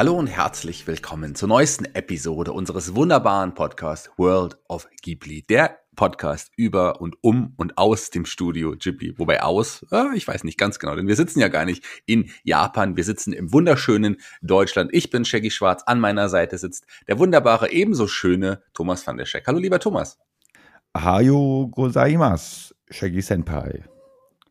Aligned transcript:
Hallo 0.00 0.14
und 0.14 0.28
herzlich 0.28 0.86
willkommen 0.86 1.34
zur 1.34 1.50
neuesten 1.50 1.84
Episode 1.84 2.54
unseres 2.54 2.94
wunderbaren 2.94 3.52
Podcasts 3.52 4.10
World 4.16 4.56
of 4.66 4.88
Ghibli, 5.02 5.42
der 5.42 5.80
Podcast 5.94 6.50
über 6.56 7.02
und 7.02 7.16
um 7.20 7.52
und 7.58 7.76
aus 7.76 8.08
dem 8.08 8.24
Studio 8.24 8.74
Ghibli. 8.78 9.12
Wobei 9.18 9.42
aus, 9.42 9.84
äh, 9.92 10.16
ich 10.16 10.26
weiß 10.26 10.44
nicht 10.44 10.56
ganz 10.56 10.78
genau, 10.78 10.96
denn 10.96 11.06
wir 11.06 11.16
sitzen 11.16 11.38
ja 11.38 11.48
gar 11.48 11.66
nicht 11.66 11.84
in 12.06 12.30
Japan, 12.44 12.96
wir 12.96 13.04
sitzen 13.04 13.34
im 13.34 13.52
wunderschönen 13.52 14.16
Deutschland. 14.40 14.88
Ich 14.94 15.10
bin 15.10 15.26
Shaggy 15.26 15.50
Schwarz, 15.50 15.82
an 15.84 16.00
meiner 16.00 16.30
Seite 16.30 16.56
sitzt 16.56 16.86
der 17.06 17.18
wunderbare, 17.18 17.70
ebenso 17.70 18.06
schöne 18.06 18.62
Thomas 18.72 19.06
van 19.06 19.18
der 19.18 19.26
Scheck. 19.26 19.46
Hallo 19.46 19.58
lieber 19.58 19.80
Thomas. 19.80 20.18
Hayo 20.96 21.68
gozaimasu, 21.70 22.72
Shaggy 22.88 23.20
Senpai. 23.20 23.84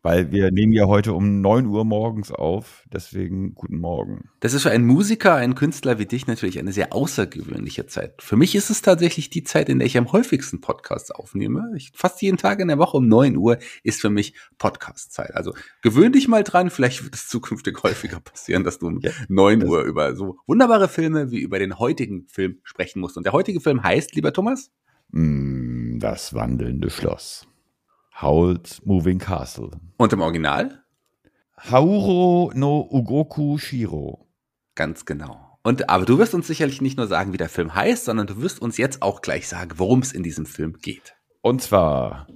Weil 0.02 0.32
wir 0.32 0.50
nehmen 0.50 0.72
ja 0.72 0.86
heute 0.86 1.12
um 1.12 1.42
9 1.42 1.66
Uhr 1.66 1.84
morgens 1.84 2.32
auf, 2.32 2.84
deswegen 2.90 3.54
guten 3.54 3.76
Morgen. 3.76 4.30
Das 4.40 4.54
ist 4.54 4.62
für 4.62 4.70
einen 4.70 4.86
Musiker, 4.86 5.34
einen 5.34 5.54
Künstler 5.54 5.98
wie 5.98 6.06
dich 6.06 6.26
natürlich 6.26 6.58
eine 6.58 6.72
sehr 6.72 6.94
außergewöhnliche 6.94 7.86
Zeit. 7.86 8.22
Für 8.22 8.36
mich 8.36 8.54
ist 8.54 8.70
es 8.70 8.80
tatsächlich 8.80 9.28
die 9.28 9.44
Zeit, 9.44 9.68
in 9.68 9.78
der 9.78 9.86
ich 9.86 9.98
am 9.98 10.10
häufigsten 10.10 10.62
Podcasts 10.62 11.10
aufnehme. 11.10 11.70
Ich, 11.76 11.92
fast 11.94 12.22
jeden 12.22 12.38
Tag 12.38 12.60
in 12.60 12.68
der 12.68 12.78
Woche 12.78 12.96
um 12.96 13.08
9 13.08 13.36
Uhr 13.36 13.58
ist 13.82 14.00
für 14.00 14.08
mich 14.08 14.34
Podcast-Zeit. 14.56 15.34
Also 15.34 15.52
gewöhn 15.82 16.12
dich 16.12 16.28
mal 16.28 16.44
dran, 16.44 16.70
vielleicht 16.70 17.04
wird 17.04 17.14
es 17.14 17.28
zukünftig 17.28 17.82
häufiger 17.82 18.20
passieren, 18.24 18.64
dass 18.64 18.78
du 18.78 18.86
um 18.86 19.00
ja, 19.00 19.10
9 19.28 19.64
Uhr 19.64 19.82
über 19.82 20.16
so 20.16 20.38
wunderbare 20.46 20.88
Filme 20.88 21.30
wie 21.30 21.40
über 21.40 21.58
den 21.58 21.78
heutigen 21.78 22.26
Film 22.26 22.60
sprechen 22.62 23.00
musst. 23.00 23.18
Und 23.18 23.24
der 23.24 23.34
heutige 23.34 23.60
Film 23.60 23.82
heißt, 23.82 24.14
lieber 24.14 24.32
Thomas? 24.32 24.70
Mm, 25.10 25.98
das 25.98 26.32
wandelnde 26.32 26.88
Schloss. 26.88 27.49
Howl's 28.20 28.84
Moving 28.84 29.18
Castle. 29.18 29.70
Und 29.96 30.12
im 30.12 30.20
Original? 30.20 30.82
Hauro 31.70 32.52
no 32.54 32.86
Ugoku 32.90 33.58
Shiro. 33.58 34.28
Ganz 34.74 35.04
genau. 35.04 35.58
Und 35.62 35.88
aber 35.90 36.06
du 36.06 36.18
wirst 36.18 36.34
uns 36.34 36.46
sicherlich 36.46 36.80
nicht 36.80 36.96
nur 36.96 37.06
sagen, 37.06 37.32
wie 37.32 37.38
der 37.38 37.48
Film 37.48 37.74
heißt, 37.74 38.04
sondern 38.04 38.26
du 38.26 38.42
wirst 38.42 38.60
uns 38.62 38.76
jetzt 38.76 39.02
auch 39.02 39.20
gleich 39.20 39.48
sagen, 39.48 39.72
worum 39.76 40.00
es 40.00 40.12
in 40.12 40.22
diesem 40.22 40.46
Film 40.46 40.78
geht. 40.80 41.14
Und 41.42 41.62
zwar 41.62 42.26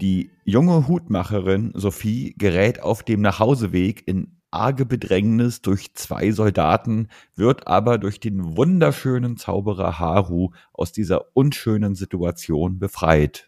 die 0.00 0.30
junge 0.44 0.86
Hutmacherin 0.86 1.72
Sophie 1.74 2.34
gerät 2.38 2.82
auf 2.82 3.02
dem 3.02 3.20
Nachhauseweg 3.20 4.06
in 4.06 4.38
arge 4.50 4.86
Bedrängnis 4.86 5.60
durch 5.60 5.94
zwei 5.94 6.30
Soldaten, 6.30 7.08
wird 7.34 7.66
aber 7.66 7.98
durch 7.98 8.20
den 8.20 8.56
wunderschönen 8.56 9.36
Zauberer 9.36 9.98
Haru 9.98 10.52
aus 10.72 10.92
dieser 10.92 11.36
unschönen 11.36 11.94
Situation 11.94 12.78
befreit. 12.78 13.47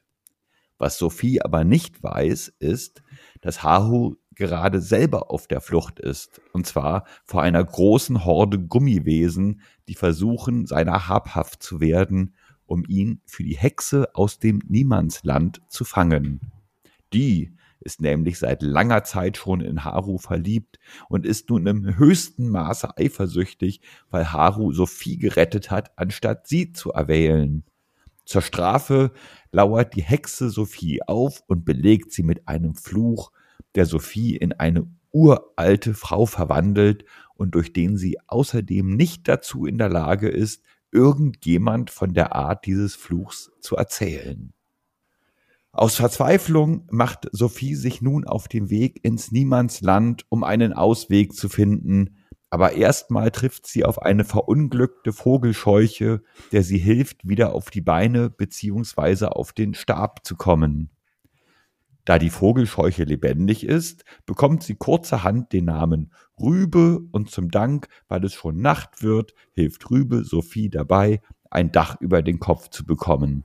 Was 0.80 0.96
Sophie 0.96 1.42
aber 1.42 1.62
nicht 1.62 2.02
weiß, 2.02 2.54
ist, 2.58 3.02
dass 3.42 3.62
Haru 3.62 4.16
gerade 4.34 4.80
selber 4.80 5.30
auf 5.30 5.46
der 5.46 5.60
Flucht 5.60 6.00
ist. 6.00 6.40
Und 6.54 6.66
zwar 6.66 7.04
vor 7.26 7.42
einer 7.42 7.62
großen 7.62 8.24
Horde 8.24 8.58
Gummiwesen, 8.58 9.60
die 9.88 9.94
versuchen, 9.94 10.64
seiner 10.66 11.06
habhaft 11.06 11.62
zu 11.62 11.82
werden, 11.82 12.34
um 12.64 12.86
ihn 12.88 13.20
für 13.26 13.44
die 13.44 13.58
Hexe 13.58 14.14
aus 14.14 14.38
dem 14.38 14.62
Niemandsland 14.66 15.60
zu 15.68 15.84
fangen. 15.84 16.40
Die 17.12 17.54
ist 17.80 18.00
nämlich 18.00 18.38
seit 18.38 18.62
langer 18.62 19.04
Zeit 19.04 19.36
schon 19.36 19.60
in 19.60 19.84
Haru 19.84 20.16
verliebt 20.16 20.78
und 21.10 21.26
ist 21.26 21.50
nun 21.50 21.66
im 21.66 21.98
höchsten 21.98 22.48
Maße 22.48 22.96
eifersüchtig, 22.96 23.82
weil 24.08 24.32
Haru 24.32 24.72
Sophie 24.72 25.18
gerettet 25.18 25.70
hat, 25.70 25.98
anstatt 25.98 26.48
sie 26.48 26.72
zu 26.72 26.92
erwählen. 26.92 27.64
Zur 28.30 28.42
Strafe 28.42 29.10
lauert 29.50 29.96
die 29.96 30.04
Hexe 30.04 30.50
Sophie 30.50 31.02
auf 31.02 31.42
und 31.48 31.64
belegt 31.64 32.12
sie 32.12 32.22
mit 32.22 32.46
einem 32.46 32.76
Fluch, 32.76 33.32
der 33.74 33.86
Sophie 33.86 34.36
in 34.36 34.52
eine 34.52 34.88
uralte 35.10 35.94
Frau 35.94 36.26
verwandelt 36.26 37.04
und 37.34 37.56
durch 37.56 37.72
den 37.72 37.96
sie 37.96 38.18
außerdem 38.28 38.94
nicht 38.94 39.26
dazu 39.26 39.66
in 39.66 39.78
der 39.78 39.88
Lage 39.88 40.28
ist, 40.28 40.62
irgendjemand 40.92 41.90
von 41.90 42.14
der 42.14 42.32
Art 42.36 42.66
dieses 42.66 42.94
Fluchs 42.94 43.50
zu 43.58 43.74
erzählen. 43.74 44.52
Aus 45.72 45.96
Verzweiflung 45.96 46.86
macht 46.88 47.26
Sophie 47.32 47.74
sich 47.74 48.00
nun 48.00 48.24
auf 48.24 48.46
den 48.46 48.70
Weg 48.70 49.04
ins 49.04 49.32
Niemandsland, 49.32 50.24
um 50.28 50.44
einen 50.44 50.72
Ausweg 50.72 51.34
zu 51.34 51.48
finden, 51.48 52.14
aber 52.50 52.72
erstmal 52.72 53.30
trifft 53.30 53.66
sie 53.66 53.84
auf 53.84 54.02
eine 54.02 54.24
verunglückte 54.24 55.12
Vogelscheuche, 55.12 56.22
der 56.50 56.64
sie 56.64 56.78
hilft, 56.78 57.26
wieder 57.26 57.54
auf 57.54 57.70
die 57.70 57.80
Beine 57.80 58.28
beziehungsweise 58.28 59.36
auf 59.36 59.52
den 59.52 59.74
Stab 59.74 60.26
zu 60.26 60.36
kommen. 60.36 60.90
Da 62.04 62.18
die 62.18 62.30
Vogelscheuche 62.30 63.04
lebendig 63.04 63.64
ist, 63.64 64.04
bekommt 64.26 64.64
sie 64.64 64.74
kurzerhand 64.74 65.52
den 65.52 65.66
Namen 65.66 66.12
Rübe 66.40 67.00
und 67.12 67.30
zum 67.30 67.50
Dank, 67.50 67.86
weil 68.08 68.24
es 68.24 68.34
schon 68.34 68.60
Nacht 68.60 69.02
wird, 69.02 69.34
hilft 69.52 69.88
Rübe 69.90 70.24
Sophie 70.24 70.70
dabei, 70.70 71.20
ein 71.50 71.70
Dach 71.70 72.00
über 72.00 72.22
den 72.22 72.40
Kopf 72.40 72.68
zu 72.70 72.84
bekommen. 72.84 73.44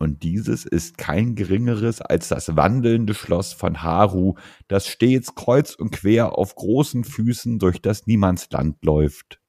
Und 0.00 0.22
dieses 0.22 0.64
ist 0.64 0.96
kein 0.96 1.34
geringeres 1.34 2.00
als 2.00 2.28
das 2.28 2.56
wandelnde 2.56 3.12
Schloss 3.12 3.52
von 3.52 3.82
Haru, 3.82 4.34
das 4.66 4.86
stets 4.86 5.34
kreuz 5.34 5.74
und 5.74 5.90
quer 5.90 6.38
auf 6.38 6.54
großen 6.54 7.04
Füßen 7.04 7.58
durch 7.58 7.82
das 7.82 8.06
Niemandsland 8.06 8.82
läuft. 8.82 9.40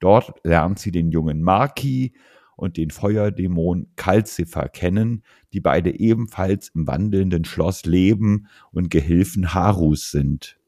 Dort 0.00 0.34
lernt 0.42 0.80
sie 0.80 0.90
den 0.90 1.12
jungen 1.12 1.42
Maki 1.42 2.12
und 2.56 2.76
den 2.76 2.90
Feuerdämon 2.90 3.86
Calcifer 3.94 4.68
kennen, 4.68 5.22
die 5.52 5.60
beide 5.60 5.96
ebenfalls 5.96 6.70
im 6.74 6.88
wandelnden 6.88 7.44
Schloss 7.44 7.84
leben 7.84 8.48
und 8.72 8.90
Gehilfen 8.90 9.54
Harus 9.54 10.10
sind. 10.10 10.58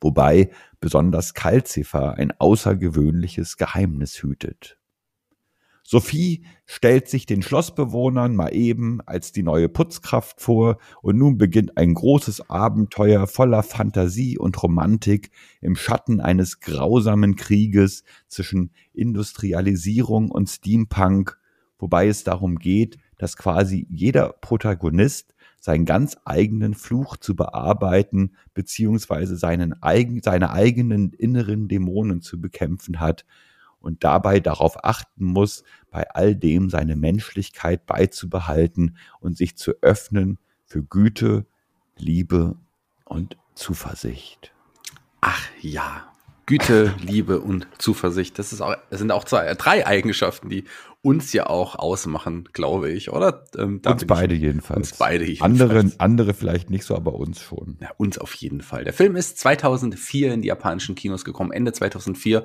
Wobei 0.00 0.50
besonders 0.78 1.34
Calcifer 1.34 2.14
ein 2.14 2.30
außergewöhnliches 2.38 3.56
Geheimnis 3.56 4.22
hütet. 4.22 4.78
Sophie 5.88 6.42
stellt 6.64 7.06
sich 7.08 7.26
den 7.26 7.42
Schlossbewohnern 7.42 8.34
mal 8.34 8.48
eben 8.48 9.00
als 9.06 9.30
die 9.30 9.44
neue 9.44 9.68
Putzkraft 9.68 10.40
vor 10.40 10.78
und 11.00 11.16
nun 11.16 11.38
beginnt 11.38 11.76
ein 11.76 11.94
großes 11.94 12.50
Abenteuer 12.50 13.28
voller 13.28 13.62
Fantasie 13.62 14.36
und 14.36 14.60
Romantik 14.60 15.30
im 15.60 15.76
Schatten 15.76 16.20
eines 16.20 16.58
grausamen 16.58 17.36
Krieges 17.36 18.02
zwischen 18.26 18.72
Industrialisierung 18.94 20.32
und 20.32 20.48
Steampunk, 20.48 21.38
wobei 21.78 22.08
es 22.08 22.24
darum 22.24 22.56
geht, 22.56 22.98
dass 23.16 23.36
quasi 23.36 23.86
jeder 23.88 24.32
Protagonist 24.40 25.36
seinen 25.60 25.84
ganz 25.84 26.16
eigenen 26.24 26.74
Fluch 26.74 27.16
zu 27.16 27.36
bearbeiten, 27.36 28.32
beziehungsweise 28.54 29.36
seinen 29.36 29.76
seine 30.20 30.50
eigenen 30.50 31.12
inneren 31.12 31.68
Dämonen 31.68 32.22
zu 32.22 32.40
bekämpfen 32.40 32.98
hat, 32.98 33.24
und 33.86 34.02
dabei 34.02 34.40
darauf 34.40 34.84
achten 34.84 35.24
muss, 35.24 35.62
bei 35.92 36.10
all 36.10 36.34
dem 36.34 36.70
seine 36.70 36.96
Menschlichkeit 36.96 37.86
beizubehalten 37.86 38.96
und 39.20 39.36
sich 39.36 39.56
zu 39.56 39.74
öffnen 39.80 40.40
für 40.64 40.82
Güte, 40.82 41.46
Liebe 41.96 42.56
und 43.04 43.36
Zuversicht. 43.54 44.52
Ach 45.20 45.40
ja, 45.60 46.12
Güte, 46.46 46.96
Liebe 47.00 47.40
und 47.40 47.68
Zuversicht. 47.78 48.40
Das, 48.40 48.52
ist 48.52 48.60
auch, 48.60 48.74
das 48.90 48.98
sind 48.98 49.12
auch 49.12 49.22
zwei, 49.22 49.54
drei 49.54 49.86
Eigenschaften, 49.86 50.48
die 50.48 50.64
uns 51.00 51.32
ja 51.32 51.46
auch 51.46 51.76
ausmachen, 51.76 52.48
glaube 52.52 52.90
ich, 52.90 53.12
oder? 53.12 53.44
Ähm, 53.56 53.80
uns 53.86 54.04
beide 54.04 54.34
ich, 54.34 54.40
jedenfalls. 54.40 54.90
Uns 54.90 54.98
beide 54.98 55.24
jedenfalls. 55.24 55.60
Andere, 55.60 55.92
andere 55.98 56.34
vielleicht 56.34 56.70
nicht 56.70 56.84
so, 56.84 56.96
aber 56.96 57.14
uns 57.14 57.40
schon. 57.40 57.78
Ja, 57.80 57.90
uns 57.98 58.18
auf 58.18 58.34
jeden 58.34 58.62
Fall. 58.62 58.82
Der 58.82 58.92
Film 58.92 59.14
ist 59.14 59.38
2004 59.38 60.34
in 60.34 60.42
die 60.42 60.48
japanischen 60.48 60.96
Kinos 60.96 61.24
gekommen, 61.24 61.52
Ende 61.52 61.72
2004 61.72 62.42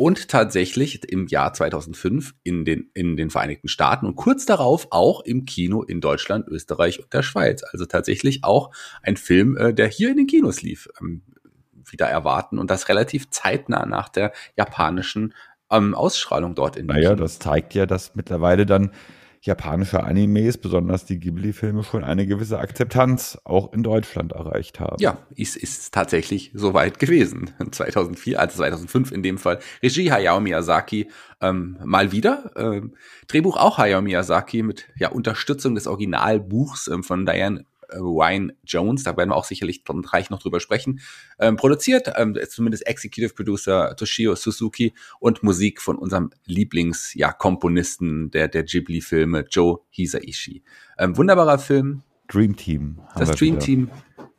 und 0.00 0.28
tatsächlich 0.28 1.06
im 1.12 1.26
Jahr 1.26 1.52
2005 1.52 2.32
in 2.42 2.64
den, 2.64 2.90
in 2.94 3.18
den 3.18 3.28
Vereinigten 3.28 3.68
Staaten 3.68 4.06
und 4.06 4.16
kurz 4.16 4.46
darauf 4.46 4.86
auch 4.92 5.20
im 5.20 5.44
Kino 5.44 5.82
in 5.82 6.00
Deutschland, 6.00 6.48
Österreich 6.48 7.00
und 7.00 7.12
der 7.12 7.22
Schweiz. 7.22 7.62
Also 7.70 7.84
tatsächlich 7.84 8.42
auch 8.42 8.70
ein 9.02 9.18
Film, 9.18 9.58
äh, 9.58 9.74
der 9.74 9.88
hier 9.88 10.10
in 10.10 10.16
den 10.16 10.26
Kinos 10.26 10.62
lief, 10.62 10.88
ähm, 11.02 11.20
wieder 11.84 12.06
erwarten 12.06 12.58
und 12.58 12.70
das 12.70 12.88
relativ 12.88 13.28
zeitnah 13.28 13.84
nach 13.84 14.08
der 14.08 14.32
japanischen 14.56 15.34
ähm, 15.70 15.94
Ausstrahlung 15.94 16.54
dort 16.54 16.76
in 16.76 16.86
Naja, 16.86 17.14
das 17.14 17.38
zeigt 17.38 17.74
ja, 17.74 17.84
dass 17.84 18.14
mittlerweile 18.14 18.64
dann 18.64 18.92
japanische 19.42 20.04
Animes, 20.04 20.58
besonders 20.58 21.06
die 21.06 21.18
Ghibli-Filme, 21.18 21.82
schon 21.82 22.04
eine 22.04 22.26
gewisse 22.26 22.58
Akzeptanz 22.58 23.38
auch 23.44 23.72
in 23.72 23.82
Deutschland 23.82 24.32
erreicht 24.32 24.80
haben. 24.80 24.96
Ja, 25.00 25.18
ist, 25.34 25.56
ist 25.56 25.94
tatsächlich 25.94 26.50
soweit 26.54 26.98
gewesen. 26.98 27.50
2004, 27.70 28.38
also 28.38 28.56
2005 28.56 29.12
in 29.12 29.22
dem 29.22 29.38
Fall. 29.38 29.58
Regie 29.82 30.10
Hayao 30.10 30.40
Miyazaki 30.40 31.08
ähm, 31.40 31.78
mal 31.84 32.12
wieder. 32.12 32.50
Ähm, 32.56 32.94
Drehbuch 33.28 33.56
auch 33.56 33.78
Hayao 33.78 34.02
Miyazaki 34.02 34.62
mit 34.62 34.88
ja, 34.96 35.08
Unterstützung 35.08 35.74
des 35.74 35.86
Originalbuchs 35.86 36.88
ähm, 36.88 37.02
von 37.02 37.24
Diane 37.24 37.64
Wayne 37.94 38.54
Jones, 38.64 39.04
da 39.04 39.16
werden 39.16 39.30
wir 39.30 39.36
auch 39.36 39.44
sicherlich 39.44 39.84
gleich 39.84 40.30
noch 40.30 40.40
drüber 40.40 40.60
sprechen, 40.60 41.00
ähm, 41.38 41.56
produziert, 41.56 42.12
ähm, 42.16 42.36
zumindest 42.48 42.86
Executive 42.86 43.34
Producer 43.34 43.94
Toshio 43.96 44.34
Suzuki 44.34 44.94
und 45.18 45.42
Musik 45.42 45.80
von 45.80 45.96
unserem 45.96 46.30
Lieblings-Komponisten 46.46 48.24
ja, 48.24 48.28
der, 48.30 48.48
der 48.48 48.62
Ghibli-Filme, 48.64 49.46
Joe 49.50 49.80
Hisaishi. 49.90 50.62
Ähm, 50.98 51.16
wunderbarer 51.16 51.58
Film. 51.58 52.02
Dream 52.28 52.56
Team. 52.56 53.00
Das 53.16 53.30
Dream 53.32 53.54
wieder. 53.54 53.64
Team 53.64 53.90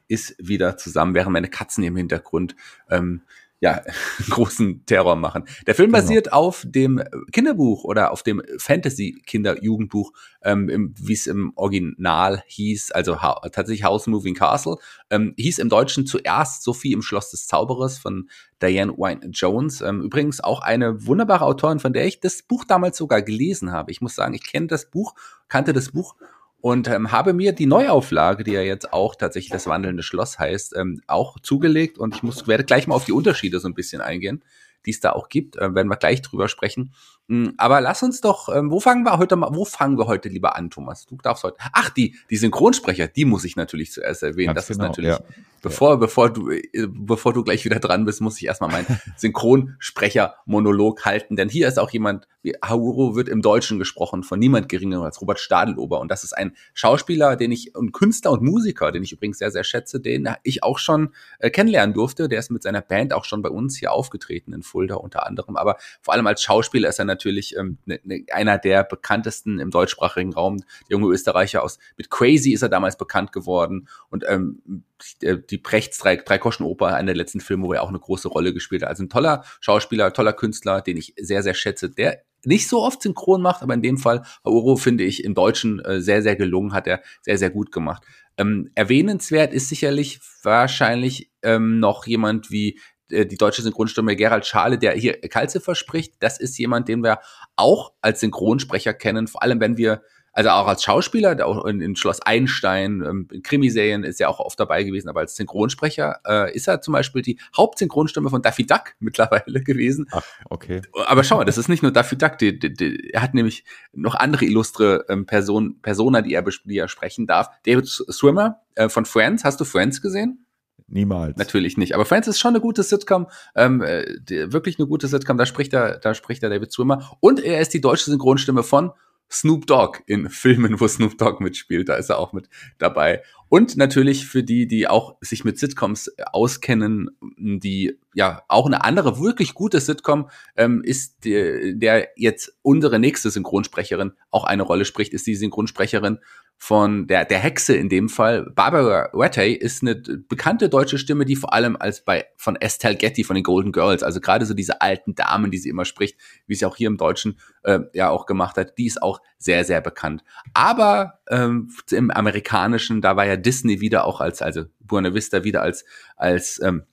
ist 0.07 0.35
wieder 0.39 0.77
zusammen, 0.77 1.13
während 1.13 1.31
meine 1.31 1.47
Katzen 1.47 1.83
im 1.83 1.95
Hintergrund 1.95 2.55
ähm, 2.89 3.21
ja, 3.61 3.83
großen 4.29 4.85
Terror 4.87 5.15
machen. 5.15 5.45
Der 5.67 5.75
Film 5.75 5.91
genau. 5.91 6.01
basiert 6.01 6.33
auf 6.33 6.65
dem 6.67 7.01
Kinderbuch 7.31 7.83
oder 7.83 8.11
auf 8.11 8.23
dem 8.23 8.41
Fantasy-Kinder-Jugendbuch, 8.57 10.11
ähm, 10.41 10.95
wie 10.99 11.13
es 11.13 11.27
im 11.27 11.53
Original 11.55 12.43
hieß, 12.47 12.91
also 12.91 13.21
ha 13.21 13.39
tatsächlich 13.51 13.83
House 13.83 14.07
Moving 14.07 14.33
Castle, 14.33 14.77
ähm, 15.11 15.35
hieß 15.37 15.59
im 15.59 15.69
Deutschen 15.69 16.07
zuerst 16.07 16.63
Sophie 16.63 16.91
im 16.91 17.03
Schloss 17.03 17.29
des 17.29 17.45
Zauberers 17.45 17.99
von 17.99 18.29
Diane 18.61 18.93
Wynne 18.97 19.29
Jones. 19.31 19.81
Ähm, 19.81 20.01
übrigens 20.01 20.41
auch 20.41 20.61
eine 20.61 21.05
wunderbare 21.05 21.45
Autorin, 21.45 21.79
von 21.79 21.93
der 21.93 22.07
ich 22.07 22.19
das 22.19 22.41
Buch 22.41 22.65
damals 22.65 22.97
sogar 22.97 23.21
gelesen 23.21 23.71
habe. 23.71 23.91
Ich 23.91 24.01
muss 24.01 24.15
sagen, 24.15 24.33
ich 24.33 24.45
kenne 24.45 24.67
das 24.67 24.89
Buch, 24.89 25.13
kannte 25.47 25.71
das 25.71 25.91
Buch 25.91 26.15
und 26.61 26.87
ähm, 26.87 27.11
habe 27.11 27.33
mir 27.33 27.53
die 27.53 27.65
Neuauflage, 27.65 28.43
die 28.43 28.51
ja 28.51 28.61
jetzt 28.61 28.93
auch 28.93 29.15
tatsächlich 29.15 29.51
das 29.51 29.67
wandelnde 29.67 30.03
Schloss 30.03 30.39
heißt, 30.39 30.75
ähm, 30.77 31.01
auch 31.07 31.39
zugelegt 31.39 31.97
und 31.97 32.15
ich 32.15 32.23
muss 32.23 32.47
werde 32.47 32.63
gleich 32.63 32.87
mal 32.87 32.95
auf 32.95 33.05
die 33.05 33.11
Unterschiede 33.11 33.59
so 33.59 33.67
ein 33.67 33.73
bisschen 33.73 34.01
eingehen, 34.01 34.43
die 34.85 34.91
es 34.91 34.99
da 34.99 35.11
auch 35.11 35.29
gibt, 35.29 35.57
äh, 35.57 35.73
werden 35.73 35.89
wir 35.89 35.97
gleich 35.97 36.21
drüber 36.21 36.47
sprechen. 36.47 36.93
Hm, 37.27 37.53
aber 37.57 37.81
lass 37.81 38.03
uns 38.03 38.21
doch, 38.21 38.49
ähm, 38.53 38.71
wo 38.71 38.79
fangen 38.79 39.03
wir 39.03 39.17
heute 39.17 39.35
mal, 39.35 39.49
wo 39.53 39.63
fangen 39.63 39.97
wir 39.97 40.07
heute 40.07 40.29
lieber 40.29 40.55
an, 40.55 40.69
Thomas? 40.69 41.05
Du 41.05 41.17
darfst 41.17 41.43
heute. 41.43 41.57
Ach, 41.71 41.89
die, 41.89 42.15
die 42.29 42.37
Synchronsprecher, 42.37 43.07
die 43.07 43.25
muss 43.25 43.43
ich 43.43 43.55
natürlich 43.55 43.91
zuerst 43.91 44.23
erwähnen. 44.23 44.53
Ganz 44.53 44.67
das 44.67 44.77
genau, 44.77 44.85
ist 44.85 44.89
natürlich, 44.89 45.11
ja. 45.11 45.35
bevor, 45.61 45.99
bevor 45.99 46.31
du, 46.31 46.49
äh, 46.49 46.61
bevor 46.89 47.33
du 47.33 47.43
gleich 47.43 47.63
wieder 47.63 47.79
dran 47.79 48.05
bist, 48.05 48.21
muss 48.21 48.37
ich 48.37 48.45
erstmal 48.45 48.71
meinen 48.71 48.87
Synchronsprecher-Monolog 49.17 51.05
halten, 51.05 51.35
denn 51.35 51.49
hier 51.49 51.67
ist 51.67 51.79
auch 51.79 51.91
jemand, 51.91 52.27
Hauro 52.65 53.15
wird 53.15 53.29
im 53.29 53.41
Deutschen 53.41 53.77
gesprochen 53.77 54.23
von 54.23 54.39
niemand 54.39 54.69
geringerem 54.69 55.03
als 55.03 55.21
Robert 55.21 55.39
Stadelober 55.39 55.99
und 55.99 56.09
das 56.09 56.23
ist 56.23 56.33
ein 56.33 56.55
Schauspieler, 56.73 57.35
den 57.35 57.51
ich, 57.51 57.75
und 57.75 57.91
Künstler 57.91 58.31
und 58.31 58.41
Musiker, 58.41 58.91
den 58.91 59.03
ich 59.03 59.11
übrigens 59.11 59.37
sehr, 59.37 59.51
sehr 59.51 59.63
schätze, 59.63 59.99
den 59.99 60.27
ich 60.43 60.63
auch 60.63 60.79
schon 60.79 61.13
äh, 61.39 61.49
kennenlernen 61.49 61.93
durfte. 61.93 62.27
Der 62.27 62.39
ist 62.39 62.51
mit 62.51 62.63
seiner 62.63 62.81
Band 62.81 63.13
auch 63.13 63.25
schon 63.25 63.41
bei 63.41 63.49
uns 63.49 63.77
hier 63.77 63.91
aufgetreten 63.91 64.53
in 64.53 64.63
Fulda 64.63 64.95
unter 64.95 65.27
anderem, 65.27 65.55
aber 65.55 65.77
vor 66.01 66.13
allem 66.13 66.27
als 66.27 66.41
Schauspieler 66.41 66.89
ist 66.89 66.99
er 66.99 67.05
natürlich 67.05 67.55
ähm, 67.57 67.77
ne, 67.85 67.99
ne, 68.03 68.25
einer 68.31 68.57
der 68.57 68.83
bekanntesten 68.83 69.59
im 69.59 69.69
deutschsprachigen 69.69 70.33
Raum. 70.33 70.57
Der 70.89 70.97
junge 70.97 71.13
Österreicher 71.13 71.63
aus 71.63 71.77
mit 71.97 72.09
Crazy 72.09 72.51
ist 72.53 72.61
er 72.61 72.69
damals 72.69 72.97
bekannt 72.97 73.31
geworden 73.31 73.87
und 74.09 74.23
ähm, 74.27 74.83
die, 75.21 75.45
die 75.45 75.57
Prechts 75.57 75.97
drei, 75.97 76.15
drei 76.15 76.37
Koschen 76.37 76.65
Oper, 76.65 76.87
einer 76.95 77.07
der 77.07 77.15
letzten 77.15 77.41
Filme, 77.41 77.67
wo 77.67 77.73
er 77.73 77.83
auch 77.83 77.89
eine 77.89 77.99
große 77.99 78.27
Rolle 78.27 78.53
gespielt 78.53 78.83
hat. 78.83 78.89
Also 78.89 79.03
ein 79.03 79.09
toller 79.09 79.43
Schauspieler, 79.59 80.13
toller 80.13 80.33
Künstler, 80.33 80.81
den 80.81 80.97
ich 80.97 81.13
sehr 81.17 81.43
sehr 81.43 81.53
schätze. 81.53 81.89
Der 81.89 82.21
nicht 82.43 82.67
so 82.67 82.81
oft 82.81 83.01
synchron 83.01 83.41
macht, 83.41 83.61
aber 83.61 83.73
in 83.73 83.81
dem 83.81 83.97
Fall 83.97 84.23
Uro 84.43 84.75
finde 84.75 85.03
ich 85.03 85.23
im 85.23 85.35
Deutschen 85.35 85.79
äh, 85.79 86.01
sehr 86.01 86.21
sehr 86.21 86.35
gelungen, 86.35 86.73
hat 86.73 86.87
er 86.87 87.01
sehr 87.21 87.37
sehr 87.37 87.49
gut 87.49 87.71
gemacht. 87.71 88.03
Ähm, 88.37 88.71
erwähnenswert 88.75 89.53
ist 89.53 89.69
sicherlich 89.69 90.19
wahrscheinlich 90.43 91.31
ähm, 91.43 91.79
noch 91.79 92.07
jemand 92.07 92.49
wie 92.49 92.79
äh, 93.09 93.25
die 93.25 93.37
deutsche 93.37 93.61
Synchronstimme 93.61 94.15
Gerald 94.15 94.45
Schale, 94.45 94.77
der 94.77 94.93
hier 94.93 95.19
Kalziffer 95.21 95.75
spricht, 95.75 96.15
das 96.19 96.39
ist 96.39 96.57
jemand, 96.57 96.87
den 96.87 97.03
wir 97.03 97.19
auch 97.55 97.93
als 98.01 98.21
Synchronsprecher 98.21 98.93
kennen, 98.93 99.27
vor 99.27 99.43
allem 99.43 99.59
wenn 99.59 99.77
wir 99.77 100.01
also 100.33 100.49
auch 100.49 100.67
als 100.67 100.83
Schauspieler, 100.83 101.45
auch 101.45 101.65
in, 101.65 101.81
in 101.81 101.95
Schloss 101.95 102.21
Einstein, 102.21 103.03
ähm, 103.05 103.27
in 103.31 103.43
Krimiserien 103.43 104.03
ist 104.03 104.21
er 104.21 104.29
auch 104.29 104.39
oft 104.39 104.59
dabei 104.59 104.83
gewesen, 104.83 105.09
aber 105.09 105.21
als 105.21 105.35
Synchronsprecher 105.35 106.19
äh, 106.25 106.55
ist 106.55 106.67
er 106.67 106.81
zum 106.81 106.93
Beispiel 106.93 107.21
die 107.21 107.39
Hauptsynchronstimme 107.55 108.29
von 108.29 108.41
Daffy 108.41 108.65
Duck 108.65 108.93
mittlerweile 108.99 109.61
gewesen. 109.61 110.07
Ach, 110.11 110.23
okay. 110.49 110.81
Aber 111.05 111.23
schau 111.23 111.37
mal, 111.37 111.45
das 111.45 111.57
ist 111.57 111.67
nicht 111.67 111.83
nur 111.83 111.91
Daffy 111.91 112.17
Duck, 112.17 112.37
die, 112.37 112.57
die, 112.57 112.73
die, 112.73 113.09
er 113.11 113.21
hat 113.21 113.33
nämlich 113.33 113.65
noch 113.93 114.15
andere 114.15 114.45
illustre 114.45 115.05
ähm, 115.09 115.25
Person, 115.25 115.79
Persona, 115.81 116.21
die 116.21 116.33
er, 116.33 116.43
die 116.43 116.77
er 116.77 116.87
sprechen 116.87 117.27
darf. 117.27 117.49
David 117.65 117.87
Swimmer 117.87 118.61
äh, 118.75 118.89
von 118.89 119.05
Friends, 119.05 119.43
hast 119.43 119.59
du 119.59 119.65
Friends 119.65 120.01
gesehen? 120.01 120.45
Niemals. 120.87 121.37
Natürlich 121.37 121.77
nicht. 121.77 121.95
Aber 121.95 122.05
Friends 122.05 122.27
ist 122.27 122.39
schon 122.39 122.49
eine 122.49 122.59
gute 122.59 122.83
Sitcom, 122.83 123.27
ähm, 123.55 123.81
äh, 123.81 124.05
die, 124.19 124.51
wirklich 124.51 124.77
eine 124.77 124.87
gute 124.87 125.07
Sitcom. 125.07 125.37
Da 125.37 125.45
spricht 125.45 125.73
er, 125.73 125.99
da 125.99 126.13
spricht 126.13 126.43
er 126.43 126.49
David 126.49 126.71
Swimmer 126.71 127.17
und 127.21 127.39
er 127.39 127.61
ist 127.61 127.73
die 127.73 127.81
deutsche 127.81 128.11
Synchronstimme 128.11 128.63
von 128.63 128.91
Snoop 129.31 129.65
Dogg 129.65 129.99
in 130.05 130.29
Filmen, 130.29 130.79
wo 130.79 130.87
Snoop 130.87 131.17
Dogg 131.17 131.41
mitspielt. 131.41 131.89
Da 131.89 131.95
ist 131.95 132.09
er 132.09 132.19
auch 132.19 132.33
mit 132.33 132.49
dabei. 132.77 133.23
Und 133.47 133.77
natürlich 133.77 134.27
für 134.27 134.43
die, 134.43 134.67
die 134.67 134.87
auch 134.87 135.17
sich 135.21 135.43
mit 135.43 135.57
Sitcoms 135.57 136.11
auskennen, 136.31 137.11
die 137.37 137.97
ja 138.13 138.43
auch 138.47 138.65
eine 138.65 138.83
andere 138.83 139.19
wirklich 139.19 139.53
gute 139.53 139.79
Sitcom 139.79 140.29
ähm, 140.55 140.81
ist, 140.83 141.23
die, 141.23 141.77
der 141.77 142.09
jetzt 142.15 142.57
unsere 142.61 142.99
nächste 142.99 143.29
Synchronsprecherin 143.29 144.13
auch 144.29 144.43
eine 144.43 144.63
Rolle 144.63 144.85
spricht, 144.85 145.13
ist 145.13 145.27
die 145.27 145.35
Synchronsprecherin 145.35 146.19
von 146.63 147.07
der, 147.07 147.25
der 147.25 147.39
Hexe 147.39 147.75
in 147.75 147.89
dem 147.89 148.07
Fall. 148.07 148.45
Barbara 148.53 149.09
Rattay 149.13 149.51
ist 149.51 149.81
eine 149.81 149.95
bekannte 149.95 150.69
deutsche 150.69 150.99
Stimme, 150.99 151.25
die 151.25 151.35
vor 151.35 151.53
allem 151.53 151.75
als 151.75 152.05
bei 152.05 152.27
von 152.37 152.55
Estelle 152.55 152.97
Getty 152.97 153.23
von 153.23 153.33
den 153.33 153.43
Golden 153.43 153.71
Girls, 153.71 154.03
also 154.03 154.21
gerade 154.21 154.45
so 154.45 154.53
diese 154.53 154.79
alten 154.79 155.15
Damen, 155.15 155.49
die 155.49 155.57
sie 155.57 155.69
immer 155.69 155.85
spricht, 155.85 156.19
wie 156.45 156.53
sie 156.53 156.67
auch 156.67 156.75
hier 156.75 156.85
im 156.85 156.97
Deutschen 156.97 157.39
äh, 157.63 157.79
ja 157.93 158.11
auch 158.11 158.27
gemacht 158.27 158.57
hat, 158.57 158.77
die 158.77 158.85
ist 158.85 159.01
auch 159.01 159.21
sehr, 159.39 159.65
sehr 159.65 159.81
bekannt. 159.81 160.23
Aber 160.53 161.19
ähm, 161.31 161.71
im 161.89 162.11
Amerikanischen, 162.11 163.01
da 163.01 163.15
war 163.15 163.25
ja 163.25 163.37
Disney 163.37 163.81
wieder 163.81 164.05
auch 164.05 164.21
als, 164.21 164.43
also 164.43 164.65
Buena 164.79 165.15
Vista 165.15 165.43
wieder 165.43 165.63
als, 165.63 165.83
als 166.15 166.61
ähm, 166.61 166.83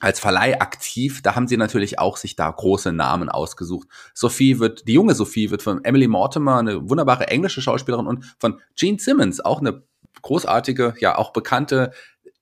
als 0.00 0.18
Verleih 0.18 0.60
aktiv, 0.60 1.22
da 1.22 1.36
haben 1.36 1.46
sie 1.46 1.56
natürlich 1.56 1.98
auch 1.98 2.16
sich 2.16 2.34
da 2.34 2.50
große 2.50 2.92
Namen 2.92 3.28
ausgesucht. 3.28 3.86
Sophie 4.14 4.58
wird, 4.58 4.88
die 4.88 4.94
junge 4.94 5.14
Sophie 5.14 5.50
wird 5.50 5.62
von 5.62 5.84
Emily 5.84 6.08
Mortimer, 6.08 6.58
eine 6.58 6.88
wunderbare 6.88 7.28
englische 7.28 7.62
Schauspielerin 7.62 8.06
und 8.06 8.24
von 8.38 8.60
Gene 8.76 8.98
Simmons, 8.98 9.40
auch 9.40 9.60
eine 9.60 9.82
großartige, 10.22 10.94
ja 10.98 11.16
auch 11.16 11.32
bekannte 11.32 11.92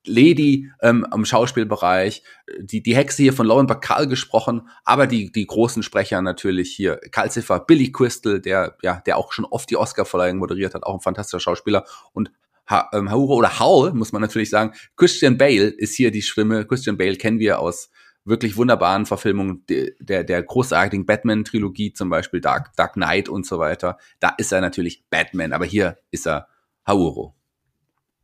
Lady 0.05 0.71
ähm, 0.81 1.05
im 1.13 1.25
Schauspielbereich, 1.25 2.23
die, 2.59 2.81
die 2.81 2.95
Hexe 2.95 3.23
hier 3.23 3.33
von 3.33 3.45
Lauren 3.45 3.67
Bacall 3.67 4.07
gesprochen, 4.07 4.69
aber 4.85 5.07
die, 5.07 5.31
die 5.31 5.45
großen 5.45 5.83
Sprecher 5.83 6.21
natürlich 6.21 6.73
hier, 6.73 6.97
Calcifer, 7.11 7.59
Billy 7.59 7.91
Crystal, 7.91 8.39
der, 8.39 8.77
ja, 8.81 9.01
der 9.05 9.17
auch 9.17 9.33
schon 9.33 9.45
oft 9.45 9.69
die 9.69 9.77
Oscar-Verleihung 9.77 10.37
moderiert 10.37 10.73
hat, 10.73 10.83
auch 10.83 10.93
ein 10.93 11.01
fantastischer 11.01 11.41
Schauspieler. 11.41 11.85
Und 12.13 12.31
ha 12.69 12.89
ähm, 12.93 13.11
Hauro 13.11 13.35
oder 13.35 13.59
Howl, 13.59 13.93
muss 13.93 14.11
man 14.11 14.21
natürlich 14.21 14.49
sagen. 14.49 14.73
Christian 14.95 15.37
Bale 15.37 15.67
ist 15.67 15.95
hier 15.95 16.11
die 16.11 16.21
Stimme. 16.21 16.65
Christian 16.65 16.97
Bale 16.97 17.15
kennen 17.15 17.39
wir 17.39 17.59
aus 17.59 17.89
wirklich 18.25 18.57
wunderbaren 18.57 19.05
Verfilmungen 19.05 19.63
der, 19.67 20.23
der, 20.23 20.43
großartigen 20.43 21.05
Batman-Trilogie, 21.05 21.93
zum 21.93 22.09
Beispiel 22.09 22.41
Dark, 22.41 22.75
Dark 22.75 22.93
Knight 22.93 23.27
und 23.27 23.45
so 23.45 23.59
weiter. 23.59 23.97
Da 24.19 24.29
ist 24.37 24.51
er 24.51 24.61
natürlich 24.61 25.03
Batman, 25.09 25.51
aber 25.51 25.65
hier 25.65 25.97
ist 26.11 26.27
er 26.27 26.47
Hauro. 26.85 27.35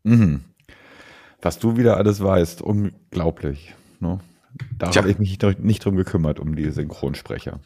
Mhm. 0.03 0.43
Was 1.41 1.59
du 1.59 1.77
wieder 1.77 1.97
alles 1.97 2.21
weißt, 2.21 2.61
unglaublich. 2.61 3.73
Ne? 3.99 4.19
Da 4.77 4.93
habe 4.95 5.09
ich 5.09 5.19
mich 5.19 5.37
nicht 5.59 5.85
drum 5.85 5.95
gekümmert, 5.95 6.39
um 6.39 6.55
die 6.55 6.69
Synchronsprecher. 6.71 7.59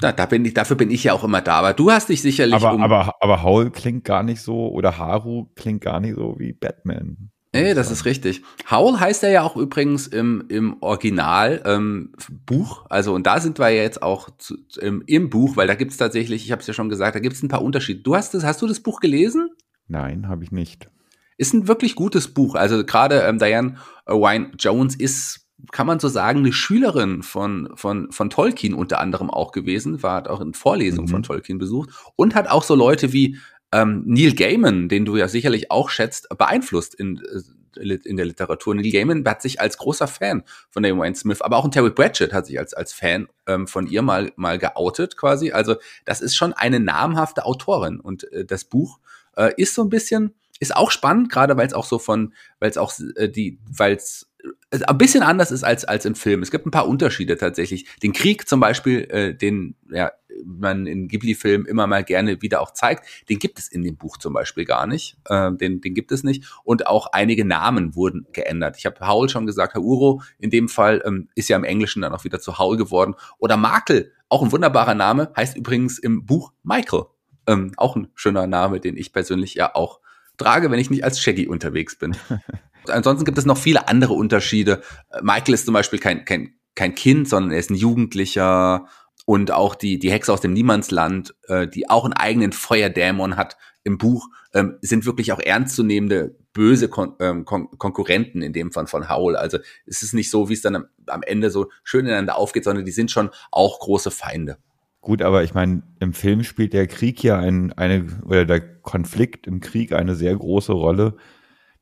Da, 0.00 0.12
da 0.12 0.26
bin 0.26 0.44
ich, 0.44 0.54
dafür 0.54 0.76
bin 0.76 0.90
ich 0.90 1.04
ja 1.04 1.12
auch 1.12 1.24
immer 1.24 1.40
da. 1.40 1.54
Aber 1.54 1.72
du 1.72 1.90
hast 1.90 2.08
dich 2.08 2.22
sicherlich. 2.22 2.54
Aber, 2.54 2.74
um 2.74 2.82
aber, 2.82 3.14
aber 3.20 3.42
Howl 3.42 3.70
klingt 3.70 4.04
gar 4.04 4.22
nicht 4.22 4.40
so, 4.40 4.68
oder 4.68 4.98
Haru 4.98 5.46
klingt 5.54 5.82
gar 5.82 6.00
nicht 6.00 6.16
so 6.16 6.36
wie 6.38 6.52
Batman. 6.52 7.30
Nee, 7.54 7.74
das 7.74 7.90
ist 7.90 8.06
richtig. 8.06 8.42
Howl 8.70 8.98
heißt 8.98 9.22
er 9.24 9.30
ja 9.30 9.42
auch 9.42 9.56
übrigens 9.56 10.06
im, 10.06 10.44
im 10.48 10.76
Original 10.80 11.62
ähm, 11.66 12.12
Buch. 12.46 12.86
Also, 12.88 13.14
und 13.14 13.26
da 13.26 13.40
sind 13.40 13.58
wir 13.58 13.68
jetzt 13.68 14.02
auch 14.02 14.30
zu, 14.38 14.56
im, 14.80 15.02
im 15.06 15.28
Buch, 15.28 15.56
weil 15.56 15.66
da 15.66 15.74
gibt 15.74 15.90
es 15.90 15.98
tatsächlich, 15.98 16.46
ich 16.46 16.52
habe 16.52 16.62
es 16.62 16.66
ja 16.66 16.72
schon 16.72 16.88
gesagt, 16.88 17.14
da 17.14 17.20
gibt 17.20 17.36
es 17.36 17.42
ein 17.42 17.48
paar 17.48 17.62
Unterschiede. 17.62 18.00
Du 18.00 18.16
hast 18.16 18.32
das, 18.32 18.44
hast 18.44 18.62
du 18.62 18.66
das 18.66 18.80
Buch 18.80 19.00
gelesen? 19.00 19.50
Nein, 19.86 20.28
habe 20.28 20.44
ich 20.44 20.50
nicht. 20.50 20.88
Ist 21.36 21.52
ein 21.52 21.68
wirklich 21.68 21.94
gutes 21.94 22.32
Buch. 22.32 22.54
Also 22.54 22.84
gerade 22.86 23.20
ähm, 23.20 23.38
Diane 23.38 23.76
Wine 24.06 24.52
Jones 24.58 24.94
ist 24.94 25.46
kann 25.70 25.86
man 25.86 26.00
so 26.00 26.08
sagen, 26.08 26.40
eine 26.40 26.52
Schülerin 26.52 27.22
von, 27.22 27.70
von, 27.76 28.10
von 28.10 28.30
Tolkien 28.30 28.74
unter 28.74 28.98
anderem 28.98 29.30
auch 29.30 29.52
gewesen, 29.52 30.02
war 30.02 30.16
hat 30.16 30.28
auch 30.28 30.40
in 30.40 30.54
Vorlesungen 30.54 31.08
mhm. 31.08 31.12
von 31.12 31.22
Tolkien 31.22 31.58
besucht 31.58 31.90
und 32.16 32.34
hat 32.34 32.48
auch 32.48 32.62
so 32.62 32.74
Leute 32.74 33.12
wie 33.12 33.38
ähm, 33.72 34.02
Neil 34.06 34.34
Gaiman, 34.34 34.88
den 34.88 35.04
du 35.04 35.16
ja 35.16 35.28
sicherlich 35.28 35.70
auch 35.70 35.88
schätzt, 35.88 36.28
beeinflusst 36.36 36.94
in 36.94 37.18
äh, 37.18 37.40
in 37.76 38.16
der 38.16 38.26
Literatur. 38.26 38.74
Neil 38.74 38.90
Gaiman 38.90 39.24
hat 39.26 39.42
sich 39.42 39.60
als 39.60 39.78
großer 39.78 40.06
Fan 40.06 40.42
von 40.70 40.82
der 40.82 40.96
Wayne 40.96 41.14
Smith, 41.14 41.40
aber 41.40 41.56
auch 41.56 41.64
ein 41.64 41.70
Terry 41.70 41.90
Pratchett 41.90 42.32
hat 42.32 42.46
sich 42.46 42.58
als, 42.58 42.74
als 42.74 42.92
Fan 42.92 43.28
ähm, 43.46 43.66
von 43.66 43.86
ihr 43.86 44.02
mal, 44.02 44.32
mal 44.36 44.58
geoutet 44.58 45.16
quasi. 45.16 45.52
Also 45.52 45.76
das 46.04 46.20
ist 46.20 46.34
schon 46.34 46.52
eine 46.52 46.80
namhafte 46.80 47.44
Autorin 47.46 48.00
und 48.00 48.30
äh, 48.32 48.44
das 48.44 48.64
Buch 48.64 48.98
äh, 49.36 49.52
ist 49.56 49.74
so 49.74 49.82
ein 49.82 49.88
bisschen, 49.88 50.34
ist 50.62 50.76
auch 50.76 50.92
spannend, 50.92 51.28
gerade 51.28 51.56
weil 51.56 51.66
es 51.66 51.74
auch 51.74 51.84
so 51.84 51.98
von, 51.98 52.34
weil 52.60 52.70
es 52.70 52.78
auch 52.78 52.92
äh, 53.16 53.28
die, 53.28 53.58
weil 53.68 53.96
es 53.96 54.32
ein 54.70 54.98
bisschen 54.98 55.24
anders 55.24 55.50
ist 55.50 55.64
als, 55.64 55.84
als 55.84 56.04
im 56.04 56.14
Film. 56.14 56.40
Es 56.40 56.52
gibt 56.52 56.66
ein 56.66 56.70
paar 56.70 56.86
Unterschiede 56.86 57.36
tatsächlich. 57.36 57.86
Den 58.00 58.12
Krieg 58.12 58.48
zum 58.48 58.60
Beispiel, 58.60 59.00
äh, 59.10 59.34
den 59.34 59.74
ja, 59.90 60.12
man 60.44 60.86
in 60.86 61.08
Ghibli-Filmen 61.08 61.66
immer 61.66 61.88
mal 61.88 62.04
gerne 62.04 62.40
wieder 62.42 62.60
auch 62.60 62.72
zeigt, 62.72 63.04
den 63.28 63.40
gibt 63.40 63.58
es 63.58 63.68
in 63.68 63.82
dem 63.82 63.96
Buch 63.96 64.18
zum 64.18 64.34
Beispiel 64.34 64.64
gar 64.64 64.86
nicht. 64.86 65.16
Äh, 65.24 65.52
den, 65.52 65.80
den 65.80 65.94
gibt 65.94 66.12
es 66.12 66.22
nicht. 66.22 66.44
Und 66.62 66.86
auch 66.86 67.08
einige 67.08 67.44
Namen 67.44 67.96
wurden 67.96 68.28
geändert. 68.32 68.76
Ich 68.78 68.86
habe 68.86 69.04
Howl 69.06 69.28
schon 69.28 69.46
gesagt, 69.46 69.74
Hauro 69.74 70.22
in 70.38 70.50
dem 70.50 70.68
Fall 70.68 71.02
ähm, 71.04 71.28
ist 71.34 71.48
ja 71.48 71.56
im 71.56 71.64
Englischen 71.64 72.02
dann 72.02 72.14
auch 72.14 72.22
wieder 72.22 72.38
zu 72.38 72.58
Howl 72.58 72.76
geworden. 72.76 73.16
Oder 73.38 73.56
Makel, 73.56 74.12
auch 74.28 74.42
ein 74.42 74.52
wunderbarer 74.52 74.94
Name, 74.94 75.32
heißt 75.36 75.56
übrigens 75.56 75.98
im 75.98 76.24
Buch 76.24 76.52
Michael. 76.62 77.06
Ähm, 77.48 77.72
auch 77.76 77.96
ein 77.96 78.08
schöner 78.14 78.46
Name, 78.46 78.78
den 78.78 78.96
ich 78.96 79.12
persönlich 79.12 79.54
ja 79.54 79.74
auch 79.74 80.01
trage, 80.42 80.70
wenn 80.70 80.78
ich 80.78 80.90
nicht 80.90 81.04
als 81.04 81.20
Shaggy 81.20 81.46
unterwegs 81.46 81.96
bin. 81.96 82.16
Ansonsten 82.88 83.24
gibt 83.24 83.38
es 83.38 83.46
noch 83.46 83.58
viele 83.58 83.88
andere 83.88 84.14
Unterschiede. 84.14 84.82
Michael 85.22 85.54
ist 85.54 85.66
zum 85.66 85.74
Beispiel 85.74 85.98
kein, 85.98 86.24
kein, 86.24 86.54
kein 86.74 86.94
Kind, 86.94 87.28
sondern 87.28 87.52
er 87.52 87.58
ist 87.58 87.70
ein 87.70 87.76
Jugendlicher. 87.76 88.86
Und 89.24 89.52
auch 89.52 89.76
die, 89.76 89.98
die 89.98 90.10
Hexe 90.10 90.32
aus 90.32 90.40
dem 90.40 90.52
Niemandsland, 90.52 91.34
äh, 91.46 91.68
die 91.68 91.88
auch 91.88 92.04
einen 92.04 92.14
eigenen 92.14 92.52
Feuerdämon 92.52 93.36
hat 93.36 93.56
im 93.84 93.98
Buch, 93.98 94.28
ähm, 94.52 94.78
sind 94.80 95.06
wirklich 95.06 95.32
auch 95.32 95.38
ernstzunehmende 95.38 96.36
böse 96.52 96.88
Kon 96.88 97.14
ähm, 97.20 97.44
Kon 97.44 97.68
Konkurrenten 97.78 98.42
in 98.42 98.52
dem 98.52 98.72
Fall 98.72 98.86
von 98.86 99.08
Howl. 99.08 99.36
Also 99.36 99.58
es 99.86 100.02
ist 100.02 100.12
nicht 100.12 100.30
so, 100.30 100.48
wie 100.48 100.54
es 100.54 100.62
dann 100.62 100.76
am, 100.76 100.86
am 101.06 101.22
Ende 101.22 101.50
so 101.50 101.70
schön 101.84 102.06
ineinander 102.06 102.36
aufgeht, 102.36 102.64
sondern 102.64 102.84
die 102.84 102.92
sind 102.92 103.10
schon 103.10 103.30
auch 103.50 103.78
große 103.78 104.10
Feinde. 104.10 104.58
Gut, 105.02 105.20
aber 105.20 105.42
ich 105.42 105.52
meine, 105.52 105.82
im 105.98 106.12
Film 106.12 106.44
spielt 106.44 106.72
der 106.72 106.86
Krieg 106.86 107.24
ja 107.24 107.36
ein, 107.36 107.72
eine, 107.72 108.06
oder 108.24 108.44
der 108.44 108.60
Konflikt 108.60 109.48
im 109.48 109.58
Krieg 109.58 109.92
eine 109.92 110.14
sehr 110.14 110.36
große 110.36 110.72
Rolle. 110.72 111.16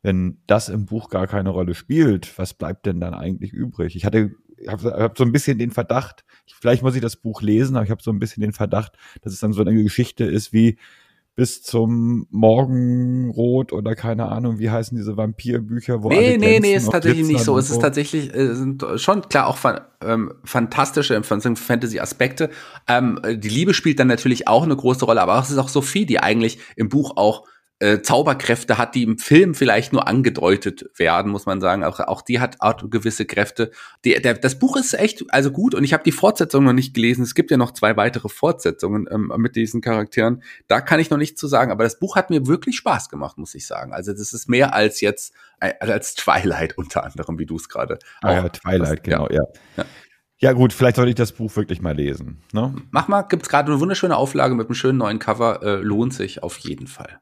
Wenn 0.02 0.38
das 0.46 0.70
im 0.70 0.86
Buch 0.86 1.10
gar 1.10 1.26
keine 1.26 1.50
Rolle 1.50 1.74
spielt, 1.74 2.38
was 2.38 2.54
bleibt 2.54 2.86
denn 2.86 2.98
dann 2.98 3.12
eigentlich 3.12 3.52
übrig? 3.52 3.94
Ich 3.94 4.06
hatte, 4.06 4.30
habe 4.66 4.94
hab 4.94 5.18
so 5.18 5.24
ein 5.24 5.32
bisschen 5.32 5.58
den 5.58 5.70
Verdacht, 5.70 6.24
vielleicht 6.46 6.82
muss 6.82 6.94
ich 6.94 7.02
das 7.02 7.16
Buch 7.16 7.42
lesen, 7.42 7.76
aber 7.76 7.84
ich 7.84 7.90
habe 7.90 8.02
so 8.02 8.10
ein 8.10 8.20
bisschen 8.20 8.40
den 8.40 8.54
Verdacht, 8.54 8.96
dass 9.20 9.34
es 9.34 9.40
dann 9.40 9.52
so 9.52 9.60
eine 9.60 9.74
Geschichte 9.82 10.24
ist 10.24 10.54
wie 10.54 10.78
bis 11.36 11.62
zum 11.62 12.26
Morgenrot 12.30 13.72
oder 13.72 13.94
keine 13.94 14.26
Ahnung, 14.26 14.58
wie 14.58 14.70
heißen 14.70 14.96
diese 14.96 15.16
Vampirbücher, 15.16 16.02
wo 16.02 16.08
Nee, 16.08 16.36
nee, 16.36 16.60
nee, 16.60 16.74
ist 16.74 16.90
tatsächlich 16.90 17.26
nicht 17.26 17.44
so. 17.44 17.56
Es 17.56 17.70
ist 17.70 17.80
tatsächlich 17.80 18.34
äh, 18.34 18.54
sind 18.54 18.84
schon 18.96 19.22
klar 19.22 19.46
auch 19.46 19.56
fan, 19.56 19.80
ähm, 20.02 20.34
fantastische 20.44 21.20
Fantasy-Aspekte. 21.22 22.50
Ähm, 22.88 23.20
die 23.24 23.48
Liebe 23.48 23.74
spielt 23.74 23.98
dann 24.00 24.08
natürlich 24.08 24.48
auch 24.48 24.64
eine 24.64 24.76
große 24.76 25.04
Rolle, 25.04 25.22
aber 25.22 25.38
es 25.38 25.50
ist 25.50 25.58
auch 25.58 25.68
Sophie, 25.68 26.04
die 26.04 26.20
eigentlich 26.20 26.58
im 26.76 26.88
Buch 26.88 27.16
auch 27.16 27.46
äh, 27.80 28.02
Zauberkräfte 28.02 28.76
hat, 28.76 28.94
die 28.94 29.02
im 29.02 29.18
Film 29.18 29.54
vielleicht 29.54 29.92
nur 29.92 30.06
angedeutet 30.06 30.84
werden, 30.96 31.32
muss 31.32 31.46
man 31.46 31.60
sagen. 31.60 31.82
Auch, 31.82 31.98
auch 31.98 32.22
die 32.22 32.38
hat 32.38 32.56
auch 32.60 32.76
gewisse 32.90 33.24
Kräfte. 33.24 33.70
Die, 34.04 34.20
der, 34.20 34.34
das 34.34 34.58
Buch 34.58 34.76
ist 34.76 34.92
echt 34.92 35.24
also 35.30 35.50
gut 35.50 35.74
und 35.74 35.82
ich 35.82 35.94
habe 35.94 36.04
die 36.04 36.12
Fortsetzung 36.12 36.64
noch 36.64 36.74
nicht 36.74 36.94
gelesen. 36.94 37.22
Es 37.22 37.34
gibt 37.34 37.50
ja 37.50 37.56
noch 37.56 37.72
zwei 37.72 37.96
weitere 37.96 38.28
Fortsetzungen 38.28 39.08
ähm, 39.10 39.32
mit 39.38 39.56
diesen 39.56 39.80
Charakteren. 39.80 40.42
Da 40.68 40.82
kann 40.82 41.00
ich 41.00 41.08
noch 41.08 41.16
nichts 41.16 41.40
zu 41.40 41.48
sagen, 41.48 41.72
aber 41.72 41.84
das 41.84 41.98
Buch 41.98 42.16
hat 42.16 42.28
mir 42.28 42.46
wirklich 42.46 42.76
Spaß 42.76 43.08
gemacht, 43.08 43.38
muss 43.38 43.54
ich 43.54 43.66
sagen. 43.66 43.94
Also 43.94 44.12
das 44.12 44.34
ist 44.34 44.48
mehr 44.48 44.74
als 44.74 45.00
jetzt 45.00 45.32
äh, 45.60 45.72
als 45.80 46.14
Twilight 46.14 46.76
unter 46.76 47.04
anderem, 47.04 47.38
wie 47.38 47.46
du 47.46 47.56
es 47.56 47.70
gerade. 47.70 47.98
Ah 48.20 48.34
ja, 48.34 48.48
Twilight, 48.50 48.98
hast. 48.98 49.04
genau, 49.04 49.26
ja. 49.30 49.42
ja. 49.76 49.84
Ja 50.42 50.54
gut, 50.54 50.72
vielleicht 50.72 50.96
sollte 50.96 51.10
ich 51.10 51.16
das 51.16 51.32
Buch 51.32 51.54
wirklich 51.54 51.82
mal 51.82 51.94
lesen. 51.94 52.42
Ne? 52.54 52.74
Mach 52.90 53.08
mal, 53.08 53.22
gibt's 53.22 53.50
gerade 53.50 53.70
eine 53.70 53.78
wunderschöne 53.78 54.16
Auflage 54.16 54.54
mit 54.54 54.68
einem 54.68 54.74
schönen 54.74 54.96
neuen 54.96 55.18
Cover, 55.18 55.62
äh, 55.62 55.76
lohnt 55.82 56.14
sich 56.14 56.42
auf 56.42 56.56
jeden 56.56 56.86
Fall. 56.86 57.20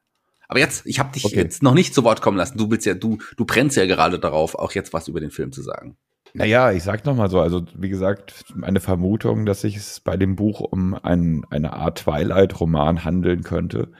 Aber 0.48 0.58
jetzt, 0.58 0.86
ich 0.86 0.98
habe 0.98 1.12
dich 1.12 1.24
okay. 1.26 1.36
jetzt 1.36 1.62
noch 1.62 1.74
nicht 1.74 1.94
zu 1.94 2.04
Wort 2.04 2.22
kommen 2.22 2.38
lassen. 2.38 2.56
Du 2.58 2.70
willst 2.70 2.86
ja, 2.86 2.94
du, 2.94 3.18
du 3.36 3.44
brennst 3.44 3.76
ja 3.76 3.86
gerade 3.86 4.18
darauf, 4.18 4.54
auch 4.54 4.72
jetzt 4.72 4.94
was 4.94 5.06
über 5.06 5.20
den 5.20 5.30
Film 5.30 5.52
zu 5.52 5.62
sagen. 5.62 5.96
Naja, 6.34 6.72
ich 6.72 6.82
sag 6.82 7.04
noch 7.04 7.14
mal 7.14 7.30
so, 7.30 7.40
also 7.40 7.64
wie 7.74 7.88
gesagt, 7.88 8.44
eine 8.62 8.80
Vermutung, 8.80 9.46
dass 9.46 9.62
sich 9.62 9.76
es 9.76 10.00
bei 10.00 10.16
dem 10.16 10.36
Buch 10.36 10.60
um 10.60 10.94
ein, 10.94 11.44
eine 11.50 11.74
Art 11.74 11.98
Twilight-Roman 11.98 13.04
handeln 13.04 13.42
könnte. 13.42 13.92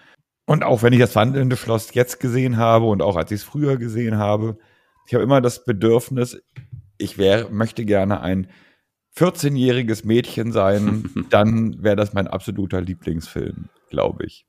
Und 0.47 0.65
auch 0.65 0.83
wenn 0.83 0.93
ich 0.93 0.99
das 0.99 1.15
Wandelnde 1.15 1.57
Schloss 1.57 1.93
jetzt 1.95 2.21
gesehen 2.21 2.57
habe 2.57 2.87
und 2.87 3.03
auch 3.03 3.17
als 3.17 3.31
ich 3.31 3.41
es 3.41 3.45
früher 3.45 3.77
gesehen 3.77 4.17
habe, 4.17 4.59
ich 5.07 5.15
habe 5.15 5.25
immer 5.25 5.41
das 5.41 5.65
Bedürfnis, 5.65 6.43
ich 6.97 7.19
wäre, 7.19 7.51
möchte 7.51 7.85
gerne 7.85 8.21
ein 8.21 8.49
14-jähriges 9.17 10.07
Mädchen 10.07 10.53
sein, 10.53 11.11
dann 11.31 11.83
wäre 11.83 11.97
das 11.97 12.15
mein 12.15 12.29
absoluter 12.29 12.81
Lieblingsfilm, 12.81 13.69
glaube 13.91 14.25
ich. 14.25 14.47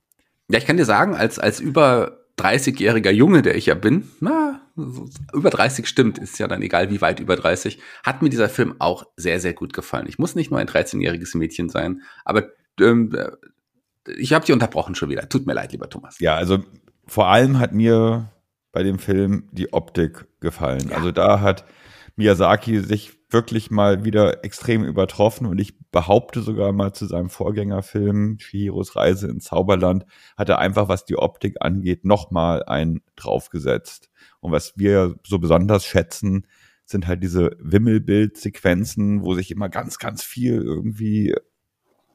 Ja, 0.50 0.58
ich 0.58 0.66
kann 0.66 0.78
dir 0.78 0.86
sagen, 0.86 1.16
als, 1.16 1.40
als 1.40 1.60
über 1.60 2.20
30-jähriger 2.38 3.12
Junge, 3.12 3.42
der 3.42 3.56
ich 3.56 3.68
ja 3.68 3.76
bin, 3.76 4.10
na, 4.20 4.62
über 5.34 5.50
30 5.50 5.88
stimmt, 5.88 6.18
ist 6.18 6.40
ja 6.40 6.48
dann 6.48 6.62
egal, 6.62 6.90
wie 6.90 7.02
weit 7.02 7.20
über 7.20 7.36
30, 7.36 7.80
hat 8.04 8.22
mir 8.22 8.30
dieser 8.30 8.50
Film 8.50 8.76
auch 8.80 9.06
sehr, 9.16 9.40
sehr 9.40 9.54
gut 9.54 9.74
gefallen. 9.74 10.08
Ich 10.08 10.20
muss 10.20 10.36
nicht 10.36 10.50
nur 10.50 10.60
ein 10.60 10.68
13-jähriges 10.68 11.38
Mädchen 11.38 11.70
sein, 11.70 12.02
aber 12.24 12.50
ähm, 12.80 13.16
ich 14.18 14.34
habe 14.34 14.46
dich 14.46 14.54
unterbrochen 14.54 14.96
schon 14.96 15.10
wieder. 15.10 15.28
Tut 15.30 15.46
mir 15.46 15.54
leid, 15.54 15.72
lieber 15.72 15.90
Thomas. 15.90 16.20
Ja, 16.20 16.36
also 16.36 16.64
vor 17.06 17.28
allem 17.28 17.60
hat 17.60 17.74
mir 17.74 18.32
bei 18.72 18.84
dem 18.84 19.00
Film 19.00 19.50
die 19.52 19.74
Optik 19.74 20.26
gefallen. 20.40 20.90
Ja. 20.90 20.98
Also 20.98 21.12
da 21.12 21.42
hat 21.42 21.66
Miyazaki 22.16 22.80
sich 22.80 23.19
wirklich 23.30 23.70
mal 23.70 24.04
wieder 24.06 24.44
extrem 24.44 24.84
übertroffen 24.84 25.46
und 25.46 25.60
ich 25.60 25.78
behaupte 25.92 26.42
sogar 26.42 26.72
mal 26.72 26.94
zu 26.94 27.06
seinem 27.06 27.30
Vorgängerfilm 27.30 28.40
Shihiros 28.40 28.96
Reise 28.96 29.28
ins 29.28 29.46
Zauberland 29.46 30.06
hat 30.36 30.50
er 30.50 30.58
einfach, 30.58 30.88
was 30.88 31.06
die 31.06 31.18
Optik 31.18 31.58
angeht, 31.60 32.06
nochmal 32.06 32.64
einen 32.64 33.02
draufgesetzt. 33.16 34.10
Und 34.40 34.52
was 34.52 34.78
wir 34.78 35.16
so 35.24 35.38
besonders 35.38 35.86
schätzen, 35.86 36.48
sind 36.86 37.06
halt 37.06 37.22
diese 37.22 37.56
Wimmelbildsequenzen, 37.60 39.24
wo 39.24 39.36
sich 39.36 39.52
immer 39.52 39.70
ganz, 39.70 40.00
ganz 40.00 40.24
viel 40.24 40.62
irgendwie, 40.64 41.36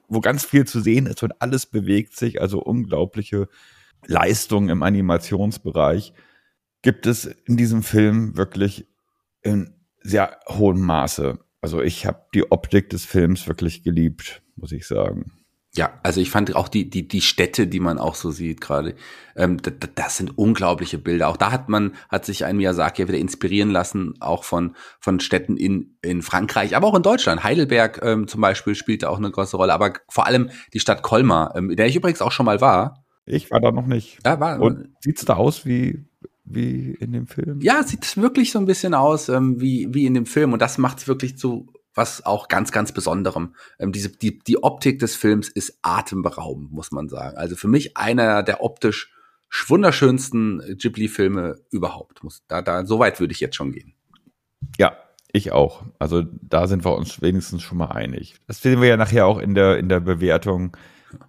wo 0.09 0.21
ganz 0.21 0.45
viel 0.45 0.67
zu 0.67 0.81
sehen 0.81 1.07
ist 1.07 1.23
und 1.23 1.41
alles 1.41 1.67
bewegt 1.67 2.17
sich, 2.17 2.41
also 2.41 2.61
unglaubliche 2.61 3.49
Leistung 4.07 4.69
im 4.69 4.83
Animationsbereich 4.83 6.13
gibt 6.83 7.07
es 7.07 7.25
in 7.25 7.57
diesem 7.57 7.83
Film 7.83 8.37
wirklich 8.37 8.89
in 9.43 9.75
sehr 10.05 10.39
hohem 10.49 10.81
Maße. 10.81 11.39
Also 11.61 11.83
ich 11.83 12.07
habe 12.07 12.23
die 12.35 12.53
Optik 12.53 12.91
des 12.91 13.05
Films 13.05 13.49
wirklich 13.49 13.83
geliebt, 13.83 14.43
muss 14.55 14.71
ich 14.71 14.87
sagen. 14.87 15.33
Ja, 15.77 15.99
also 16.05 16.21
ich 16.21 16.31
fand 16.31 16.55
auch 16.55 16.69
die, 16.69 16.89
die, 16.89 17.09
die 17.09 17.21
Städte, 17.21 17.67
die 17.67 17.81
man 17.81 17.99
auch 17.99 18.15
so 18.15 18.31
sieht 18.31 18.61
gerade, 18.61 18.95
ähm, 19.35 19.61
das, 19.61 19.73
das 19.97 20.17
sind 20.19 20.39
unglaubliche 20.39 20.99
Bilder. 20.99 21.29
Auch 21.29 21.37
da 21.37 21.51
hat 21.51 21.69
man, 21.69 21.95
hat 22.09 22.25
sich 22.25 22.45
ein 22.45 22.59
Miyazaki 22.59 23.03
ja 23.03 23.09
wieder 23.09 23.19
inspirieren 23.19 23.71
lassen, 23.71 24.15
auch 24.21 24.45
von, 24.45 24.77
von 25.01 25.19
Städten 25.19 25.57
in, 25.57 25.97
in 26.01 26.23
Frankreich, 26.23 26.77
aber 26.77 26.87
auch 26.87 26.95
in 26.95 27.03
Deutschland. 27.03 27.43
Heidelberg 27.43 28.01
ähm, 28.05 28.29
zum 28.29 28.41
Beispiel 28.41 28.77
spielte 28.77 29.11
auch 29.11 29.19
eine 29.19 29.33
große 29.33 29.57
Rolle, 29.57 29.73
aber 29.75 29.95
vor 30.09 30.27
allem 30.27 30.51
die 30.73 30.81
Stadt 30.81 31.03
Colmar, 31.03 31.57
ähm, 31.57 31.71
in 31.71 31.77
der 31.77 31.87
ich 31.87 31.97
übrigens 31.97 32.23
auch 32.23 32.33
schon 32.33 32.47
mal 32.47 32.61
war. 32.61 33.05
Ich 33.27 33.51
war 33.51 33.61
da 33.61 33.73
noch 33.73 33.87
nicht. 33.87 34.19
Ja, 34.25 34.39
war. 34.39 34.61
Und 34.61 34.91
sieht's 35.01 35.25
da 35.25 35.35
aus 35.35 35.67
wie 35.67 36.05
wie 36.45 36.93
in 36.93 37.13
dem 37.13 37.27
Film? 37.27 37.61
Ja, 37.61 37.83
sieht 37.83 38.17
wirklich 38.17 38.53
so 38.53 38.59
ein 38.59 38.67
bisschen 38.67 38.95
aus 38.95 39.29
ähm, 39.29 39.61
wie, 39.61 39.89
wie 39.93 40.07
in 40.07 40.15
dem 40.15 40.27
Film. 40.27 40.53
Und 40.53 40.61
das 40.61 40.79
macht 40.79 40.99
es 40.99 41.09
wirklich 41.09 41.39
zu 41.39 41.69
was 41.95 42.27
auch 42.27 42.49
ganz, 42.49 42.73
ganz 42.73 42.93
Besonderem. 42.93 43.55
Ähm, 43.79 43.93
diese, 43.93 44.11
die, 44.11 44.39
die 44.41 44.63
Optik 44.63 44.99
des 44.99 45.17
Films 45.17 45.49
ist 45.49 45.79
atemberaubend, 45.83 46.73
muss 46.73 46.91
man 46.93 47.09
sagen. 47.09 47.37
Also 47.37 47.57
für 47.57 47.69
mich 47.69 47.97
einer 47.97 48.43
der 48.43 48.63
optisch 48.63 49.13
wunderschönsten 49.69 50.77
Ghibli-Filme 50.79 51.57
überhaupt. 51.71 52.25
Muss, 52.25 52.43
da, 52.49 52.61
da, 52.61 52.85
so 52.85 52.99
weit 52.99 53.21
würde 53.21 53.33
ich 53.33 53.41
jetzt 53.41 53.55
schon 53.55 53.73
gehen. 53.73 53.95
Ja, 54.79 54.97
ich 55.33 55.53
auch. 55.53 55.85
Also 55.99 56.23
da 56.23 56.67
sind 56.67 56.85
wir 56.85 56.97
uns 56.97 57.23
wenigstens 57.23 57.63
schon 57.63 57.79
mal 57.79 57.93
einig. 57.93 58.35
Das 58.49 58.61
sehen 58.61 58.81
wir 58.81 58.89
ja 58.89 58.97
nachher 58.97 59.27
auch 59.27 59.39
in 59.39 59.55
der, 59.55 59.79
in 59.79 59.89
der 59.89 60.01
Bewertung, 60.01 60.77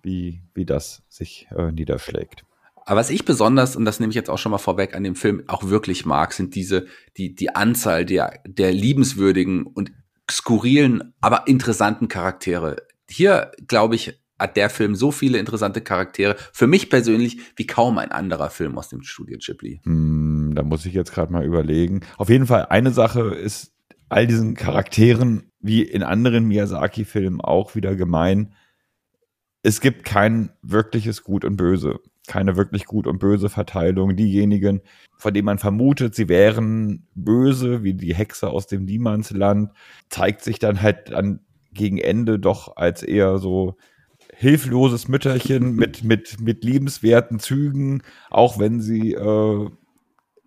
wie, 0.02 0.42
wie 0.56 0.66
das 0.66 1.04
sich 1.10 1.48
äh, 1.56 1.72
niederschlägt. 1.72 2.46
Aber 2.86 3.00
was 3.00 3.10
ich 3.10 3.26
besonders, 3.26 3.76
und 3.76 3.84
das 3.84 4.00
nehme 4.00 4.12
ich 4.12 4.16
jetzt 4.16 4.30
auch 4.30 4.38
schon 4.38 4.52
mal 4.52 4.60
vorweg, 4.60 4.96
an 4.96 5.04
dem 5.04 5.16
Film 5.16 5.44
auch 5.48 5.68
wirklich 5.68 6.06
mag, 6.06 6.34
sind 6.34 6.54
diese, 6.54 6.86
die, 7.18 7.34
die 7.34 7.56
Anzahl 7.56 8.06
der, 8.06 8.40
der 8.48 8.72
liebenswürdigen 8.72 9.64
und 9.64 9.92
skurrilen, 10.30 11.14
aber 11.20 11.48
interessanten 11.48 12.08
Charaktere. 12.08 12.78
Hier, 13.10 13.52
glaube 13.68 13.96
ich, 13.96 14.22
hat 14.38 14.56
der 14.56 14.70
Film 14.70 14.96
so 14.96 15.12
viele 15.12 15.40
interessante 15.40 15.82
Charaktere. 15.82 16.36
Für 16.54 16.68
mich 16.68 16.90
persönlich 16.90 17.40
wie 17.56 17.66
kaum 17.66 17.98
ein 17.98 18.12
anderer 18.12 18.50
Film 18.50 18.78
aus 18.78 18.90
dem 18.90 19.02
Studio 19.02 19.38
Ghibli. 19.40 19.82
Hm, 19.84 20.54
da 20.56 20.62
muss 20.62 20.86
ich 20.86 20.94
jetzt 20.94 21.14
gerade 21.14 21.32
mal 21.32 21.46
überlegen. 21.46 22.02
Auf 22.18 22.30
jeden 22.30 22.46
Fall 22.46 22.68
eine 22.68 22.92
Sache 22.92 23.34
ist 23.34 23.74
all 24.10 24.28
diesen 24.28 24.56
Charakteren 24.56 25.52
wie 25.60 25.82
in 25.82 26.04
anderen 26.04 26.48
Miyazaki-Filmen 26.48 27.42
auch 27.42 27.76
wieder 27.76 27.96
gemein. 27.96 28.54
Es 29.64 29.82
gibt 29.82 30.06
kein 30.06 30.52
wirkliches 30.62 31.24
Gut 31.24 31.44
und 31.44 31.58
Böse 31.58 32.00
keine 32.28 32.58
wirklich 32.58 32.86
gut 32.86 33.08
und 33.08 33.20
böse 33.20 33.50
Verteilung. 33.50 34.16
Diejenigen, 34.16 34.82
von 35.18 35.34
denen 35.34 35.46
man 35.46 35.60
vermutet, 35.60 36.16
sie 36.16 36.30
wären 36.30 37.08
böse, 37.16 37.84
wie 37.84 37.94
die 37.94 38.16
Hexe 38.16 38.50
aus 38.50 38.68
dem 38.68 38.86
Niemandsland, 38.86 39.72
zeigt 40.10 40.44
sich 40.44 40.60
dann 40.60 40.82
halt 40.82 41.12
dann 41.12 41.40
gegen 41.72 41.98
Ende 41.98 42.40
doch 42.40 42.78
als 42.78 43.04
eher 43.04 43.38
so 43.38 43.76
hilfloses 44.34 45.08
Mütterchen 45.08 45.76
mit, 45.76 46.04
mit, 46.04 46.40
mit 46.40 46.64
liebenswerten 46.64 47.40
Zügen, 47.40 48.02
auch 48.30 48.60
wenn 48.60 48.82
sie 48.82 49.14
äh, 49.14 49.70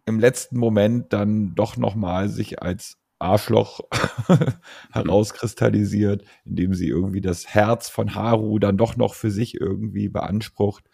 im 0.06 0.20
letzten 0.20 0.58
Moment 0.58 1.12
dann 1.12 1.54
doch 1.54 1.76
nochmal 1.76 2.28
sich 2.28 2.62
als 2.62 2.98
Arschloch 3.18 3.80
herauskristallisiert, 4.92 6.24
indem 6.44 6.74
sie 6.74 6.88
irgendwie 6.88 7.20
das 7.20 7.46
Herz 7.46 7.88
von 7.88 8.14
Haru 8.14 8.58
dann 8.58 8.76
doch 8.76 8.96
noch 8.96 9.14
für 9.14 9.30
sich 9.30 9.60
irgendwie 9.60 10.08
beansprucht. 10.08 10.84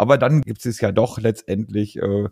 Aber 0.00 0.16
dann 0.16 0.40
gibt 0.40 0.64
es 0.64 0.80
ja 0.80 0.92
doch 0.92 1.18
letztendlich 1.18 1.98
äh, 1.98 2.28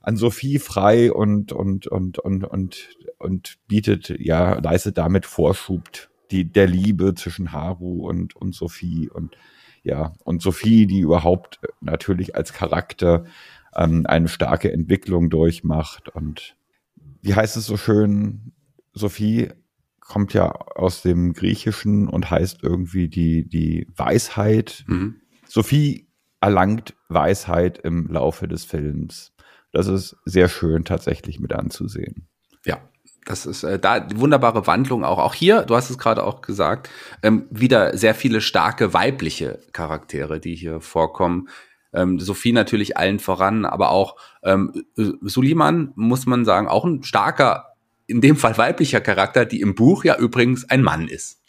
an 0.00 0.16
Sophie 0.16 0.58
frei 0.58 1.12
und, 1.12 1.52
und, 1.52 1.86
und, 1.86 2.18
und, 2.18 2.42
und, 2.42 2.88
und 3.18 3.58
bietet, 3.68 4.08
ja, 4.18 4.58
leistet 4.58 4.98
damit 4.98 5.24
Vorschub 5.24 5.84
die, 6.32 6.50
der 6.50 6.66
Liebe 6.66 7.14
zwischen 7.14 7.52
Haru 7.52 8.08
und, 8.08 8.34
und 8.34 8.56
Sophie 8.56 9.08
und 9.08 9.36
ja, 9.84 10.14
und 10.24 10.42
Sophie, 10.42 10.88
die 10.88 10.98
überhaupt 10.98 11.60
natürlich 11.80 12.34
als 12.34 12.52
Charakter 12.52 13.24
ähm, 13.76 14.04
eine 14.06 14.26
starke 14.26 14.72
Entwicklung 14.72 15.30
durchmacht 15.30 16.08
und 16.08 16.56
wie 17.22 17.36
heißt 17.36 17.56
es 17.56 17.66
so 17.66 17.76
schön, 17.76 18.50
Sophie 18.94 19.50
kommt 20.00 20.34
ja 20.34 20.50
aus 20.50 21.02
dem 21.02 21.34
Griechischen 21.34 22.08
und 22.08 22.32
heißt 22.32 22.64
irgendwie 22.64 23.06
die, 23.06 23.48
die 23.48 23.86
Weisheit. 23.94 24.82
Mhm. 24.88 25.20
Sophie 25.46 26.05
erlangt 26.40 26.94
Weisheit 27.08 27.78
im 27.78 28.08
Laufe 28.08 28.48
des 28.48 28.64
Films. 28.64 29.32
Das 29.72 29.86
ist 29.88 30.16
sehr 30.24 30.48
schön 30.48 30.84
tatsächlich 30.84 31.40
mit 31.40 31.52
anzusehen. 31.52 32.28
Ja, 32.64 32.80
das 33.26 33.44
ist 33.44 33.64
äh, 33.64 33.78
da 33.78 34.00
die 34.00 34.18
wunderbare 34.18 34.66
Wandlung 34.66 35.04
auch. 35.04 35.18
Auch 35.18 35.34
hier, 35.34 35.62
du 35.62 35.74
hast 35.76 35.90
es 35.90 35.98
gerade 35.98 36.24
auch 36.24 36.40
gesagt, 36.40 36.88
ähm, 37.22 37.46
wieder 37.50 37.96
sehr 37.96 38.14
viele 38.14 38.40
starke 38.40 38.94
weibliche 38.94 39.60
Charaktere, 39.72 40.40
die 40.40 40.54
hier 40.54 40.80
vorkommen. 40.80 41.48
Ähm, 41.92 42.20
Sophie 42.20 42.52
natürlich 42.52 42.96
allen 42.96 43.18
voran, 43.18 43.64
aber 43.64 43.90
auch 43.90 44.16
ähm, 44.42 44.72
Suliman, 44.94 45.92
muss 45.96 46.26
man 46.26 46.44
sagen, 46.44 46.68
auch 46.68 46.84
ein 46.84 47.02
starker, 47.02 47.74
in 48.06 48.20
dem 48.20 48.36
Fall 48.36 48.56
weiblicher 48.58 49.00
Charakter, 49.00 49.44
die 49.44 49.60
im 49.60 49.74
Buch 49.74 50.04
ja 50.04 50.16
übrigens 50.16 50.68
ein 50.70 50.82
Mann 50.82 51.08
ist. 51.08 51.42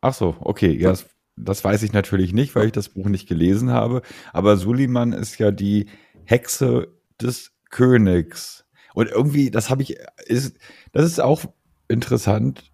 Ach 0.00 0.14
so, 0.14 0.36
okay, 0.40 0.72
ja, 0.72 0.90
das, 0.90 1.06
das 1.44 1.64
weiß 1.64 1.82
ich 1.82 1.92
natürlich 1.92 2.32
nicht, 2.32 2.54
weil 2.54 2.66
ich 2.66 2.72
das 2.72 2.88
Buch 2.88 3.06
nicht 3.08 3.28
gelesen 3.28 3.70
habe. 3.70 4.02
Aber 4.32 4.56
Suliman 4.56 5.12
ist 5.12 5.38
ja 5.38 5.50
die 5.50 5.86
Hexe 6.24 6.88
des 7.20 7.52
Königs. 7.70 8.64
Und 8.94 9.08
irgendwie, 9.10 9.50
das 9.50 9.70
habe 9.70 9.82
ich, 9.82 9.96
ist, 10.26 10.56
das 10.92 11.04
ist 11.04 11.20
auch 11.20 11.44
interessant. 11.88 12.72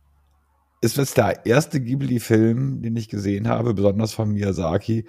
Ist 0.81 0.99
das 0.99 1.15
der 1.15 1.47
erste 1.47 1.81
Ghibli-Film, 1.81 2.83
den 2.83 2.97
ich 2.97 3.09
gesehen 3.09 3.49
habe, 3.49 3.75
besonders 3.75 4.13
von 4.13 4.31
Miyazaki, 4.33 5.07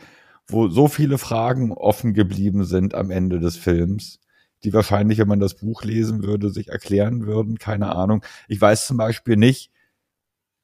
wo 0.48 0.70
so 0.70 0.88
viele 0.88 1.18
Fragen 1.18 1.72
offen 1.72 2.14
geblieben 2.14 2.64
sind 2.66 2.94
am 2.94 3.12
Ende 3.12 3.40
des 3.40 3.58
Films, 3.58 4.20
die 4.64 4.74
wahrscheinlich, 4.74 5.18
wenn 5.18 5.28
man 5.28 5.40
das 5.40 5.56
Buch 5.56 5.84
lesen 5.84 6.24
würde, 6.24 6.50
sich 6.50 6.70
erklären 6.70 7.26
würden. 7.26 7.58
Keine 7.58 7.96
Ahnung. 7.96 8.24
Ich 8.48 8.62
weiß 8.62 8.88
zum 8.88 8.98
Beispiel 8.98 9.38
nicht, 9.38 9.72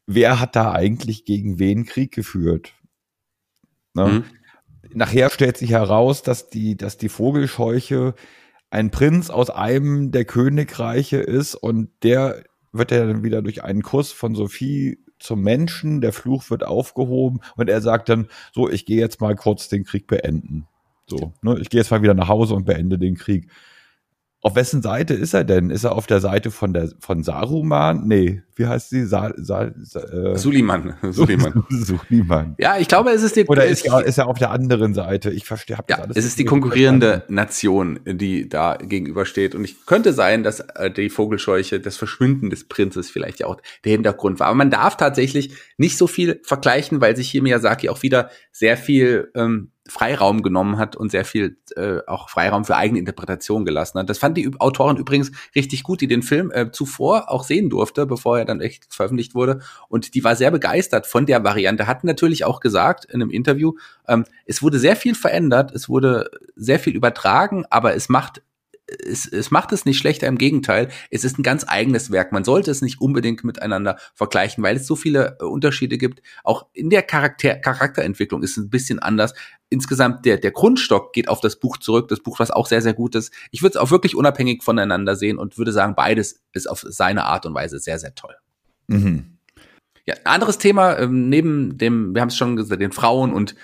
wer 0.06 0.40
hat 0.40 0.56
da 0.56 0.72
eigentlich 0.72 1.26
gegen 1.26 1.60
wen 1.60 1.86
Krieg 1.86 2.12
geführt. 2.12 2.74
Ne? 3.94 4.08
Mhm. 4.08 4.24
Nachher 4.94 5.30
stellt 5.30 5.58
sich 5.58 5.72
heraus, 5.72 6.22
dass 6.22 6.50
die, 6.50 6.76
dass 6.76 6.98
die 6.98 7.10
Vogelscheuche 7.10 8.14
ein 8.70 8.92
Prinz 8.92 9.30
aus 9.30 9.50
einem 9.50 10.12
der 10.12 10.26
Königreiche 10.26 11.18
ist 11.18 11.56
und 11.56 11.90
der 12.04 12.44
wird 12.72 12.92
ja 12.92 13.06
dann 13.06 13.24
wieder 13.24 13.42
durch 13.42 13.64
einen 13.64 13.84
Kuss 13.84 14.12
von 14.12 14.34
Sophie 14.34 15.00
zum 15.20 15.42
Menschen, 15.42 16.02
der 16.02 16.14
Fluch 16.14 16.50
wird 16.50 16.66
aufgehoben 16.66 17.42
und 17.56 17.70
er 17.70 17.82
sagt 17.82 18.10
dann, 18.10 18.28
so, 18.54 18.70
ich 18.70 18.86
gehe 18.86 19.00
jetzt 19.00 19.22
mal 19.22 19.36
kurz 19.36 19.68
den 19.70 19.84
Krieg 19.84 20.08
beenden. 20.08 20.68
So, 21.08 21.34
ne, 21.42 21.58
ich 21.60 21.70
gehe 21.70 21.80
jetzt 21.80 21.92
mal 21.92 22.02
wieder 22.02 22.14
nach 22.14 22.30
Hause 22.30 22.56
und 22.56 22.66
beende 22.66 22.98
den 22.98 23.16
Krieg. 23.16 23.50
Auf 24.44 24.56
wessen 24.56 24.82
Seite 24.82 25.14
ist 25.14 25.36
er 25.36 25.44
denn? 25.44 25.70
Ist 25.70 25.84
er 25.84 25.96
auf 25.96 26.08
der 26.08 26.20
Seite 26.20 26.50
von 26.50 26.74
der 26.74 26.90
von 27.00 27.22
Saruman? 27.22 28.08
Nee, 28.08 28.42
wie 28.56 28.66
heißt 28.66 28.90
sie? 28.90 29.06
Sa, 29.06 29.32
Sa, 29.38 29.72
Sa, 29.84 30.00
äh, 30.00 30.36
Suliman. 30.36 30.96
Suliman. 31.12 31.64
Suliman. 31.70 32.56
Ja, 32.58 32.80
ich 32.80 32.88
glaube, 32.88 33.12
es 33.12 33.22
ist 33.22 33.36
die 33.36 33.46
Oder 33.46 33.66
ist, 33.66 33.86
er, 33.86 34.04
ist 34.04 34.18
er 34.18 34.28
auf 34.28 34.40
der 34.40 34.50
anderen 34.50 34.96
Seite? 34.96 35.30
Ich 35.30 35.46
verstehe. 35.46 35.78
Ja, 35.88 35.98
alles 35.98 36.18
es 36.18 36.26
ist 36.26 36.40
die 36.40 36.46
konkurrierende 36.46 37.24
Nation, 37.28 38.00
die 38.04 38.50
da 38.50 38.78
gegenübersteht. 38.78 39.54
Und 39.54 39.64
ich 39.64 39.86
könnte 39.86 40.12
sein, 40.12 40.44
dass 40.44 40.60
äh, 40.60 40.90
die 40.90 41.12
Vogelscheuche, 41.12 41.80
das 41.80 41.98
Verschwinden 41.98 42.50
des 42.50 42.68
Prinzes 42.68 43.12
vielleicht 43.12 43.42
ja 43.42 43.46
auch 43.46 43.62
der 43.86 43.92
Hintergrund 43.92 44.40
war. 44.40 44.48
Aber 44.48 44.56
man 44.56 44.72
darf 44.72 44.98
tatsächlich 44.98 45.54
nicht 45.78 46.00
so 46.00 46.08
viel 46.08 46.42
vergleichen, 46.44 47.00
weil 47.00 47.16
sich 47.16 47.30
hier 47.30 47.44
Miyazaki 47.44 47.90
auch 47.90 48.02
wieder 48.02 48.32
sehr 48.52 48.76
viel 48.76 49.30
ähm, 49.36 49.70
Freiraum 49.92 50.42
genommen 50.42 50.78
hat 50.78 50.96
und 50.96 51.12
sehr 51.12 51.26
viel 51.26 51.58
äh, 51.76 52.00
auch 52.08 52.30
Freiraum 52.30 52.66
für 52.66 52.76
eigene 52.76 53.00
Interpretation 53.00 53.66
gelassen 53.66 54.00
hat. 54.00 54.10
Das 54.10 54.18
fand 54.18 54.38
die 54.38 54.50
Autorin 54.60 54.98
übrigens 54.98 55.32
richtig 55.54 55.84
gut, 55.84 56.02
die 56.02 56.08
den 56.08 56.24
Film 56.24 56.50
äh, 56.52 56.72
zuvor 56.72 57.30
auch 57.30 57.44
sehen 57.44 57.70
durfte, 57.70 58.06
bevor 58.06 58.40
er 58.40 58.46
dann 58.46 58.62
echt 58.62 58.94
veröffentlicht 58.94 59.36
wurde. 59.36 59.60
Und 59.90 60.16
die 60.16 60.24
war 60.24 60.36
sehr 60.36 60.50
begeistert 60.50 61.08
von 61.08 61.26
der 61.26 61.44
Variante. 61.44 61.88
Hat 61.88 62.04
natürlich 62.04 62.46
auch 62.46 62.62
gesagt 62.62 63.06
in 63.06 63.22
einem 63.22 63.30
Interview, 63.30 63.74
ähm, 64.08 64.26
es 64.46 64.64
wurde 64.64 64.80
sehr 64.80 64.96
viel 64.96 65.14
verändert, 65.14 65.72
es 65.72 65.90
wurde 65.90 66.32
sehr 66.56 66.80
viel 66.80 66.96
übertragen, 66.96 67.66
aber 67.70 67.94
es 67.94 68.08
macht 68.08 68.42
es, 69.00 69.26
es 69.26 69.52
macht 69.52 69.72
es 69.72 69.86
nicht 69.86 69.98
schlechter, 69.98 70.28
im 70.28 70.38
Gegenteil, 70.38 70.90
es 71.10 71.24
ist 71.24 71.40
ein 71.40 71.44
ganz 71.44 71.66
eigenes 71.68 72.12
Werk. 72.12 72.32
Man 72.32 72.44
sollte 72.44 72.72
es 72.72 72.82
nicht 72.82 73.00
unbedingt 73.02 73.44
miteinander 73.44 73.98
vergleichen, 74.14 74.64
weil 74.64 74.76
es 74.76 74.88
so 74.88 74.96
viele 74.96 75.38
äh, 75.40 75.46
Unterschiede 75.46 75.98
gibt. 75.98 76.22
Auch 76.44 76.68
in 76.74 76.90
der 76.90 77.04
Charakter 77.04 77.56
Charakterentwicklung 77.56 78.44
ist 78.44 78.52
es 78.52 78.58
ein 78.58 78.70
bisschen 78.70 79.00
anders. 79.00 79.34
Insgesamt, 79.70 80.26
der, 80.26 80.38
der 80.38 80.52
Grundstock 80.52 81.14
geht 81.14 81.30
auf 81.30 81.40
das 81.40 81.60
Buch 81.60 81.78
zurück, 81.78 82.10
das 82.10 82.20
Buch, 82.20 82.40
was 82.40 82.52
auch 82.52 82.68
sehr, 82.68 82.82
sehr 82.82 82.94
gut 82.94 83.16
ist. 83.16 83.34
Ich 83.52 83.62
würde 83.62 83.78
es 83.78 83.78
auch 83.78 83.92
wirklich 83.92 84.16
unabhängig 84.16 84.64
voneinander 84.64 85.16
sehen 85.16 85.38
und 85.38 85.58
würde 85.58 85.72
sagen, 85.72 85.96
beides 85.96 86.42
ist 86.54 86.70
auf 86.70 86.84
seine 86.88 87.26
Art 87.26 87.46
und 87.46 87.54
Weise 87.54 87.80
sehr, 87.80 88.00
sehr 88.00 88.14
toll. 88.16 88.36
Mhm. 88.88 89.38
Ja, 90.06 90.16
ein 90.16 90.34
anderes 90.34 90.58
Thema, 90.58 90.98
ähm, 90.98 91.30
neben 91.30 91.78
dem, 91.78 92.14
wir 92.14 92.22
haben 92.22 92.30
es 92.30 92.38
schon 92.38 92.56
gesagt, 92.56 92.82
den 92.82 92.92
Frauen 92.92 93.32
und 93.32 93.56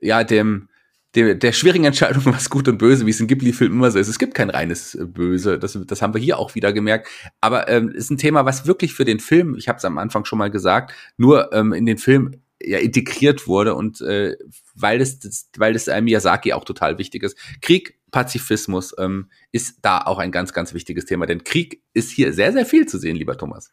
ja, 0.00 0.24
dem, 0.24 0.68
der, 1.14 1.34
der 1.34 1.52
schwierigen 1.52 1.84
Entscheidung, 1.84 2.24
was 2.26 2.50
gut 2.50 2.68
und 2.68 2.78
böse, 2.78 3.06
wie 3.06 3.10
es 3.10 3.20
in 3.20 3.26
Ghibli-Filmen 3.26 3.78
immer 3.78 3.90
so 3.90 3.98
ist. 3.98 4.08
Es 4.08 4.18
gibt 4.18 4.34
kein 4.34 4.50
reines 4.50 4.94
äh, 4.94 5.04
Böse, 5.04 5.58
das, 5.58 5.78
das 5.86 6.02
haben 6.02 6.14
wir 6.14 6.20
hier 6.20 6.38
auch 6.38 6.54
wieder 6.54 6.72
gemerkt. 6.72 7.08
Aber 7.40 7.68
ähm, 7.68 7.90
ist 7.90 8.10
ein 8.10 8.18
Thema, 8.18 8.44
was 8.44 8.66
wirklich 8.66 8.94
für 8.94 9.04
den 9.04 9.20
Film, 9.20 9.54
ich 9.56 9.68
habe 9.68 9.78
es 9.78 9.84
am 9.84 9.98
Anfang 9.98 10.24
schon 10.24 10.38
mal 10.38 10.50
gesagt, 10.50 10.92
nur 11.16 11.52
ähm, 11.52 11.72
in 11.72 11.86
den 11.86 11.98
Film 11.98 12.42
ja 12.64 12.78
integriert 12.78 13.48
wurde 13.48 13.74
und 13.74 14.00
äh, 14.02 14.36
weil 14.74 15.00
es 15.00 15.18
das, 15.18 15.50
weil 15.56 15.72
das 15.72 15.88
äh, 15.88 16.00
Miyazaki 16.00 16.52
auch 16.52 16.64
total 16.64 16.98
wichtig 16.98 17.22
ist. 17.24 17.36
Krieg, 17.60 17.98
Pazifismus 18.12 18.94
ähm, 18.98 19.30
ist 19.50 19.78
da 19.82 19.98
auch 19.98 20.18
ein 20.18 20.30
ganz, 20.30 20.52
ganz 20.52 20.74
wichtiges 20.74 21.06
Thema, 21.06 21.26
denn 21.26 21.44
Krieg 21.44 21.82
ist 21.92 22.10
hier 22.10 22.32
sehr, 22.32 22.52
sehr 22.52 22.66
viel 22.66 22.86
zu 22.86 22.98
sehen, 22.98 23.16
lieber 23.16 23.36
Thomas. 23.36 23.70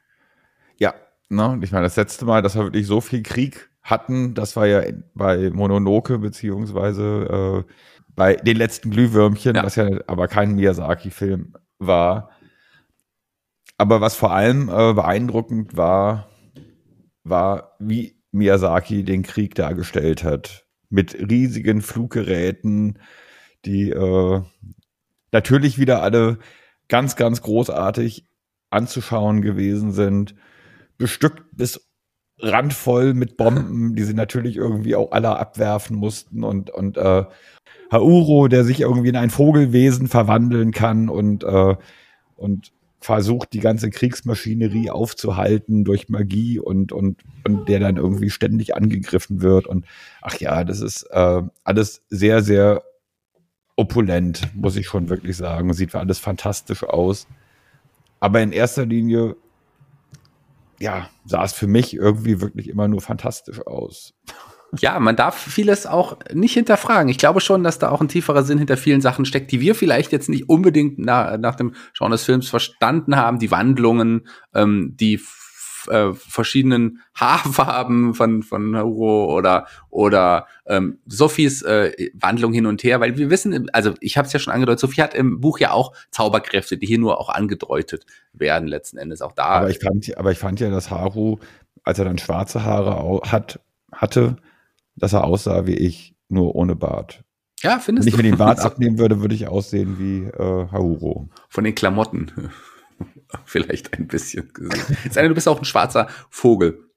Ja, 0.77 0.95
ne, 1.29 1.59
ich 1.61 1.71
meine, 1.71 1.83
das 1.83 1.97
letzte 1.97 2.25
Mal, 2.25 2.41
dass 2.41 2.55
wir 2.55 2.63
wirklich 2.63 2.87
so 2.87 3.01
viel 3.01 3.21
Krieg 3.21 3.68
hatten. 3.81 4.33
Das 4.33 4.55
war 4.55 4.67
ja 4.67 4.81
bei 5.13 5.49
Mononoke 5.49 6.19
beziehungsweise 6.19 7.65
äh, 7.67 7.73
bei 8.15 8.35
den 8.35 8.57
letzten 8.57 8.91
Glühwürmchen, 8.91 9.55
ja. 9.55 9.63
was 9.63 9.75
ja 9.75 9.87
aber 10.07 10.27
kein 10.27 10.55
Miyazaki-Film 10.55 11.53
war. 11.77 12.31
Aber 13.77 14.01
was 14.01 14.15
vor 14.15 14.33
allem 14.33 14.67
äh, 14.69 14.93
beeindruckend 14.93 15.77
war, 15.77 16.29
war, 17.23 17.75
wie 17.79 18.21
Miyazaki 18.31 19.03
den 19.03 19.23
Krieg 19.23 19.55
dargestellt 19.55 20.23
hat. 20.23 20.65
Mit 20.89 21.13
riesigen 21.29 21.81
Fluggeräten, 21.81 22.99
die 23.65 23.91
äh, 23.91 24.41
natürlich 25.31 25.77
wieder 25.77 26.01
alle 26.01 26.39
ganz, 26.87 27.15
ganz 27.15 27.41
großartig 27.41 28.27
anzuschauen 28.69 29.41
gewesen 29.41 29.91
sind. 29.91 30.35
Bestückt 30.97 31.43
bis 31.53 31.88
randvoll 32.39 33.13
mit 33.13 33.37
Bomben, 33.37 33.95
die 33.95 34.03
sie 34.03 34.13
natürlich 34.13 34.55
irgendwie 34.55 34.95
auch 34.95 35.11
alle 35.11 35.37
abwerfen 35.37 35.97
mussten 35.97 36.43
und, 36.43 36.69
und 36.69 36.97
äh, 36.97 37.25
Hauro, 37.91 38.47
der 38.47 38.63
sich 38.63 38.81
irgendwie 38.81 39.09
in 39.09 39.15
ein 39.15 39.29
Vogelwesen 39.29 40.07
verwandeln 40.07 40.71
kann 40.71 41.09
und, 41.09 41.43
äh, 41.43 41.75
und 42.35 42.71
versucht, 43.01 43.53
die 43.53 43.59
ganze 43.59 43.89
Kriegsmaschinerie 43.89 44.89
aufzuhalten 44.89 45.85
durch 45.85 46.09
Magie 46.09 46.59
und, 46.59 46.91
und, 46.91 47.21
und 47.45 47.69
der 47.69 47.79
dann 47.79 47.97
irgendwie 47.97 48.29
ständig 48.29 48.75
angegriffen 48.75 49.41
wird. 49.41 49.67
Und 49.67 49.85
ach 50.21 50.35
ja, 50.39 50.63
das 50.63 50.81
ist 50.81 51.03
äh, 51.11 51.41
alles 51.63 52.01
sehr, 52.09 52.43
sehr 52.43 52.83
opulent, 53.75 54.49
muss 54.53 54.75
ich 54.75 54.87
schon 54.87 55.09
wirklich 55.09 55.37
sagen. 55.37 55.73
Sieht 55.73 55.95
alles 55.95 56.19
fantastisch 56.19 56.83
aus. 56.83 57.27
Aber 58.19 58.41
in 58.41 58.51
erster 58.51 58.85
Linie 58.85 59.37
ja, 60.79 61.09
sah 61.25 61.43
es 61.43 61.53
für 61.53 61.67
mich 61.67 61.93
irgendwie 61.93 62.41
wirklich 62.41 62.69
immer 62.69 62.87
nur 62.87 63.01
fantastisch 63.01 63.65
aus. 63.65 64.13
Ja, 64.79 64.99
man 64.99 65.15
darf 65.15 65.35
vieles 65.35 65.87
auch 65.87 66.17
nicht 66.31 66.53
hinterfragen. 66.53 67.09
Ich 67.09 67.17
glaube 67.17 67.41
schon, 67.41 67.63
dass 67.63 67.79
da 67.79 67.89
auch 67.89 68.01
ein 68.01 68.07
tieferer 68.07 68.43
Sinn 68.43 68.59
hinter 68.59 68.77
vielen 68.77 69.01
Sachen 69.01 69.25
steckt, 69.25 69.51
die 69.51 69.61
wir 69.61 69.73
vielleicht 69.73 70.11
jetzt 70.11 70.29
nicht 70.29 70.47
unbedingt 70.47 70.99
nach, 70.99 71.37
nach 71.39 71.55
dem 71.55 71.73
Schauen 71.93 72.11
des 72.11 72.23
Films 72.23 72.49
verstanden 72.49 73.15
haben. 73.15 73.39
Die 73.39 73.49
Wandlungen, 73.49 74.27
ähm, 74.53 74.95
die 74.99 75.19
äh, 75.87 76.13
verschiedenen 76.13 77.01
Haarfarben 77.15 78.13
von, 78.13 78.43
von 78.43 78.77
Huro 78.77 79.35
oder, 79.35 79.67
oder 79.89 80.47
ähm, 80.65 80.99
Sophies 81.05 81.61
äh, 81.61 82.09
Wandlung 82.13 82.53
hin 82.53 82.65
und 82.65 82.83
her, 82.83 82.99
weil 82.99 83.17
wir 83.17 83.29
wissen, 83.29 83.69
also 83.71 83.93
ich 83.99 84.17
habe 84.17 84.27
es 84.27 84.33
ja 84.33 84.39
schon 84.39 84.53
angedeutet, 84.53 84.79
Sophie 84.79 85.01
hat 85.01 85.13
im 85.13 85.39
Buch 85.39 85.59
ja 85.59 85.71
auch 85.71 85.93
Zauberkräfte, 86.11 86.77
die 86.77 86.87
hier 86.87 86.99
nur 86.99 87.19
auch 87.19 87.29
angedeutet 87.29 88.05
werden, 88.33 88.67
letzten 88.67 88.97
Endes 88.97 89.21
auch 89.21 89.33
da. 89.33 89.45
Aber 89.45 89.69
ich 89.69 89.79
fand, 89.79 90.17
aber 90.17 90.31
ich 90.31 90.37
fand 90.37 90.59
ja, 90.59 90.69
dass 90.69 90.91
Haru, 90.91 91.37
als 91.83 91.99
er 91.99 92.05
dann 92.05 92.17
schwarze 92.17 92.63
Haare 92.63 93.21
hat, 93.31 93.59
hatte, 93.91 94.37
dass 94.95 95.13
er 95.13 95.23
aussah 95.23 95.65
wie 95.65 95.75
ich, 95.75 96.15
nur 96.27 96.55
ohne 96.55 96.75
Bart. 96.75 97.23
Ja, 97.61 97.79
findest 97.79 98.05
Wenn 98.05 98.13
ich 98.13 98.17
mir 98.17 98.29
den 98.29 98.37
Bart 98.37 98.59
abnehmen 98.65 98.97
würde, 98.97 99.21
würde 99.21 99.35
ich 99.35 99.47
aussehen 99.47 99.97
wie 99.99 100.23
äh, 100.23 100.67
Hahuro. 100.71 101.29
Von 101.49 101.63
den 101.63 101.75
Klamotten. 101.75 102.31
Vielleicht 103.45 103.93
ein 103.97 104.07
bisschen 104.07 104.51
gesehen. 104.53 104.97
Sei 105.11 105.21
denn, 105.21 105.29
du 105.29 105.35
bist 105.35 105.47
auch 105.47 105.59
ein 105.59 105.65
schwarzer 105.65 106.07
Vogel. 106.29 106.89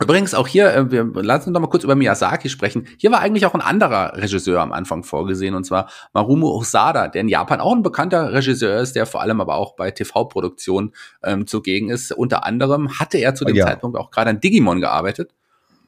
Übrigens 0.00 0.34
auch 0.34 0.48
hier, 0.48 0.74
äh, 0.74 0.90
wir 0.90 1.04
lassen 1.22 1.50
uns 1.50 1.54
noch 1.54 1.60
mal 1.60 1.68
kurz 1.68 1.84
über 1.84 1.94
Miyazaki 1.94 2.48
sprechen. 2.48 2.86
Hier 2.98 3.12
war 3.12 3.20
eigentlich 3.20 3.46
auch 3.46 3.54
ein 3.54 3.60
anderer 3.60 4.16
Regisseur 4.16 4.60
am 4.60 4.72
Anfang 4.72 5.04
vorgesehen, 5.04 5.54
und 5.54 5.64
zwar 5.64 5.88
Marumo 6.12 6.48
Osada, 6.48 7.08
der 7.08 7.20
in 7.20 7.28
Japan 7.28 7.60
auch 7.60 7.74
ein 7.74 7.82
bekannter 7.82 8.32
Regisseur 8.32 8.80
ist, 8.80 8.96
der 8.96 9.06
vor 9.06 9.20
allem 9.20 9.40
aber 9.40 9.56
auch 9.56 9.76
bei 9.76 9.90
TV-Produktionen 9.90 10.92
ähm, 11.22 11.46
zugegen 11.46 11.90
ist. 11.90 12.10
Unter 12.12 12.44
anderem 12.44 12.98
hatte 12.98 13.18
er 13.18 13.34
zu 13.34 13.44
dem 13.44 13.54
Ja. 13.54 13.66
Zeitpunkt 13.66 13.96
auch 13.96 14.10
gerade 14.10 14.30
an 14.30 14.40
Digimon 14.40 14.80
gearbeitet. 14.80 15.34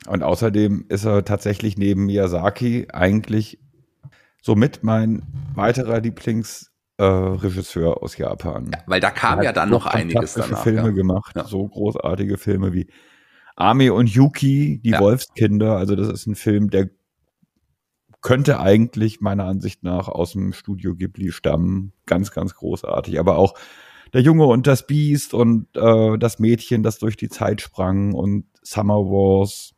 Und 0.07 0.23
außerdem 0.23 0.85
ist 0.89 1.05
er 1.07 1.25
tatsächlich 1.25 1.79
neben 1.79 2.07
Miyazaki 2.07 2.89
eigentlich 2.93 3.59
somit 4.43 4.81
mein 4.83 5.23
weiterer 5.55 6.01
Lieblingsregisseur 6.01 6.74
äh, 6.99 7.05
Regisseur 7.05 8.03
aus 8.03 8.17
Japan. 8.17 8.71
Weil 8.87 9.01
da 9.01 9.11
kam 9.11 9.43
ja 9.43 9.53
dann 9.53 9.69
so 9.69 9.75
noch 9.77 9.87
einiges 9.87 10.35
danach. 10.35 10.63
Filme 10.63 10.89
ja. 10.89 10.91
gemacht, 10.91 11.35
Ja. 11.37 11.45
so 11.45 11.67
großartige 11.67 12.39
Filme 12.39 12.73
wie 12.73 12.87
Ami 13.57 13.91
und 13.91 14.09
Yuki, 14.11 14.81
die 14.85 14.91
Ja. 14.91 15.01
Wolfskinder. 15.01 15.77
Also 15.77 15.97
das 15.97 16.09
ist 16.09 16.27
ein 16.27 16.35
Film, 16.35 16.71
der 16.71 16.91
könnte 18.21 18.59
eigentlich 18.59 19.21
meiner 19.21 19.45
Ansicht 19.45 19.83
nach 19.83 20.09
aus 20.09 20.33
dem 20.33 20.53
Studio 20.53 20.95
Ghibli 20.95 21.31
stammen. 21.31 21.93
Ganz, 22.07 22.31
ganz 22.31 22.55
großartig. 22.55 23.21
Aber 23.21 23.37
auch 23.39 23.55
der 24.15 24.23
Junge 24.23 24.47
und 24.47 24.67
das 24.67 24.87
Biest 24.87 25.35
und 25.35 25.67
äh, 25.77 26.17
das 26.19 26.39
Mädchen, 26.39 26.83
das 26.83 26.99
durch 26.99 27.17
die 27.17 27.29
Zeit 27.29 27.61
sprang 27.61 28.15
und 28.15 28.47
Summer 28.63 28.99
Wars, 29.01 29.74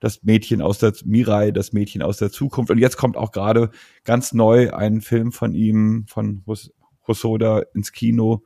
das 0.00 0.22
Mädchen 0.22 0.60
aus 0.60 0.78
der 0.78 0.92
Mirai, 1.04 1.50
das 1.50 1.72
Mädchen 1.72 2.02
aus 2.02 2.18
der 2.18 2.30
Zukunft. 2.30 2.70
Und 2.70 2.78
jetzt 2.78 2.96
kommt 2.96 3.16
auch 3.16 3.32
gerade 3.32 3.70
ganz 4.04 4.32
neu 4.32 4.72
ein 4.72 5.00
Film 5.00 5.32
von 5.32 5.52
ihm, 5.54 6.04
von 6.08 6.42
Hos 6.46 6.70
Hosoda 7.06 7.62
ins 7.74 7.92
Kino. 7.92 8.42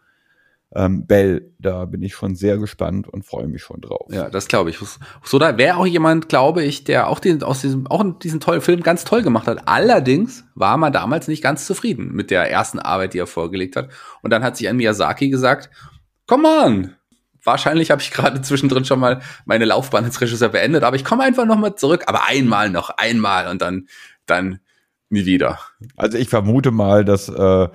Ähm, 0.72 1.06
Bell, 1.06 1.52
da 1.58 1.84
bin 1.86 2.00
ich 2.02 2.14
schon 2.14 2.36
sehr 2.36 2.56
gespannt 2.58 3.08
und 3.08 3.24
freue 3.24 3.48
mich 3.48 3.62
schon 3.62 3.80
drauf. 3.80 4.06
Ja, 4.10 4.30
das 4.30 4.46
glaube 4.46 4.70
ich. 4.70 4.78
So, 5.24 5.38
da 5.40 5.58
wäre 5.58 5.78
auch 5.78 5.86
jemand, 5.86 6.28
glaube 6.28 6.62
ich, 6.62 6.84
der 6.84 7.08
auch 7.08 7.18
den, 7.18 7.42
aus 7.42 7.62
diesem, 7.62 7.88
auch 7.88 8.04
diesen 8.20 8.38
tollen 8.38 8.60
Film 8.60 8.82
ganz 8.82 9.04
toll 9.04 9.22
gemacht 9.22 9.48
hat. 9.48 9.66
Allerdings 9.66 10.44
war 10.54 10.76
man 10.76 10.92
damals 10.92 11.26
nicht 11.26 11.42
ganz 11.42 11.66
zufrieden 11.66 12.12
mit 12.12 12.30
der 12.30 12.48
ersten 12.48 12.78
Arbeit, 12.78 13.14
die 13.14 13.18
er 13.18 13.26
vorgelegt 13.26 13.74
hat. 13.74 13.88
Und 14.22 14.30
dann 14.30 14.44
hat 14.44 14.56
sich 14.56 14.68
an 14.68 14.76
Miyazaki 14.76 15.28
gesagt, 15.28 15.70
come 16.28 16.46
on! 16.46 16.99
Wahrscheinlich 17.44 17.90
habe 17.90 18.02
ich 18.02 18.10
gerade 18.10 18.40
zwischendrin 18.42 18.84
schon 18.84 19.00
mal 19.00 19.20
meine 19.44 19.64
Laufbahn 19.64 20.04
als 20.04 20.20
Regisseur 20.20 20.48
beendet, 20.48 20.82
aber 20.82 20.96
ich 20.96 21.04
komme 21.04 21.24
einfach 21.24 21.46
noch 21.46 21.58
mal 21.58 21.76
zurück, 21.76 22.04
aber 22.06 22.26
einmal 22.26 22.70
noch, 22.70 22.90
einmal 22.90 23.48
und 23.48 23.62
dann, 23.62 23.88
dann 24.26 24.60
nie 25.08 25.24
wieder. 25.26 25.58
Also 25.96 26.18
ich 26.18 26.28
vermute 26.28 26.70
mal, 26.70 27.04
dass 27.04 27.28
äh, 27.28 27.68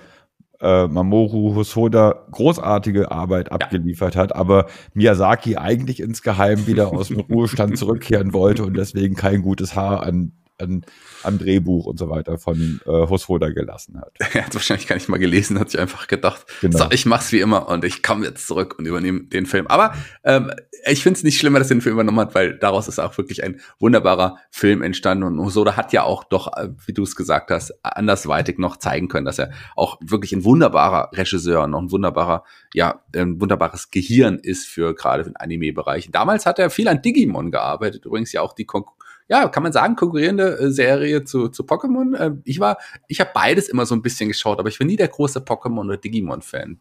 äh, 0.62 0.88
Mamoru 0.88 1.56
Hosoda 1.56 2.25
großartige 2.32 3.12
Arbeit 3.12 3.51
abgeliefert 3.51 4.15
hat, 4.15 4.36
aber 4.36 4.67
Miyazaki 4.93 5.58
eigentlich 5.58 5.99
insgeheim 5.99 6.65
wieder 6.67 6.91
aus 6.93 7.10
dem 7.10 7.19
Ruhestand 7.30 7.78
zurückkehren 7.78 8.34
wollte 8.34 8.63
und 8.63 8.75
deswegen 8.75 9.15
kein 9.15 9.41
gutes 9.41 9.75
Haar 9.75 10.04
an, 10.04 10.32
an 10.60 10.86
am 11.24 11.38
Drehbuch 11.38 11.86
und 11.86 11.98
so 11.98 12.10
weiter 12.10 12.38
von 12.38 12.80
äh, 12.86 12.89
Hosoda 12.89 13.50
gelassen 13.50 14.00
hat. 14.00 14.13
Er 14.36 14.46
hat 14.46 14.54
wahrscheinlich 14.54 14.88
gar 14.88 14.96
nicht 14.96 15.10
mal 15.10 15.18
gelesen, 15.18 15.60
hat 15.60 15.70
sich 15.72 15.80
einfach 15.80 16.08
gedacht, 16.08 16.46
Genau. 16.62 16.78
so, 16.78 16.86
ich 16.91 17.06
mach's 17.06 17.32
wie 17.32 17.39
immer 17.39 17.68
und 17.70 17.84
ich 17.84 18.04
komme 18.04 18.26
jetzt 18.26 18.48
zurück 18.48 18.76
und 18.78 18.86
übernehme 18.86 19.24
den 19.24 19.46
Film. 19.46 19.68
Aber 19.68 19.94
ähm, 20.24 20.52
ich 20.88 21.02
finde 21.04 21.18
es 21.18 21.24
nicht 21.24 21.38
schlimmer, 21.39 21.60
dass 21.60 21.70
er 21.72 21.76
den 21.76 21.82
Film 21.82 21.94
übernommen 21.94 22.20
hat, 22.20 22.36
weil 22.36 22.58
daraus 22.58 22.88
ist 22.88 23.00
auch 23.00 23.18
wirklich 23.18 23.44
ein 23.44 23.60
wunderbarer 23.80 24.38
Film 24.52 24.82
entstanden. 24.82 25.24
Und 25.24 25.39
Hosoda 25.39 25.76
hat 25.76 25.94
ja 25.94 26.04
auch 26.04 26.24
doch, 26.26 26.56
äh, 26.58 26.70
wie 26.86 26.94
du 26.94 27.04
es 27.04 27.15
gesagt 27.15 27.50
hast, 27.52 27.74
andersweitig 27.84 28.58
noch 28.58 28.78
zeigen 28.78 29.08
können, 29.08 29.26
dass 29.26 29.39
er 29.39 29.52
auch 29.76 29.98
wirklich 30.02 30.34
ein 30.34 30.44
wunderbarer 30.44 31.10
Regisseur 31.13 31.63
und 31.63 31.72
noch 31.72 31.82
ein 31.82 31.91
wunderbarer, 31.91 32.44
ja, 32.74 33.02
ein 33.15 33.39
wunderbares 33.41 33.89
Gehirn 33.89 34.39
ist 34.39 34.68
für 34.68 34.94
gerade 34.94 35.24
den 35.24 35.36
Anime-Bereich. 35.36 36.10
Damals 36.12 36.46
hat 36.46 36.60
er 36.60 36.70
viel 36.70 36.88
an 36.88 37.02
Digimon 37.02 37.52
gearbeitet, 37.52 38.06
übrigens 38.06 38.32
ja 38.32 38.41
auch 38.41 38.54
die 38.54 38.65
Kon 38.65 38.86
ja, 39.28 39.48
kann 39.50 39.64
man 39.64 39.72
sagen, 39.72 39.96
konkurrierende 39.96 40.60
äh, 40.60 40.72
Serie 40.72 41.24
zu, 41.24 41.50
zu 41.50 41.64
Pokémon. 41.64 42.16
Äh, 42.16 42.32
ich 42.44 42.60
war, 42.60 42.78
ich 43.08 43.20
habe 43.20 43.32
beides 43.34 43.70
immer 43.70 43.86
so 43.86 43.96
ein 43.96 44.02
bisschen 44.02 44.30
geschaut, 44.30 44.60
aber 44.60 44.70
ich 44.70 44.80
war 44.80 44.88
nie 44.88 44.96
der 44.96 45.08
große 45.08 45.40
Pokémon 45.40 45.86
oder 45.86 45.98
Digimon-Fan. 45.98 46.80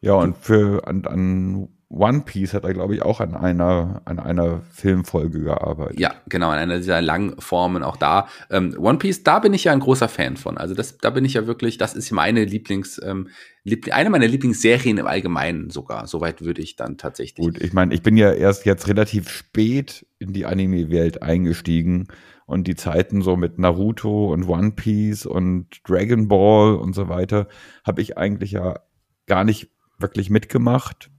Ja, 0.00 0.14
und 0.14 0.36
für 0.36 0.86
an, 0.86 1.06
an 1.06 1.68
One 1.88 2.22
Piece 2.22 2.52
hat 2.52 2.64
er, 2.64 2.74
glaube 2.74 2.96
ich, 2.96 3.02
auch 3.02 3.20
an 3.20 3.34
einer, 3.34 4.02
an 4.06 4.18
einer 4.18 4.62
Filmfolge 4.72 5.40
gearbeitet. 5.40 6.00
Ja, 6.00 6.14
genau, 6.28 6.50
in 6.50 6.58
einer 6.58 6.78
dieser 6.78 7.00
langen 7.00 7.40
Formen 7.40 7.84
auch 7.84 7.96
da. 7.96 8.26
Ähm, 8.50 8.74
One 8.76 8.98
Piece, 8.98 9.22
da 9.22 9.38
bin 9.38 9.54
ich 9.54 9.64
ja 9.64 9.72
ein 9.72 9.78
großer 9.78 10.08
Fan 10.08 10.36
von. 10.36 10.58
Also 10.58 10.74
das, 10.74 10.98
da 10.98 11.10
bin 11.10 11.24
ich 11.24 11.34
ja 11.34 11.46
wirklich, 11.46 11.78
das 11.78 11.94
ist 11.94 12.10
meine 12.10 12.44
Lieblings, 12.44 13.00
ähm, 13.04 13.28
Liebling, 13.62 13.94
eine 13.94 14.10
meiner 14.10 14.26
Lieblingsserien 14.26 14.98
im 14.98 15.06
Allgemeinen 15.06 15.70
sogar. 15.70 16.08
Soweit 16.08 16.42
würde 16.42 16.60
ich 16.60 16.74
dann 16.74 16.98
tatsächlich. 16.98 17.46
Gut, 17.46 17.62
ich 17.62 17.72
meine, 17.72 17.94
ich 17.94 18.02
bin 18.02 18.16
ja 18.16 18.32
erst 18.32 18.66
jetzt 18.66 18.88
relativ 18.88 19.28
spät 19.28 20.06
in 20.18 20.32
die 20.32 20.44
Anime-Welt 20.44 21.22
eingestiegen 21.22 22.08
und 22.46 22.66
die 22.66 22.74
Zeiten 22.74 23.22
so 23.22 23.36
mit 23.36 23.60
Naruto 23.60 24.32
und 24.32 24.48
One 24.48 24.72
Piece 24.72 25.24
und 25.24 25.68
Dragon 25.88 26.26
Ball 26.26 26.74
und 26.74 26.94
so 26.94 27.08
weiter 27.08 27.46
habe 27.84 28.02
ich 28.02 28.18
eigentlich 28.18 28.50
ja 28.52 28.80
gar 29.26 29.44
nicht 29.44 29.70
wirklich 29.98 30.30
mitgemacht. 30.30 31.10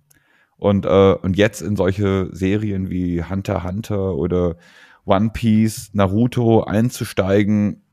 Und, 0.58 0.86
äh, 0.86 1.14
und 1.14 1.38
jetzt 1.38 1.62
in 1.62 1.76
solche 1.76 2.30
Serien 2.32 2.90
wie 2.90 3.24
Hunter 3.24 3.64
Hunter 3.64 4.16
oder 4.16 4.58
One 5.06 5.30
Piece, 5.32 5.92
Naruto 5.94 6.64
einzusteigen, 6.64 7.84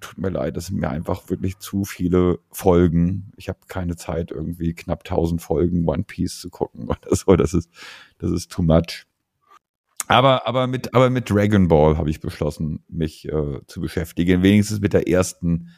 tut 0.00 0.18
mir 0.18 0.30
leid, 0.30 0.56
das 0.56 0.66
sind 0.66 0.80
mir 0.80 0.90
einfach 0.90 1.30
wirklich 1.30 1.58
zu 1.58 1.84
viele 1.84 2.38
Folgen. 2.50 3.32
Ich 3.36 3.48
habe 3.48 3.60
keine 3.68 3.96
Zeit, 3.96 4.30
irgendwie 4.30 4.74
knapp 4.74 5.00
1000 5.00 5.40
Folgen 5.40 5.88
One 5.88 6.04
Piece 6.04 6.40
zu 6.40 6.50
gucken 6.50 6.84
oder 6.88 7.14
so. 7.14 7.36
Das 7.36 7.54
ist, 7.54 7.70
das 8.18 8.30
ist 8.30 8.50
too 8.50 8.62
much. 8.62 9.06
Aber, 10.06 10.46
aber 10.46 10.66
mit, 10.66 10.94
aber 10.94 11.08
mit 11.08 11.30
Dragon 11.30 11.68
Ball 11.68 11.96
habe 11.96 12.10
ich 12.10 12.20
beschlossen, 12.20 12.84
mich 12.88 13.26
äh, 13.26 13.60
zu 13.66 13.80
beschäftigen. 13.80 14.42
Wenigstens 14.42 14.80
mit 14.80 14.92
der 14.92 15.08
ersten, 15.08 15.70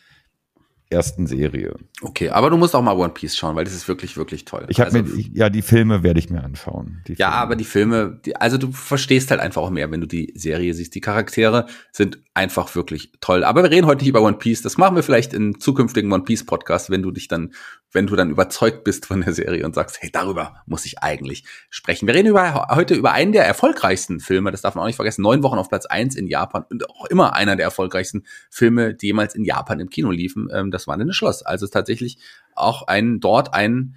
ersten 0.88 1.27
Serie. 1.27 1.75
Okay, 2.01 2.31
aber 2.31 2.51
du 2.51 2.57
musst 2.57 2.75
auch 2.75 2.83
mal 2.83 2.96
One 2.96 3.12
Piece 3.12 3.37
schauen, 3.37 3.57
weil 3.57 3.64
das 3.64 3.75
ist 3.75 3.88
wirklich, 3.88 4.16
wirklich 4.16 4.44
toll. 4.44 4.66
Ich 4.68 4.79
habe 4.81 4.90
Also, 4.92 5.03
mir, 5.03 5.18
ich, 5.18 5.31
ja, 5.35 5.51
die 5.51 5.62
Filme 5.62 6.03
werde 6.03 6.20
ich 6.20 6.31
mir 6.31 6.44
anschauen. 6.44 7.03
Ja, 7.16 7.31
aber 7.31 7.57
die 7.57 7.64
Filme, 7.64 8.20
die, 8.25 8.37
also 8.37 8.57
du 8.57 8.70
verstehst 8.70 9.31
halt 9.31 9.40
einfach 9.40 9.62
auch 9.62 9.70
mehr, 9.70 9.90
wenn 9.90 10.01
du 10.01 10.07
die 10.07 10.33
Serie 10.37 10.75
siehst. 10.75 10.94
Die 10.94 11.01
Charaktere 11.01 11.66
sind 11.90 12.18
einfach 12.35 12.75
wirklich 12.77 13.12
toll. 13.20 13.42
Aber 13.42 13.62
wir 13.62 13.70
reden 13.70 13.87
heute 13.87 14.03
nicht 14.03 14.11
über 14.11 14.22
One 14.22 14.37
Piece. 14.37 14.62
Das 14.62 14.77
machen 14.77 14.94
wir 14.94 15.03
vielleicht 15.03 15.35
in 15.35 15.59
zukünftigen 15.59 16.12
One 16.12 16.22
Piece 16.22 16.44
Podcast, 16.44 16.90
wenn 16.90 17.03
du 17.03 17.11
dich 17.11 17.27
dann, 17.29 17.53
wenn 17.92 18.07
du 18.07 18.16
dann 18.16 18.31
überzeugt 18.31 18.85
bist 18.85 19.07
von 19.07 19.22
der 19.22 19.33
Serie 19.33 19.64
und 19.64 19.75
sagst, 19.75 19.99
hey, 20.01 20.11
darüber 20.12 20.62
muss 20.66 20.85
ich 20.85 21.03
eigentlich 21.03 21.44
sprechen. 21.70 22.07
Wir 22.07 22.14
reden 22.14 22.29
über, 22.29 22.68
heute 22.70 22.94
über 22.94 23.12
einen 23.12 23.33
der 23.33 23.46
erfolgreichsten 23.46 24.20
Filme. 24.20 24.51
Das 24.51 24.61
darf 24.61 24.75
man 24.75 24.83
auch 24.83 24.87
nicht 24.87 24.96
vergessen. 24.96 25.22
Neun 25.22 25.42
Wochen 25.42 25.59
auf 25.59 25.68
Platz 25.68 25.87
eins 25.87 26.16
in 26.16 26.27
Japan 26.27 26.64
und 26.68 26.88
auch 26.90 27.07
immer 27.07 27.35
einer 27.35 27.57
der 27.57 27.64
erfolgreichsten 27.64 28.25
Filme, 28.51 28.94
die 28.94 29.07
jemals 29.07 29.35
in 29.35 29.44
Japan 29.44 29.81
im 29.81 29.90
Kino 29.90 30.11
liefen. 30.11 30.49
Ähm, 30.53 30.70
das 30.70 30.87
Wandelnde 30.87 31.14
Schloss. 31.14 31.42
Also 31.42 31.66
tatsächlich 31.66 32.18
auch 32.55 32.87
ein, 32.87 33.20
dort 33.20 33.55
ein 33.55 33.96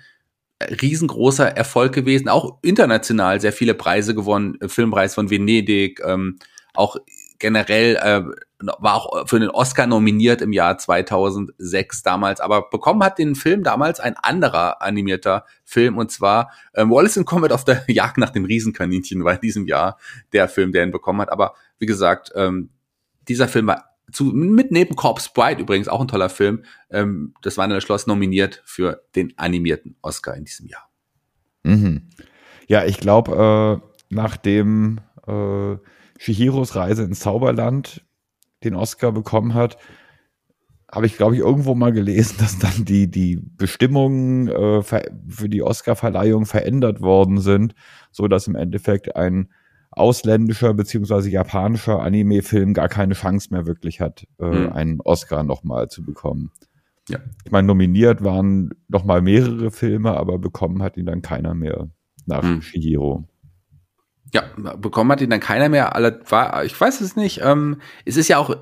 riesengroßer 0.61 1.47
Erfolg 1.47 1.93
gewesen, 1.93 2.27
auch 2.27 2.59
international 2.61 3.39
sehr 3.39 3.53
viele 3.53 3.73
Preise 3.73 4.13
gewonnen, 4.13 4.57
äh, 4.61 4.67
Filmpreis 4.67 5.15
von 5.15 5.29
Venedig, 5.29 6.01
ähm, 6.05 6.37
auch 6.73 6.97
generell 7.39 7.95
äh, 7.95 8.23
war 8.59 8.95
auch 8.95 9.27
für 9.27 9.39
den 9.39 9.49
Oscar 9.49 9.87
nominiert 9.87 10.41
im 10.41 10.51
Jahr 10.51 10.77
2006 10.77 12.03
damals, 12.03 12.41
aber 12.41 12.69
bekommen 12.69 13.03
hat 13.03 13.17
den 13.17 13.35
Film 13.35 13.63
damals 13.63 13.99
ein 13.99 14.17
anderer 14.17 14.81
animierter 14.81 15.45
Film 15.63 15.97
und 15.97 16.11
zwar 16.11 16.51
ähm, 16.73 16.91
Wallace 16.91 17.17
and 17.17 17.25
Combat 17.25 17.51
auf 17.51 17.63
der 17.63 17.83
Jagd 17.87 18.17
nach 18.17 18.31
dem 18.31 18.45
Riesenkaninchen 18.45 19.23
war 19.23 19.35
in 19.35 19.41
diesem 19.41 19.65
Jahr 19.65 19.97
der 20.33 20.49
Film, 20.49 20.71
der 20.71 20.83
ihn 20.83 20.91
bekommen 20.91 21.21
hat, 21.21 21.31
aber 21.31 21.53
wie 21.77 21.85
gesagt, 21.85 22.31
ähm, 22.35 22.69
dieser 23.27 23.47
Film 23.47 23.67
war 23.67 23.85
zu, 24.11 24.25
mit 24.25 24.71
neben 24.71 24.95
Corpse 24.95 25.29
Bride 25.33 25.61
übrigens 25.61 25.87
auch 25.87 26.01
ein 26.01 26.07
toller 26.07 26.29
Film, 26.29 26.63
ähm, 26.89 27.33
das 27.41 27.57
Wandelnde 27.57 27.81
Schloss 27.81 28.07
nominiert 28.07 28.61
für 28.65 29.03
den 29.15 29.37
animierten 29.37 29.95
Oscar 30.01 30.35
in 30.35 30.45
diesem 30.45 30.67
Jahr. 30.67 30.89
Mhm. 31.63 32.09
Ja, 32.67 32.85
ich 32.85 32.99
glaube, 32.99 33.81
äh, 33.81 33.87
nachdem 34.09 34.99
äh, 35.27 35.77
Shihiros 36.17 36.75
Reise 36.75 37.03
ins 37.03 37.21
Zauberland 37.21 38.03
den 38.63 38.75
Oscar 38.75 39.11
bekommen 39.11 39.53
hat, 39.53 39.77
habe 40.91 41.05
ich, 41.05 41.17
glaube 41.17 41.35
ich, 41.35 41.41
irgendwo 41.41 41.75
mal 41.75 41.91
gelesen, 41.91 42.37
dass 42.39 42.57
dann 42.57 42.85
die, 42.85 43.09
die 43.09 43.37
Bestimmungen 43.37 44.47
äh, 44.47 44.81
für 44.81 45.49
die 45.49 45.61
Oscar-Verleihung 45.61 46.45
verändert 46.45 47.01
worden 47.01 47.39
sind, 47.39 47.75
so 48.11 48.27
dass 48.27 48.47
im 48.47 48.55
Endeffekt 48.55 49.15
ein 49.15 49.49
ausländischer 49.91 50.73
beziehungsweise 50.73 51.29
japanischer 51.29 52.01
Anime-Film 52.01 52.73
gar 52.73 52.89
keine 52.89 53.13
Chance 53.13 53.49
mehr 53.51 53.65
wirklich 53.65 54.01
hat, 54.01 54.27
äh, 54.39 54.45
mhm. 54.45 54.71
einen 54.71 55.01
Oscar 55.01 55.43
nochmal 55.43 55.89
zu 55.89 56.03
bekommen. 56.03 56.51
Ja. 57.07 57.19
Ich 57.43 57.51
meine, 57.51 57.67
nominiert 57.67 58.23
waren 58.23 58.71
nochmal 58.87 59.21
mehrere 59.21 59.71
Filme, 59.71 60.15
aber 60.15 60.37
bekommen 60.37 60.83
hat 60.83 60.95
ihn 60.95 61.07
dann 61.07 61.21
keiner 61.21 61.55
mehr 61.55 61.89
nach 62.27 62.43
mhm. 62.43 62.61
Shihiro. 62.61 63.27
Ja, 64.33 64.43
bekommen 64.75 65.11
hat 65.11 65.21
ihn 65.21 65.29
dann 65.29 65.39
keiner 65.39 65.69
mehr. 65.69 65.93
Ich 66.63 66.79
weiß 66.79 67.01
es 67.01 67.15
nicht. 67.15 67.41
Ähm, 67.41 67.81
es 68.05 68.17
ist 68.17 68.27
ja 68.27 68.37
auch 68.37 68.55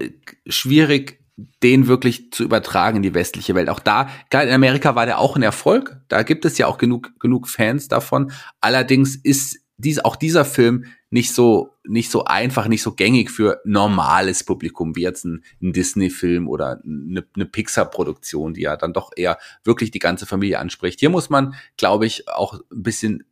schwierig, 0.47 1.19
den 1.61 1.87
wirklich 1.87 2.31
zu 2.31 2.43
übertragen 2.43 2.97
in 2.97 3.03
die 3.03 3.13
westliche 3.13 3.53
Welt. 3.53 3.69
Auch 3.69 3.79
da, 3.79 4.09
klar, 4.29 4.43
in 4.43 4.53
Amerika 4.53 4.95
war 4.95 5.05
der 5.05 5.19
auch 5.19 5.35
ein 5.35 5.43
Erfolg. 5.43 5.97
Da 6.07 6.23
gibt 6.23 6.45
es 6.45 6.57
ja 6.57 6.67
auch 6.67 6.77
genug, 6.77 7.19
genug 7.19 7.47
Fans 7.47 7.87
davon. 7.87 8.31
Allerdings 8.59 9.15
ist 9.15 9.59
dies, 9.77 9.99
auch 9.99 10.15
dieser 10.15 10.45
Film 10.45 10.85
nicht 11.09 11.31
so, 11.31 11.75
nicht 11.85 12.09
so 12.09 12.25
einfach, 12.25 12.67
nicht 12.67 12.81
so 12.81 12.93
gängig 12.93 13.29
für 13.29 13.61
normales 13.63 14.43
Publikum, 14.43 14.95
wie 14.95 15.03
jetzt 15.03 15.25
ein, 15.25 15.43
ein 15.61 15.71
Disney-Film 15.71 16.47
oder 16.47 16.81
eine, 16.83 17.23
eine 17.35 17.45
Pixar-Produktion, 17.45 18.55
die 18.55 18.61
ja 18.61 18.75
dann 18.75 18.93
doch 18.93 19.11
eher 19.15 19.37
wirklich 19.63 19.91
die 19.91 19.99
ganze 19.99 20.25
Familie 20.25 20.59
anspricht. 20.59 20.99
Hier 20.99 21.09
muss 21.09 21.29
man, 21.29 21.53
glaube 21.77 22.07
ich, 22.07 22.27
auch 22.27 22.55
ein 22.55 22.83
bisschen 22.83 23.23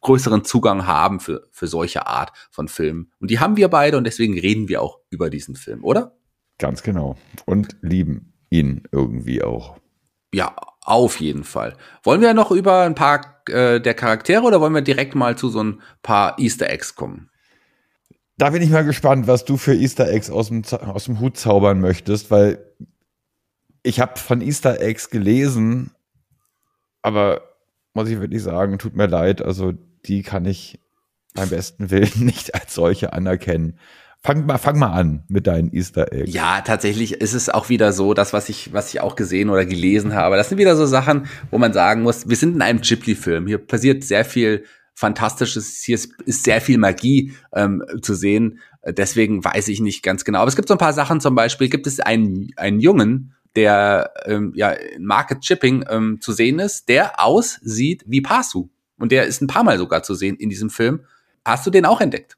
größeren 0.00 0.44
Zugang 0.44 0.86
haben 0.86 1.20
für, 1.20 1.48
für 1.50 1.66
solche 1.66 2.06
Art 2.06 2.32
von 2.50 2.68
Filmen. 2.68 3.12
Und 3.20 3.30
die 3.30 3.40
haben 3.40 3.56
wir 3.56 3.68
beide 3.68 3.96
und 3.96 4.04
deswegen 4.04 4.38
reden 4.38 4.68
wir 4.68 4.82
auch 4.82 4.98
über 5.10 5.30
diesen 5.30 5.56
Film, 5.56 5.84
oder? 5.84 6.16
Ganz 6.58 6.82
genau. 6.82 7.16
Und 7.46 7.76
lieben 7.80 8.32
ihn 8.50 8.84
irgendwie 8.92 9.42
auch. 9.42 9.76
Ja, 10.32 10.54
auf 10.82 11.20
jeden 11.20 11.44
Fall. 11.44 11.76
Wollen 12.02 12.20
wir 12.20 12.34
noch 12.34 12.50
über 12.50 12.82
ein 12.82 12.94
paar 12.94 13.42
äh, 13.48 13.80
der 13.80 13.94
Charaktere 13.94 14.42
oder 14.42 14.60
wollen 14.60 14.74
wir 14.74 14.82
direkt 14.82 15.14
mal 15.14 15.36
zu 15.36 15.48
so 15.48 15.62
ein 15.62 15.82
paar 16.02 16.38
Easter 16.38 16.70
Eggs 16.70 16.94
kommen? 16.94 17.30
Da 18.38 18.50
bin 18.50 18.62
ich 18.62 18.70
mal 18.70 18.84
gespannt, 18.84 19.26
was 19.26 19.44
du 19.44 19.56
für 19.56 19.74
Easter 19.74 20.08
Eggs 20.08 20.30
aus 20.30 20.48
dem, 20.48 20.64
aus 20.64 21.04
dem 21.04 21.20
Hut 21.20 21.36
zaubern 21.36 21.80
möchtest, 21.80 22.30
weil 22.30 22.64
ich 23.82 24.00
habe 24.00 24.18
von 24.18 24.40
Easter 24.40 24.80
Eggs 24.80 25.10
gelesen, 25.10 25.92
aber 27.02 27.51
muss 27.94 28.08
ich 28.08 28.20
wirklich 28.20 28.42
sagen, 28.42 28.78
tut 28.78 28.96
mir 28.96 29.06
leid, 29.06 29.42
also 29.42 29.72
die 30.06 30.22
kann 30.22 30.44
ich 30.44 30.80
beim 31.34 31.48
besten 31.48 31.90
Willen 31.90 32.10
nicht 32.24 32.54
als 32.54 32.74
solche 32.74 33.12
anerkennen. 33.12 33.78
Fang 34.24 34.46
mal, 34.46 34.58
fang 34.58 34.78
mal 34.78 34.92
an 34.92 35.24
mit 35.26 35.48
deinen 35.48 35.72
Easter 35.72 36.12
Eggs. 36.12 36.32
Ja, 36.32 36.60
tatsächlich 36.60 37.14
ist 37.14 37.32
es 37.32 37.48
auch 37.48 37.68
wieder 37.68 37.92
so, 37.92 38.14
das, 38.14 38.32
was 38.32 38.48
ich, 38.48 38.72
was 38.72 38.94
ich 38.94 39.00
auch 39.00 39.16
gesehen 39.16 39.50
oder 39.50 39.66
gelesen 39.66 40.14
habe. 40.14 40.36
Das 40.36 40.48
sind 40.48 40.58
wieder 40.58 40.76
so 40.76 40.86
Sachen, 40.86 41.26
wo 41.50 41.58
man 41.58 41.72
sagen 41.72 42.02
muss, 42.02 42.28
wir 42.28 42.36
sind 42.36 42.54
in 42.54 42.62
einem 42.62 42.80
Ghibli-Film. 42.80 43.48
Hier 43.48 43.58
passiert 43.58 44.04
sehr 44.04 44.24
viel 44.24 44.64
Fantastisches. 44.94 45.82
Hier 45.82 45.96
ist, 45.96 46.12
ist 46.26 46.44
sehr 46.44 46.60
viel 46.60 46.78
Magie 46.78 47.32
ähm, 47.52 47.82
zu 48.02 48.14
sehen. 48.14 48.60
Deswegen 48.86 49.44
weiß 49.44 49.68
ich 49.68 49.80
nicht 49.80 50.02
ganz 50.02 50.24
genau. 50.24 50.40
Aber 50.40 50.48
es 50.48 50.56
gibt 50.56 50.68
so 50.68 50.74
ein 50.74 50.78
paar 50.78 50.92
Sachen. 50.92 51.20
Zum 51.20 51.34
Beispiel 51.34 51.68
gibt 51.68 51.86
es 51.86 51.98
einen, 51.98 52.50
einen 52.56 52.78
Jungen, 52.78 53.34
der 53.56 54.12
ähm, 54.24 54.52
ja 54.54 54.74
Market 54.98 55.40
Chipping 55.40 55.84
ähm, 55.88 56.20
zu 56.20 56.32
sehen 56.32 56.58
ist, 56.58 56.88
der 56.88 57.20
aussieht 57.20 58.04
wie 58.06 58.20
Pasu. 58.20 58.68
Und 58.98 59.12
der 59.12 59.26
ist 59.26 59.40
ein 59.42 59.46
paar 59.46 59.64
Mal 59.64 59.78
sogar 59.78 60.02
zu 60.02 60.14
sehen 60.14 60.36
in 60.36 60.48
diesem 60.48 60.70
Film. 60.70 61.04
Hast 61.44 61.66
du 61.66 61.70
den 61.70 61.84
auch 61.84 62.00
entdeckt? 62.00 62.36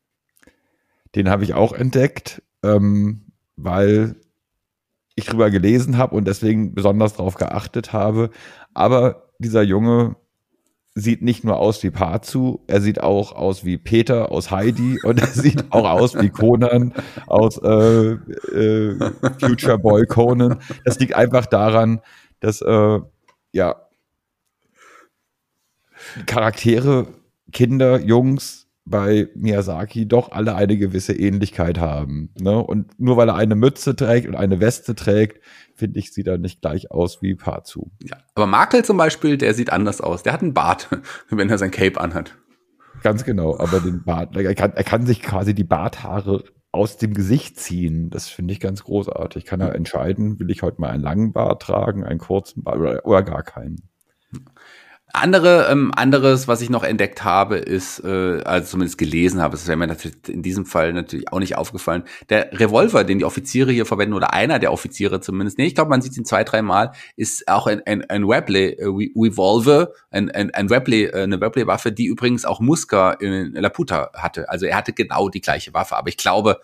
Den 1.15 1.29
habe 1.29 1.45
ich 1.45 1.55
auch 1.55 1.73
entdeckt, 1.73 2.43
ähm, 2.63 3.27
weil 3.57 4.17
ich 5.15 5.27
drüber 5.27 5.51
gelesen 5.51 5.97
habe 5.99 6.17
und 6.17 6.27
deswegen 6.27 6.75
besonders 6.75 7.15
darauf 7.15 7.35
geachtet 7.35 7.93
habe. 7.93 8.31
Aber 8.73 9.31
dieser 9.39 9.63
Junge 9.63 10.17
sieht 10.95 11.23
nicht 11.23 11.43
nur 11.43 11.59
aus 11.59 11.83
wie 11.83 11.91
Pazu, 11.91 12.63
er 12.69 12.81
sieht 12.81 13.03
auch 13.03 13.33
aus 13.33 13.65
wie 13.65 13.79
Peter 13.79 14.31
aus 14.31 14.51
Heidi 14.51 14.99
und 15.05 15.21
er 15.21 15.27
sieht 15.29 15.73
auch 15.73 15.89
aus 15.89 16.15
wie 16.15 16.31
Conan 16.31 16.95
aus 17.27 17.59
äh, 17.59 18.13
äh, 18.13 19.11
Future 19.41 19.79
Boy 19.79 20.07
Conan. 20.07 20.61
Das 20.85 20.99
liegt 21.01 21.15
einfach 21.15 21.47
daran, 21.47 22.01
dass 22.41 22.61
äh, 22.61 23.01
ja 23.53 23.77
Charaktere, 26.27 27.07
Kinder, 27.53 27.99
Jungs 28.01 28.64
bei 28.85 29.29
Miyazaki 29.35 30.07
doch 30.07 30.33
alle 30.33 30.55
eine 30.55 30.77
gewisse 30.77 31.15
Ähnlichkeit 31.15 31.79
haben. 31.79 32.31
Ne? 32.39 32.59
Und 32.63 33.01
nur 33.01 33.17
weil 33.17 33.29
er 33.29 33.37
eine 33.37 33.55
Mütze 33.55 33.97
trägt 33.97 34.29
und 34.29 34.35
eine 34.35 34.61
Weste 34.61 34.95
trägt, 34.95 35.41
finde 35.75 35.99
ich, 35.99 36.13
sieht 36.13 36.27
er 36.27 36.39
nicht 36.39 36.61
gleich 36.61 36.91
aus 36.91 37.23
wie 37.23 37.35
Pazu. 37.35 37.91
Ja, 38.03 38.19
aber 38.35 38.47
Makel 38.47 38.85
zum 38.85 38.97
Beispiel, 38.97 39.39
der 39.39 39.55
sieht 39.55 39.73
anders 39.73 40.01
aus. 40.01 40.23
Der 40.23 40.33
hat 40.33 40.43
einen 40.43 40.55
Bart, 40.55 40.89
wenn 41.31 41.49
er 41.49 41.59
sein 41.59 41.71
Cape 41.71 42.01
anhat. 42.01 42.37
Ganz 43.03 43.25
genau, 43.25 43.59
aber 43.59 43.81
den 43.81 44.05
Bart, 44.05 44.37
er 44.37 44.55
kann, 44.55 44.73
er 44.73 44.85
kann 44.85 45.07
sich 45.07 45.23
quasi 45.23 45.55
die 45.55 45.65
Barthaare 45.65 46.45
aus 46.73 46.97
dem 46.97 47.15
Gesicht 47.15 47.59
ziehen. 47.59 48.11
Das 48.11 48.29
finde 48.29 48.53
ich 48.53 48.61
ganz 48.61 48.85
großartig. 48.85 49.45
Kann 49.45 49.61
er 49.61 49.75
entscheiden, 49.75 50.39
will 50.41 50.51
ich 50.51 50.63
heute 50.63 50.81
mal 50.81 50.91
einen 50.91 51.03
langen 51.03 51.33
Bart 51.33 51.63
tragen, 51.63 52.05
einen 52.05 52.19
kurzen 52.19 52.65
Bart 52.65 52.79
oder, 52.79 53.07
oder 53.07 53.23
gar 53.23 53.43
keinen. 53.43 53.89
Andere, 55.17 55.69
ähm, 55.71 55.93
anderes, 55.95 56.49
was 56.49 56.61
ich 56.61 56.71
noch 56.71 56.83
entdeckt 56.83 57.23
habe, 57.23 57.59
ist, 57.59 58.01
äh, 58.01 58.43
also 58.45 58.73
zumindest 58.73 58.99
gelesen 58.99 59.41
habe, 59.41 59.55
es 59.55 59.69
wäre 59.69 59.77
mir 59.77 59.87
natürlich 59.87 60.17
in 60.27 60.43
diesem 60.43 60.67
Fall 60.67 60.93
natürlich 60.93 61.33
auch 61.33 61.39
nicht 61.39 61.57
aufgefallen, 61.57 62.03
der 62.31 62.51
Revolver, 62.59 63.05
den 63.05 63.21
die 63.21 63.25
Offiziere 63.25 63.71
hier 63.71 63.87
verwenden, 63.87 64.15
oder 64.15 64.35
einer 64.35 64.59
der 64.59 64.73
Offiziere 64.73 65.21
zumindest, 65.21 65.57
nee, 65.57 65.67
ich 65.67 65.77
glaube, 65.77 65.91
man 65.91 66.03
sieht 66.03 66.17
ihn 66.17 66.25
zwei, 66.25 66.43
drei 66.43 66.63
Mal, 66.63 66.91
ist 67.15 67.47
auch 67.47 67.69
ein, 67.69 67.81
ein, 67.87 68.11
ein 68.11 68.27
Webley, 68.27 68.73
äh, 68.73 68.87
Revolver, 68.87 69.93
ein, 70.11 70.33
ein, 70.33 70.53
ein 70.53 70.69
Webley, 70.69 71.05
äh, 71.05 71.23
eine 71.23 71.41
Webley-Waffe, 71.41 71.93
die 71.93 72.07
übrigens 72.07 72.45
auch 72.45 72.59
Muska 72.59 73.13
in 73.13 73.53
Laputa 73.53 74.11
hatte. 74.15 74.49
Also 74.49 74.67
er 74.67 74.77
hatte 74.77 74.93
genau 74.93 75.29
die 75.29 75.41
gleiche 75.41 75.73
Waffe, 75.75 75.97
aber 75.97 76.09
ich 76.09 76.17
glaube, 76.17 76.61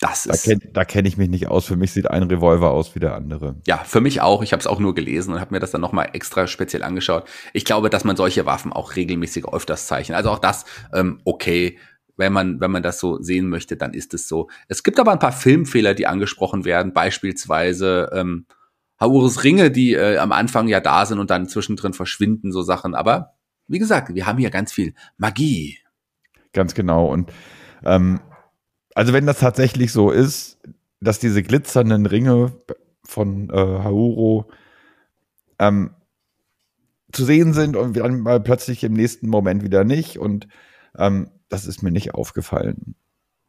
das 0.00 0.24
da 0.24 0.36
kenne 0.36 0.86
kenn 0.86 1.06
ich 1.06 1.16
mich 1.16 1.28
nicht 1.28 1.48
aus. 1.48 1.66
Für 1.66 1.76
mich 1.76 1.92
sieht 1.92 2.10
ein 2.10 2.24
Revolver 2.24 2.70
aus 2.70 2.94
wie 2.94 3.00
der 3.00 3.14
andere. 3.14 3.56
Ja, 3.66 3.78
für 3.78 4.00
mich 4.00 4.20
auch. 4.20 4.42
Ich 4.42 4.52
habe 4.52 4.60
es 4.60 4.66
auch 4.66 4.80
nur 4.80 4.94
gelesen 4.94 5.32
und 5.32 5.40
habe 5.40 5.54
mir 5.54 5.60
das 5.60 5.70
dann 5.70 5.80
nochmal 5.80 6.10
extra 6.12 6.46
speziell 6.46 6.82
angeschaut. 6.82 7.28
Ich 7.52 7.64
glaube, 7.64 7.90
dass 7.90 8.04
man 8.04 8.16
solche 8.16 8.44
Waffen 8.44 8.72
auch 8.72 8.96
regelmäßig 8.96 9.46
öfters 9.46 9.86
zeichnet. 9.86 10.16
Also 10.16 10.30
auch 10.30 10.38
das 10.38 10.64
ähm, 10.92 11.20
okay. 11.24 11.78
Wenn 12.16 12.32
man, 12.32 12.60
wenn 12.60 12.70
man 12.70 12.84
das 12.84 13.00
so 13.00 13.20
sehen 13.20 13.48
möchte, 13.48 13.76
dann 13.76 13.92
ist 13.92 14.14
es 14.14 14.28
so. 14.28 14.48
Es 14.68 14.84
gibt 14.84 15.00
aber 15.00 15.10
ein 15.10 15.18
paar 15.18 15.32
Filmfehler, 15.32 15.94
die 15.94 16.06
angesprochen 16.06 16.64
werden. 16.64 16.92
Beispielsweise 16.92 18.08
ähm, 18.12 18.46
Haurus 19.00 19.42
Ringe, 19.42 19.72
die 19.72 19.94
äh, 19.94 20.18
am 20.18 20.30
Anfang 20.30 20.68
ja 20.68 20.78
da 20.80 21.06
sind 21.06 21.18
und 21.18 21.30
dann 21.30 21.48
zwischendrin 21.48 21.92
verschwinden, 21.92 22.52
so 22.52 22.62
Sachen. 22.62 22.94
Aber 22.94 23.34
wie 23.66 23.80
gesagt, 23.80 24.14
wir 24.14 24.26
haben 24.26 24.38
hier 24.38 24.50
ganz 24.50 24.72
viel 24.72 24.94
Magie. 25.16 25.78
Ganz 26.52 26.74
genau. 26.74 27.06
Und 27.06 27.32
ähm, 27.84 28.20
also 28.94 29.12
wenn 29.12 29.26
das 29.26 29.38
tatsächlich 29.38 29.92
so 29.92 30.10
ist, 30.10 30.58
dass 31.00 31.18
diese 31.18 31.42
glitzernden 31.42 32.06
Ringe 32.06 32.52
von 33.04 33.50
äh, 33.50 33.54
Hauro 33.54 34.50
ähm, 35.58 35.90
zu 37.12 37.24
sehen 37.24 37.52
sind 37.52 37.76
und 37.76 37.96
dann 37.96 38.20
mal 38.20 38.40
plötzlich 38.40 38.82
im 38.84 38.92
nächsten 38.92 39.28
Moment 39.28 39.62
wieder 39.62 39.84
nicht. 39.84 40.18
Und 40.18 40.48
ähm, 40.96 41.30
das 41.48 41.66
ist 41.66 41.82
mir 41.82 41.90
nicht 41.90 42.14
aufgefallen. 42.14 42.94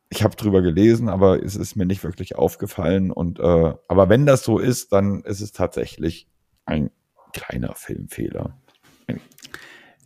Ich 0.10 0.24
habe 0.24 0.36
drüber 0.36 0.62
gelesen, 0.62 1.10
aber 1.10 1.44
es 1.44 1.56
ist 1.56 1.76
mir 1.76 1.86
nicht 1.86 2.04
wirklich 2.04 2.36
aufgefallen. 2.36 3.12
Und 3.12 3.40
äh, 3.40 3.74
aber 3.88 4.10
wenn 4.10 4.26
das 4.26 4.44
so 4.44 4.60
ist, 4.60 4.92
dann 4.92 5.22
ist 5.24 5.42
es 5.42 5.52
tatsächlich 5.52 6.28
ein 6.66 6.92
kleiner 7.34 7.74
Filmfehler. 7.76 8.58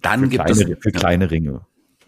Dann 0.02 0.22
für 0.22 0.30
gibt 0.30 0.46
kleine, 0.46 0.74
es 0.74 0.80
für 0.80 0.92
kleine 0.92 1.32
Ringe. 1.32 1.66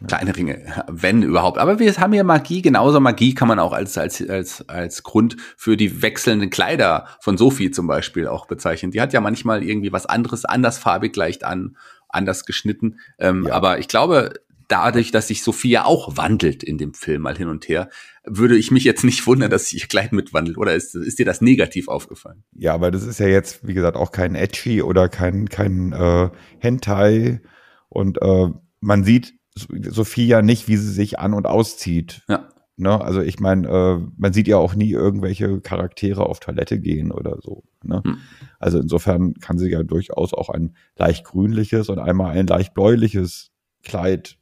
Kleine 0.08 0.36
Ringe, 0.36 0.66
wenn 0.88 1.22
überhaupt. 1.22 1.58
Aber 1.60 1.78
wir 1.80 1.96
haben 1.98 2.14
hier 2.14 2.24
Magie, 2.24 2.62
genauso 2.62 3.00
Magie 3.00 3.36
kann 3.36 3.48
man 3.48 3.60
auch 3.60 3.72
als, 3.72 3.98
als, 3.98 4.28
als, 4.28 4.68
als 4.68 5.04
Grund 5.04 5.38
für 5.56 5.78
die 5.78 6.02
wechselnden 6.02 6.50
Kleider 6.50 7.08
von 7.20 7.38
Sophie 7.38 7.72
zum 7.72 7.88
Beispiel 7.88 8.28
auch 8.28 8.48
bezeichnen. 8.48 8.92
Die 8.92 9.02
hat 9.02 9.14
ja 9.14 9.22
manchmal 9.22 9.64
irgendwie 9.64 9.92
was 9.92 10.08
anderes, 10.08 10.46
andersfarbig 10.46 11.16
leicht 11.16 11.44
an, 11.44 11.78
anders 12.10 12.46
geschnitten. 12.46 13.00
Ähm, 13.20 13.46
ja. 13.48 13.54
Aber 13.54 13.80
ich 13.80 13.88
glaube, 13.88 14.34
dadurch, 14.68 15.12
dass 15.12 15.28
sich 15.28 15.44
Sophia 15.44 15.86
auch 15.86 16.18
wandelt 16.18 16.64
in 16.64 16.78
dem 16.78 16.94
Film 16.94 17.24
mal 17.24 17.38
hin 17.38 17.50
und 17.50 17.68
her, 17.68 17.90
würde 18.24 18.56
ich 18.56 18.72
mich 18.72 18.84
jetzt 18.84 19.04
nicht 19.04 19.28
wundern, 19.28 19.52
dass 19.52 19.70
sich 19.70 19.82
ihr 19.82 19.88
Kleid 19.88 20.14
mitwandelt. 20.14 20.58
Oder 20.58 20.74
ist, 20.74 20.96
ist 20.96 21.20
dir 21.20 21.26
das 21.26 21.42
negativ 21.42 21.88
aufgefallen? 21.88 22.44
Ja, 22.54 22.74
aber 22.74 22.92
das 22.92 23.04
ist 23.04 23.20
ja 23.20 23.28
jetzt, 23.28 23.68
wie 23.68 23.74
gesagt, 23.74 23.98
auch 23.98 24.12
kein 24.12 24.36
Edgy 24.36 24.82
oder 24.82 25.10
kein, 25.10 25.50
kein 25.50 25.92
äh, 25.92 26.30
Hentai. 26.60 27.42
Und 27.90 28.22
äh, 28.22 28.48
man 28.80 29.04
sieht 29.04 29.34
Sophie 29.56 30.28
ja 30.28 30.42
nicht, 30.42 30.68
wie 30.68 30.78
sie 30.78 30.92
sich 30.92 31.20
an- 31.20 31.34
und 31.34 31.46
auszieht. 31.46 32.24
Ja. 32.28 32.50
Ne? 32.78 33.00
Also 33.00 33.22
ich 33.22 33.40
meine, 33.40 33.68
äh, 33.68 34.12
man 34.18 34.34
sieht 34.34 34.48
ja 34.48 34.58
auch 34.58 34.76
nie 34.76 34.92
irgendwelche 34.92 35.60
Charaktere 35.62 36.26
auf 36.26 36.40
Toilette 36.40 36.80
gehen 36.80 37.12
oder 37.12 37.38
so. 37.42 37.64
Ne? 37.84 38.02
Hm. 38.04 38.18
Also 38.60 38.80
insofern 38.80 39.36
kann 39.36 39.58
sie 39.58 39.70
ja 39.70 39.84
durchaus 39.84 40.34
auch 40.34 40.50
ein 40.50 40.76
leicht 40.98 41.26
grünliches 41.26 41.90
und 41.90 42.00
einmal 42.00 42.38
ein 42.38 42.48
leicht 42.48 42.74
bläuliches 42.74 43.52
Kleid 43.84 44.38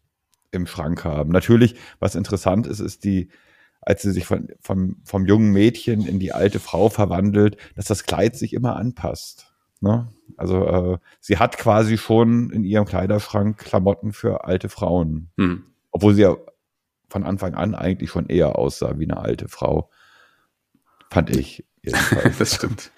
im 0.52 0.68
Schrank 0.68 1.04
haben. 1.04 1.32
Natürlich, 1.32 1.76
was 2.00 2.16
interessant 2.16 2.68
ist, 2.68 2.80
ist 2.80 3.04
die 3.04 3.30
als 3.82 4.02
sie 4.02 4.12
sich 4.12 4.26
von, 4.26 4.50
vom, 4.60 4.98
vom 5.04 5.26
jungen 5.26 5.52
Mädchen 5.52 6.06
in 6.06 6.20
die 6.20 6.34
alte 6.34 6.60
Frau 6.60 6.90
verwandelt, 6.90 7.58
dass 7.76 7.86
das 7.86 8.04
Kleid 8.04 8.36
sich 8.36 8.54
immer 8.54 8.76
anpasst. 8.76 9.49
Ne? 9.82 10.12
Also 10.38 10.66
äh, 10.66 10.98
sie 11.20 11.38
hat 11.38 11.58
quasi 11.58 11.98
schon 11.98 12.50
in 12.52 12.64
ihrem 12.64 12.86
Kleiderschrank 12.86 13.58
Klamotten 13.58 14.14
für 14.14 14.46
alte 14.46 14.70
Frauen. 14.70 15.32
Hm. 15.38 15.64
Obwohl 15.92 16.14
sie 16.14 16.22
ja 16.22 16.38
von 17.10 17.24
Anfang 17.24 17.56
an 17.56 17.76
eigentlich 17.76 18.10
schon 18.10 18.28
eher 18.28 18.58
aussah 18.58 19.00
wie 19.00 19.06
eine 19.06 19.18
alte 19.18 19.48
Frau. 19.48 19.90
Fand 21.10 21.36
ich. 21.36 21.66
das 22.40 22.56
stimmt. 22.56 22.92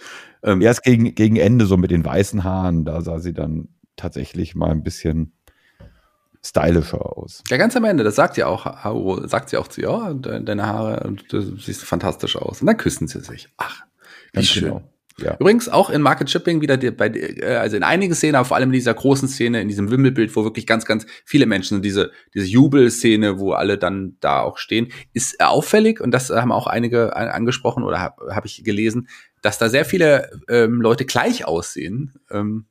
Ähm, 0.44 0.62
Erst 0.62 0.84
gegen, 0.84 1.16
gegen 1.16 1.36
Ende 1.36 1.66
so 1.66 1.78
mit 1.78 1.92
den 1.92 2.04
weißen 2.04 2.44
Haaren, 2.44 2.84
da 2.84 3.02
sah 3.02 3.20
sie 3.20 3.34
dann 3.34 3.70
tatsächlich 3.96 4.56
mal 4.56 4.72
ein 4.72 4.84
bisschen 4.84 5.34
stylischer 6.44 7.18
aus. 7.18 7.44
Ja, 7.50 7.58
ganz 7.58 7.76
am 7.76 7.84
Ende, 7.84 8.04
das 8.04 8.16
sagt 8.16 8.38
ja 8.38 8.48
auch, 8.48 9.28
sagt 9.28 9.50
sie 9.50 9.58
auch 9.58 9.68
zu 9.68 9.82
ihr, 9.82 9.92
oh, 9.92 10.14
deine 10.14 10.66
Haare, 10.66 11.14
du 11.30 11.42
siehst 11.58 11.84
fantastisch 11.84 12.36
aus. 12.36 12.62
Und 12.62 12.68
dann 12.68 12.78
küssen 12.78 13.08
sie 13.08 13.22
sich. 13.22 13.50
Ach, 13.58 13.84
wie 14.32 14.38
ganz 14.38 14.48
schön. 14.48 14.64
Genau. 14.66 14.82
Ja. 15.22 15.38
Übrigens 15.40 15.70
auch 15.70 15.90
in 15.90 16.02
Market 16.02 16.30
Shipping 16.30 16.62
wieder 16.62 16.78
bei, 16.78 17.08
äh, 17.08 17.56
also 17.56 17.78
in 17.78 17.84
einigen 17.84 18.14
Szenen, 18.14 18.36
aber 18.36 18.46
vor 18.46 18.58
allem 18.58 18.70
in 18.70 18.74
dieser 18.74 18.94
großen 18.94 19.28
Szene, 19.28 19.62
in 19.62 19.68
diesem 19.68 19.92
Wimmelbild, 19.92 20.36
wo 20.36 20.44
wirklich 20.44 20.68
ganz, 20.68 20.86
ganz 20.86 21.06
viele 21.26 21.46
Menschen, 21.46 21.82
diese, 21.82 22.12
diese 22.34 22.48
Jubelszene, 22.48 23.40
wo 23.40 23.54
alle 23.54 23.78
dann 23.78 24.18
da 24.20 24.42
auch 24.42 24.58
stehen, 24.58 24.88
ist 25.14 25.42
auffällig 25.42 26.02
und 26.02 26.12
das 26.12 26.30
haben 26.30 26.52
auch 26.52 26.68
einige 26.68 27.16
angesprochen 27.16 27.84
oder 27.84 28.00
habe 28.00 28.36
hab 28.36 28.46
ich 28.46 28.64
gelesen, 28.64 29.08
dass 29.42 29.58
da 29.58 29.70
sehr 29.70 29.86
viele 29.86 30.30
ähm, 30.50 30.82
Leute 30.82 31.06
gleich 31.06 31.46
aussehen. 31.46 32.14
Ähm, 32.30 32.66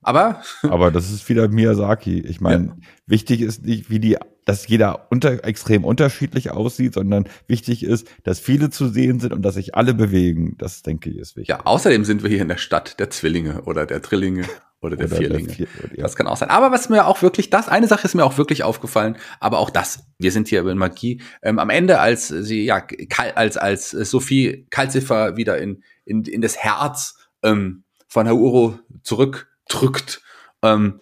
aber. 0.00 0.42
Aber 0.62 0.90
das 0.90 1.10
ist 1.10 1.28
wieder 1.28 1.48
Miyazaki. 1.48 2.20
Ich 2.20 2.40
meine, 2.40 2.66
ja. 2.66 2.76
wichtig 3.06 3.40
ist 3.40 3.64
nicht, 3.64 3.90
wie 3.90 4.00
die 4.00 4.18
dass 4.44 4.66
jeder 4.66 5.06
unter, 5.10 5.44
extrem 5.44 5.84
unterschiedlich 5.84 6.50
aussieht, 6.50 6.94
sondern 6.94 7.28
wichtig 7.46 7.82
ist, 7.82 8.08
dass 8.22 8.40
viele 8.40 8.70
zu 8.70 8.88
sehen 8.88 9.20
sind 9.20 9.32
und 9.32 9.42
dass 9.42 9.54
sich 9.54 9.74
alle 9.74 9.94
bewegen. 9.94 10.56
Das 10.58 10.82
denke 10.82 11.10
ich 11.10 11.16
ist 11.16 11.36
wichtig. 11.36 11.48
Ja, 11.48 11.64
außerdem 11.64 12.04
sind 12.04 12.22
wir 12.22 12.30
hier 12.30 12.42
in 12.42 12.48
der 12.48 12.58
Stadt 12.58 12.98
der 13.00 13.10
Zwillinge 13.10 13.62
oder 13.62 13.86
der 13.86 14.00
Drillinge 14.00 14.44
oder 14.84 14.96
der 14.96 15.06
oder 15.06 15.16
Vierlinge. 15.16 15.46
Der 15.48 15.54
Vier, 15.54 15.66
ja. 15.94 16.02
Das 16.02 16.16
kann 16.16 16.26
auch 16.26 16.36
sein. 16.36 16.50
Aber 16.50 16.70
was 16.70 16.88
mir 16.88 17.06
auch 17.06 17.22
wirklich, 17.22 17.50
das 17.50 17.68
eine 17.68 17.88
Sache 17.88 18.04
ist 18.04 18.14
mir 18.14 18.24
auch 18.24 18.38
wirklich 18.38 18.62
aufgefallen, 18.62 19.16
aber 19.40 19.58
auch 19.58 19.70
das, 19.70 20.04
wir 20.18 20.30
sind 20.30 20.48
hier 20.48 20.60
über 20.60 20.74
Magie. 20.74 21.22
Ähm, 21.42 21.58
am 21.58 21.70
Ende, 21.70 22.00
als 22.00 22.28
sie, 22.28 22.64
ja, 22.64 22.86
als, 23.34 23.56
als 23.56 23.90
Sophie 23.90 24.66
Kalziffer 24.70 25.36
wieder 25.36 25.58
in, 25.58 25.82
in, 26.04 26.24
in 26.24 26.40
das 26.40 26.58
Herz 26.58 27.16
ähm, 27.42 27.84
von 28.08 28.28
Hauro 28.28 28.78
zurückdrückt, 29.02 30.22
ähm, 30.62 31.00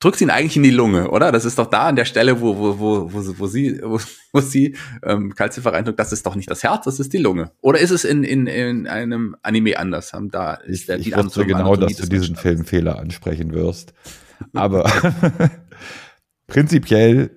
drückt 0.00 0.20
ihn 0.20 0.30
eigentlich 0.30 0.56
in 0.56 0.62
die 0.62 0.70
Lunge, 0.70 1.10
oder? 1.10 1.32
Das 1.32 1.44
ist 1.44 1.58
doch 1.58 1.66
da 1.66 1.86
an 1.86 1.96
der 1.96 2.04
Stelle, 2.04 2.40
wo, 2.40 2.56
wo, 2.56 2.78
wo, 2.78 3.12
wo, 3.12 3.38
wo 3.38 3.46
sie, 3.46 3.80
wo, 3.82 3.98
wo 4.32 4.40
sie 4.40 4.76
ähm, 5.02 5.34
Kalziffer 5.34 5.72
reindrückt, 5.72 5.98
das 5.98 6.12
ist 6.12 6.26
doch 6.26 6.34
nicht 6.34 6.50
das 6.50 6.62
Herz, 6.62 6.84
das 6.84 7.00
ist 7.00 7.12
die 7.12 7.18
Lunge. 7.18 7.50
Oder 7.60 7.80
ist 7.80 7.90
es 7.90 8.04
in, 8.04 8.24
in, 8.24 8.46
in 8.46 8.86
einem 8.86 9.36
Anime 9.42 9.78
anders? 9.78 10.12
Haben 10.12 10.30
da 10.30 10.54
ist 10.54 10.88
der 10.88 10.98
ich, 10.98 11.08
ich 11.08 11.16
wusste 11.16 11.46
genau, 11.46 11.76
dass 11.76 11.96
du 11.96 12.06
diesen 12.06 12.36
Filmfehler 12.36 12.98
ansprechen 12.98 13.52
wirst. 13.52 13.94
Aber 14.52 14.84
prinzipiell, 16.46 17.30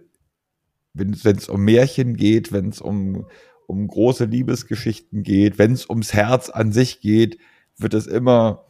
wenn 0.94 1.14
es 1.14 1.48
um 1.48 1.64
Märchen 1.64 2.18
geht, 2.18 2.52
wenn 2.52 2.70
es 2.70 2.82
um, 2.82 3.26
um 3.68 3.88
große 3.88 4.26
Liebesgeschichten 4.26 5.24
geht, 5.24 5.58
wenn 5.58 5.72
es 5.72 5.90
ums 5.90 6.14
Herz 6.14 6.50
an 6.50 6.74
sich 6.74 7.00
geht, 7.00 7.38
wird 7.78 7.94
es 7.94 8.08
immer 8.08 8.66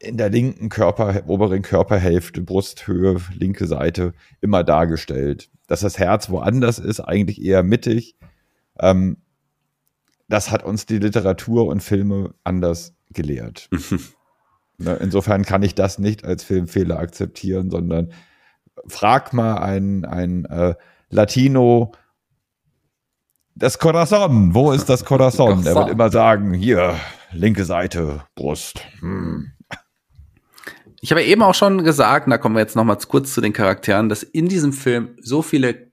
in 0.00 0.16
der 0.16 0.30
linken 0.30 0.70
Körper, 0.70 1.22
oberen 1.26 1.62
Körperhälfte, 1.62 2.40
Brusthöhe, 2.40 3.20
linke 3.34 3.66
Seite 3.66 4.14
immer 4.40 4.64
dargestellt. 4.64 5.50
Dass 5.66 5.80
das 5.80 5.98
Herz 5.98 6.30
woanders 6.30 6.78
ist, 6.78 7.00
eigentlich 7.00 7.42
eher 7.42 7.62
mittig. 7.62 8.16
Ähm, 8.78 9.18
das 10.26 10.50
hat 10.50 10.64
uns 10.64 10.86
die 10.86 10.98
Literatur 10.98 11.66
und 11.66 11.82
Filme 11.82 12.34
anders 12.44 12.94
gelehrt. 13.10 13.68
Ne, 14.82 14.94
insofern 14.94 15.44
kann 15.44 15.62
ich 15.62 15.74
das 15.74 15.98
nicht 15.98 16.24
als 16.24 16.42
Filmfehler 16.42 16.98
akzeptieren, 16.98 17.68
sondern 17.70 18.14
frag 18.86 19.34
mal 19.34 19.58
ein, 19.58 20.06
ein 20.06 20.46
äh, 20.46 20.74
Latino, 21.10 21.92
das 23.54 23.78
Corazon, 23.78 24.54
wo 24.54 24.72
ist 24.72 24.88
das 24.88 25.04
Corazon? 25.04 25.66
Er 25.66 25.74
wird 25.74 25.90
immer 25.90 26.08
sagen, 26.08 26.54
hier, 26.54 26.94
linke 27.30 27.66
Seite, 27.66 28.22
Brust. 28.34 28.80
Hm. 29.00 29.52
Ich 31.00 31.10
habe 31.10 31.22
eben 31.22 31.42
auch 31.42 31.54
schon 31.54 31.82
gesagt, 31.82 32.26
und 32.26 32.30
da 32.30 32.38
kommen 32.38 32.56
wir 32.56 32.60
jetzt 32.60 32.76
noch 32.76 32.84
mal 32.84 32.96
kurz 32.96 33.32
zu 33.32 33.40
den 33.40 33.52
Charakteren, 33.52 34.08
dass 34.08 34.22
in 34.22 34.48
diesem 34.48 34.72
Film 34.72 35.16
so 35.20 35.42
viele 35.42 35.90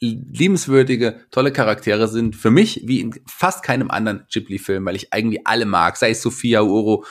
liebenswürdige, 0.00 1.20
tolle 1.30 1.52
Charaktere 1.52 2.08
sind. 2.08 2.36
Für 2.36 2.50
mich 2.50 2.82
wie 2.84 3.00
in 3.00 3.14
fast 3.26 3.62
keinem 3.62 3.90
anderen 3.90 4.24
Ghibli-Film, 4.32 4.84
weil 4.84 4.96
ich 4.96 5.08
irgendwie 5.14 5.44
alle 5.44 5.64
mag. 5.64 5.96
Sei 5.96 6.10
es 6.10 6.22
Sophia 6.22 6.62
Uro, 6.62 7.04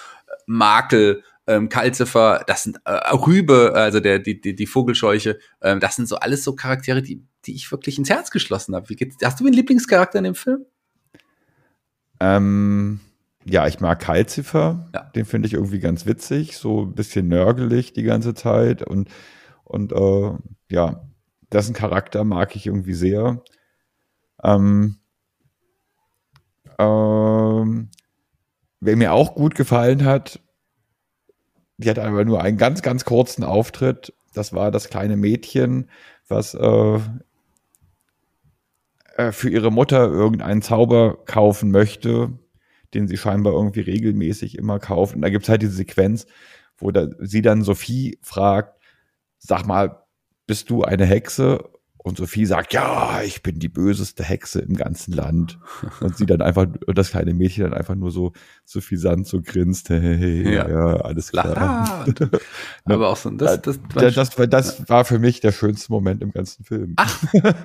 Makel, 0.45 1.23
ähm, 1.47 1.69
Kalzifer, 1.69 2.43
das 2.47 2.63
sind 2.63 2.79
äh, 2.85 2.91
Rübe, 3.13 3.73
also 3.73 3.99
der 3.99 4.19
die 4.19 4.39
die, 4.39 4.55
die 4.55 4.67
Vogelscheuche. 4.67 5.39
Ähm, 5.61 5.79
das 5.79 5.95
sind 5.95 6.07
so 6.07 6.17
alles 6.17 6.43
so 6.43 6.55
Charaktere, 6.55 7.01
die 7.01 7.25
die 7.45 7.55
ich 7.55 7.71
wirklich 7.71 7.97
ins 7.97 8.09
Herz 8.09 8.31
geschlossen 8.31 8.75
habe. 8.75 8.87
Hast 9.23 9.39
du 9.39 9.45
einen 9.45 9.53
Lieblingscharakter 9.53 10.17
in 10.17 10.25
dem 10.25 10.35
Film? 10.35 10.65
Ähm, 12.19 12.99
ja, 13.49 13.67
ich 13.67 13.79
mag 13.79 13.99
Kalzifer. 13.99 14.89
Ja. 14.93 15.01
Den 15.15 15.25
finde 15.25 15.47
ich 15.47 15.53
irgendwie 15.53 15.79
ganz 15.79 16.05
witzig, 16.05 16.57
so 16.57 16.83
ein 16.83 16.93
bisschen 16.93 17.27
nörgelig 17.27 17.93
die 17.93 18.03
ganze 18.03 18.33
Zeit 18.33 18.83
und 18.83 19.09
und 19.63 19.91
äh, 19.91 20.31
ja, 20.69 21.07
dessen 21.51 21.73
Charakter 21.73 22.23
mag 22.23 22.55
ich 22.55 22.65
irgendwie 22.65 22.93
sehr. 22.93 23.43
Ähm, 24.43 24.97
ähm, 26.79 27.89
wer 28.79 28.95
mir 28.95 29.13
auch 29.13 29.35
gut 29.35 29.55
gefallen 29.55 30.05
hat, 30.05 30.39
die 31.77 31.89
hat 31.89 31.99
aber 31.99 32.23
nur 32.23 32.41
einen 32.41 32.57
ganz, 32.57 32.81
ganz 32.81 33.03
kurzen 33.03 33.43
Auftritt. 33.43 34.13
Das 34.33 34.53
war 34.53 34.71
das 34.71 34.89
kleine 34.89 35.17
Mädchen, 35.17 35.89
was 36.27 36.53
äh, 36.53 36.99
äh 39.17 39.31
für 39.31 39.49
ihre 39.49 39.71
Mutter 39.71 40.07
irgendeinen 40.07 40.61
Zauber 40.61 41.17
kaufen 41.25 41.71
möchte 41.71 42.39
den 42.97 43.07
sie 43.07 43.17
scheinbar 43.17 43.53
irgendwie 43.53 43.81
regelmäßig 43.81 44.57
immer 44.57 44.79
kauft. 44.79 45.15
Und 45.15 45.21
da 45.21 45.29
gibt's 45.29 45.49
halt 45.49 45.61
diese 45.61 45.73
Sequenz, 45.73 46.25
wo 46.77 46.91
da, 46.91 47.07
sie 47.19 47.41
dann 47.41 47.61
Sophie 47.61 48.19
fragt, 48.21 48.81
sag 49.37 49.65
mal, 49.65 50.03
bist 50.47 50.69
du 50.69 50.83
eine 50.83 51.05
Hexe? 51.05 51.69
Und 52.07 52.17
Sophie 52.17 52.45
sagt, 52.45 52.73
ja, 52.73 53.21
ich 53.21 53.43
bin 53.43 53.59
die 53.59 53.67
böseste 53.67 54.23
Hexe 54.23 54.61
im 54.61 54.75
ganzen 54.75 55.11
Land. 55.11 55.59
Und 55.99 56.15
sie 56.15 56.25
dann 56.25 56.41
einfach, 56.41 56.65
und 56.85 56.97
das 56.97 57.09
kleine 57.09 57.33
Mädchen 57.33 57.65
dann 57.65 57.73
einfach 57.73 57.95
nur 57.95 58.11
so 58.11 58.31
suffisant 58.63 59.27
so 59.27 59.41
grinst, 59.41 59.89
hey, 59.89 60.55
ja. 60.55 60.69
ja, 60.69 60.85
alles 61.01 61.31
klar. 61.31 62.05
Aber 62.85 63.09
auch 63.09 63.17
so, 63.17 63.29
das, 63.31 63.61
das, 63.61 63.79
das, 63.93 64.15
das, 64.15 64.29
das, 64.29 64.49
das 64.49 64.89
war 64.89 65.03
für 65.03 65.19
mich 65.19 65.41
der 65.41 65.51
schönste 65.51 65.91
Moment 65.91 66.21
im 66.21 66.31
ganzen 66.31 66.63
Film. 66.63 66.93
Ach, 66.95 67.21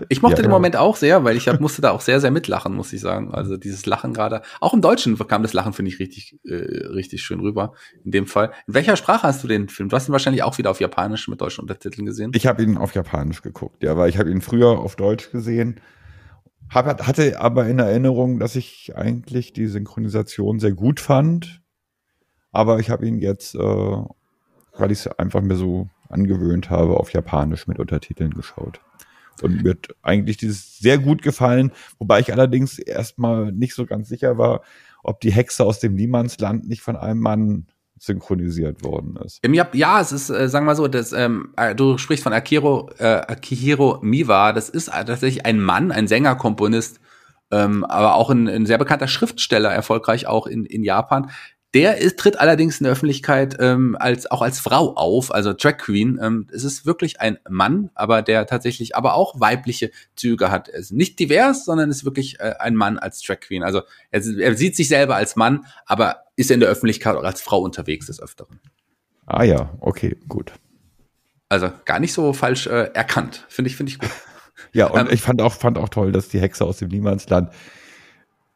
ich 0.08 0.22
mochte 0.22 0.38
ja, 0.38 0.42
den 0.42 0.50
Moment 0.50 0.74
auch 0.76 0.96
sehr, 0.96 1.22
weil 1.22 1.36
ich 1.36 1.46
hab, 1.46 1.60
musste 1.60 1.80
da 1.80 1.92
auch 1.92 2.00
sehr, 2.00 2.20
sehr 2.20 2.32
mitlachen, 2.32 2.74
muss 2.74 2.92
ich 2.92 3.00
sagen. 3.00 3.32
Also 3.32 3.56
dieses 3.56 3.86
Lachen 3.86 4.12
gerade, 4.12 4.42
auch 4.60 4.74
im 4.74 4.80
Deutschen 4.80 5.16
kam 5.28 5.42
das 5.42 5.52
Lachen, 5.52 5.72
finde 5.72 5.92
ich, 5.92 6.00
richtig, 6.00 6.36
äh, 6.44 6.54
richtig 6.54 7.22
schön 7.22 7.38
rüber. 7.38 7.74
In 8.04 8.10
dem 8.10 8.26
Fall. 8.26 8.50
In 8.66 8.74
welcher 8.74 8.96
Sprache 8.96 9.22
hast 9.22 9.44
du 9.44 9.48
den 9.48 9.68
Film? 9.68 9.88
Du 9.88 9.94
hast 9.94 10.08
ihn 10.08 10.12
wahrscheinlich 10.12 10.42
auch 10.42 10.58
wieder 10.58 10.72
auf 10.72 10.80
Japanisch 10.80 11.28
mit 11.28 11.40
deutschen 11.40 11.60
Untertiteln 11.60 12.06
gesehen. 12.06 12.32
Ich 12.34 12.48
habe 12.48 12.60
ihn 12.64 12.76
auf 12.76 12.92
Japanisch 12.94 13.42
geguckt, 13.42 13.84
ja, 13.84 13.96
weil 13.96 14.08
ich 14.08 14.18
habe 14.18 14.31
ihn 14.32 14.40
früher 14.40 14.78
auf 14.78 14.96
Deutsch 14.96 15.30
gesehen. 15.30 15.80
Hab, 16.70 17.06
hatte 17.06 17.40
aber 17.40 17.66
in 17.66 17.78
Erinnerung, 17.78 18.38
dass 18.38 18.56
ich 18.56 18.96
eigentlich 18.96 19.52
die 19.52 19.66
Synchronisation 19.66 20.58
sehr 20.58 20.72
gut 20.72 21.00
fand. 21.00 21.62
Aber 22.50 22.80
ich 22.80 22.90
habe 22.90 23.06
ihn 23.06 23.18
jetzt, 23.18 23.54
äh, 23.54 23.58
weil 23.58 24.90
ich 24.90 25.00
es 25.00 25.06
einfach 25.06 25.40
mir 25.40 25.56
so 25.56 25.88
angewöhnt 26.08 26.70
habe, 26.70 26.98
auf 26.98 27.12
Japanisch 27.12 27.66
mit 27.66 27.78
Untertiteln 27.78 28.32
geschaut. 28.32 28.80
Und 29.40 29.62
mir 29.62 29.70
hat 29.70 29.88
eigentlich 30.02 30.36
dieses 30.36 30.78
sehr 30.78 30.98
gut 30.98 31.22
gefallen, 31.22 31.72
wobei 31.98 32.20
ich 32.20 32.32
allerdings 32.32 32.78
erstmal 32.78 33.50
nicht 33.50 33.74
so 33.74 33.86
ganz 33.86 34.08
sicher 34.08 34.38
war, 34.38 34.62
ob 35.02 35.20
die 35.20 35.32
Hexe 35.32 35.64
aus 35.64 35.80
dem 35.80 35.94
Niemandsland 35.94 36.68
nicht 36.68 36.82
von 36.82 36.96
einem 36.96 37.20
Mann 37.20 37.66
synchronisiert 38.02 38.82
worden 38.82 39.16
ist. 39.24 39.38
Im 39.42 39.54
Jap 39.54 39.76
ja, 39.76 40.00
es 40.00 40.10
ist, 40.10 40.28
äh, 40.28 40.48
sagen 40.48 40.64
wir 40.64 40.72
mal 40.72 40.76
so, 40.76 40.88
das, 40.88 41.12
ähm, 41.12 41.54
äh, 41.56 41.72
du 41.72 41.98
sprichst 41.98 42.24
von 42.24 42.32
Akiro, 42.32 42.90
äh, 42.98 43.04
Akihiro 43.04 44.00
Miwa, 44.02 44.52
das 44.52 44.68
ist 44.68 44.86
tatsächlich 44.86 45.46
ein 45.46 45.60
Mann, 45.60 45.92
ein 45.92 46.08
Sänger, 46.08 46.34
Komponist, 46.34 47.00
ähm, 47.52 47.84
aber 47.84 48.16
auch 48.16 48.30
ein, 48.30 48.48
ein 48.48 48.66
sehr 48.66 48.78
bekannter 48.78 49.06
Schriftsteller, 49.06 49.70
erfolgreich 49.70 50.26
auch 50.26 50.48
in, 50.48 50.66
in 50.66 50.82
Japan, 50.82 51.30
der 51.74 51.98
ist, 51.98 52.18
tritt 52.18 52.38
allerdings 52.38 52.80
in 52.80 52.84
der 52.84 52.92
Öffentlichkeit 52.92 53.56
ähm, 53.58 53.96
als 53.98 54.30
auch 54.30 54.42
als 54.42 54.60
Frau 54.60 54.94
auf, 54.94 55.32
also 55.32 55.54
Drag 55.54 55.78
Queen. 55.78 56.18
Ähm, 56.22 56.46
es 56.52 56.64
ist 56.64 56.84
wirklich 56.84 57.20
ein 57.20 57.38
Mann, 57.48 57.90
aber 57.94 58.20
der 58.20 58.46
tatsächlich 58.46 58.94
aber 58.94 59.14
auch 59.14 59.40
weibliche 59.40 59.90
Züge 60.14 60.50
hat. 60.50 60.68
Er 60.68 60.80
ist 60.80 60.92
nicht 60.92 61.18
divers, 61.18 61.64
sondern 61.64 61.90
ist 61.90 62.04
wirklich 62.04 62.40
äh, 62.40 62.54
ein 62.58 62.76
Mann 62.76 62.98
als 62.98 63.22
Drag 63.22 63.40
Queen. 63.40 63.62
Also 63.62 63.82
er, 64.10 64.22
er, 64.38 64.54
sieht 64.54 64.76
sich 64.76 64.88
selber 64.88 65.16
als 65.16 65.34
Mann, 65.34 65.64
aber 65.86 66.24
ist 66.36 66.50
in 66.50 66.60
der 66.60 66.68
Öffentlichkeit 66.68 67.16
auch 67.16 67.24
als 67.24 67.40
Frau 67.40 67.60
unterwegs 67.60 68.06
des 68.06 68.20
Öfteren. 68.20 68.60
Ah 69.24 69.44
ja, 69.44 69.70
okay, 69.80 70.16
gut. 70.28 70.52
Also 71.48 71.70
gar 71.84 72.00
nicht 72.00 72.12
so 72.12 72.32
falsch 72.34 72.66
äh, 72.66 72.90
erkannt. 72.92 73.46
Finde 73.48 73.70
ich, 73.70 73.76
finde 73.76 73.92
ich 73.92 73.98
gut. 73.98 74.10
Ja, 74.74 74.86
und 74.86 75.00
ähm, 75.00 75.08
ich 75.10 75.20
fand 75.20 75.42
auch, 75.42 75.52
fand 75.52 75.76
auch 75.76 75.88
toll, 75.88 76.12
dass 76.12 76.28
die 76.28 76.40
Hexe 76.40 76.64
aus 76.64 76.78
dem 76.78 76.88
Niemandsland 76.88 77.50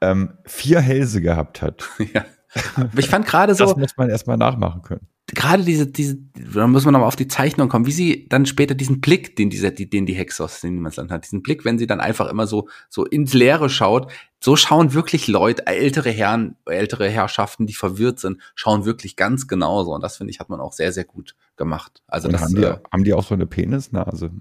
ähm, 0.01 0.39
vier 0.45 0.81
Hälse 0.81 1.21
gehabt 1.21 1.63
hat. 1.63 1.89
Ja. 2.15 2.25
Ich 2.97 3.09
fand 3.09 3.27
gerade 3.27 3.55
so. 3.55 3.65
Das 3.65 3.77
muss 3.77 3.97
man 3.97 4.11
erstmal 4.11 4.37
nachmachen 4.37 4.83
können 4.83 5.07
gerade 5.35 5.65
diese, 5.65 5.87
diese, 5.87 6.19
da 6.55 6.67
muss 6.69 6.85
man 6.85 6.93
nochmal 6.93 7.09
auf 7.09 7.17
die 7.17 7.27
Zeichnung 7.27 7.69
kommen, 7.69 7.87
wie 7.87 7.93
sie 7.93 8.29
dann 8.29 8.47
später 8.47 8.75
diesen 8.75 9.01
Blick, 9.01 9.35
den 9.35 9.51
diese, 9.51 9.73
den 9.73 10.07
die 10.07 10.15
Hexe 10.15 10.45
aus 10.45 10.61
dem 10.61 10.75
Niemandsland 10.75 11.11
hat, 11.11 11.25
diesen 11.25 11.43
Blick, 11.43 11.65
wenn 11.65 11.79
sie 11.79 11.89
dann 11.89 12.01
einfach 12.01 12.31
immer 12.31 12.47
so, 12.47 12.69
so 12.89 13.05
ins 13.05 13.35
Leere 13.35 13.69
schaut, 13.69 14.13
so 14.39 14.55
schauen 14.55 14.95
wirklich 14.95 15.27
Leute, 15.27 15.67
ältere 15.67 16.11
Herren, 16.11 16.55
ältere 16.67 17.09
Herrschaften, 17.09 17.67
die 17.67 17.75
verwirrt 17.75 18.21
sind, 18.21 18.41
schauen 18.55 18.85
wirklich 18.85 19.17
ganz 19.17 19.49
genauso. 19.49 19.95
Und 19.95 20.03
das 20.03 20.17
finde 20.17 20.31
ich, 20.31 20.39
hat 20.39 20.49
man 20.49 20.61
auch 20.61 20.73
sehr, 20.73 20.93
sehr 20.93 21.05
gut 21.05 21.35
gemacht. 21.57 22.03
Also 22.07 22.29
das, 22.29 22.43
haben, 22.43 22.55
die, 22.55 22.63
äh, 22.63 22.77
haben 22.93 23.05
die 23.05 23.15
auch 23.15 23.25
so 23.25 23.35
eine 23.35 23.47
Penisnase? 23.47 24.31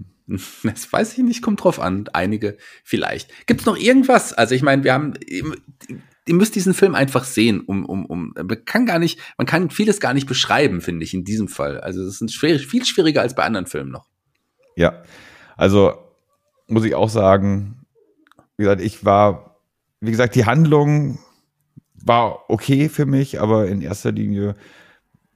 Das 0.63 0.91
weiß 0.91 1.19
ich 1.19 1.23
nicht, 1.23 1.43
kommt 1.43 1.63
drauf 1.63 1.79
an. 1.79 2.09
Einige 2.11 2.57
vielleicht. 2.83 3.29
Gibt 3.45 3.59
es 3.59 3.67
noch 3.67 3.77
irgendwas? 3.77 4.33
Also 4.33 4.55
ich 4.55 4.63
meine, 4.63 4.83
wir 4.83 4.91
haben 4.91 5.13
ihr 6.27 6.35
müsst 6.35 6.55
diesen 6.55 6.73
Film 6.73 6.95
einfach 6.95 7.23
sehen, 7.23 7.61
um, 7.61 7.85
um, 7.85 8.05
um, 8.05 8.33
man 8.35 8.65
kann 8.65 8.85
gar 8.85 8.99
nicht, 8.99 9.19
man 9.37 9.45
kann 9.45 9.69
vieles 9.69 9.99
gar 9.99 10.13
nicht 10.13 10.27
beschreiben, 10.27 10.81
finde 10.81 11.03
ich, 11.03 11.13
in 11.13 11.23
diesem 11.23 11.47
Fall. 11.47 11.79
Also 11.79 12.03
es 12.03 12.19
ist 12.19 12.33
schwer, 12.33 12.57
viel 12.59 12.85
schwieriger 12.85 13.21
als 13.21 13.35
bei 13.35 13.43
anderen 13.43 13.67
Filmen 13.67 13.91
noch. 13.91 14.07
Ja, 14.75 15.03
also 15.55 15.93
muss 16.67 16.83
ich 16.83 16.95
auch 16.95 17.09
sagen, 17.09 17.85
wie 18.57 18.63
gesagt, 18.63 18.81
ich 18.81 19.05
war, 19.05 19.57
wie 20.01 20.11
gesagt, 20.11 20.35
die 20.35 20.45
Handlung 20.45 21.19
war 21.93 22.49
okay 22.49 22.89
für 22.89 23.05
mich, 23.05 23.39
aber 23.39 23.67
in 23.67 23.81
erster 23.81 24.11
Linie 24.11 24.55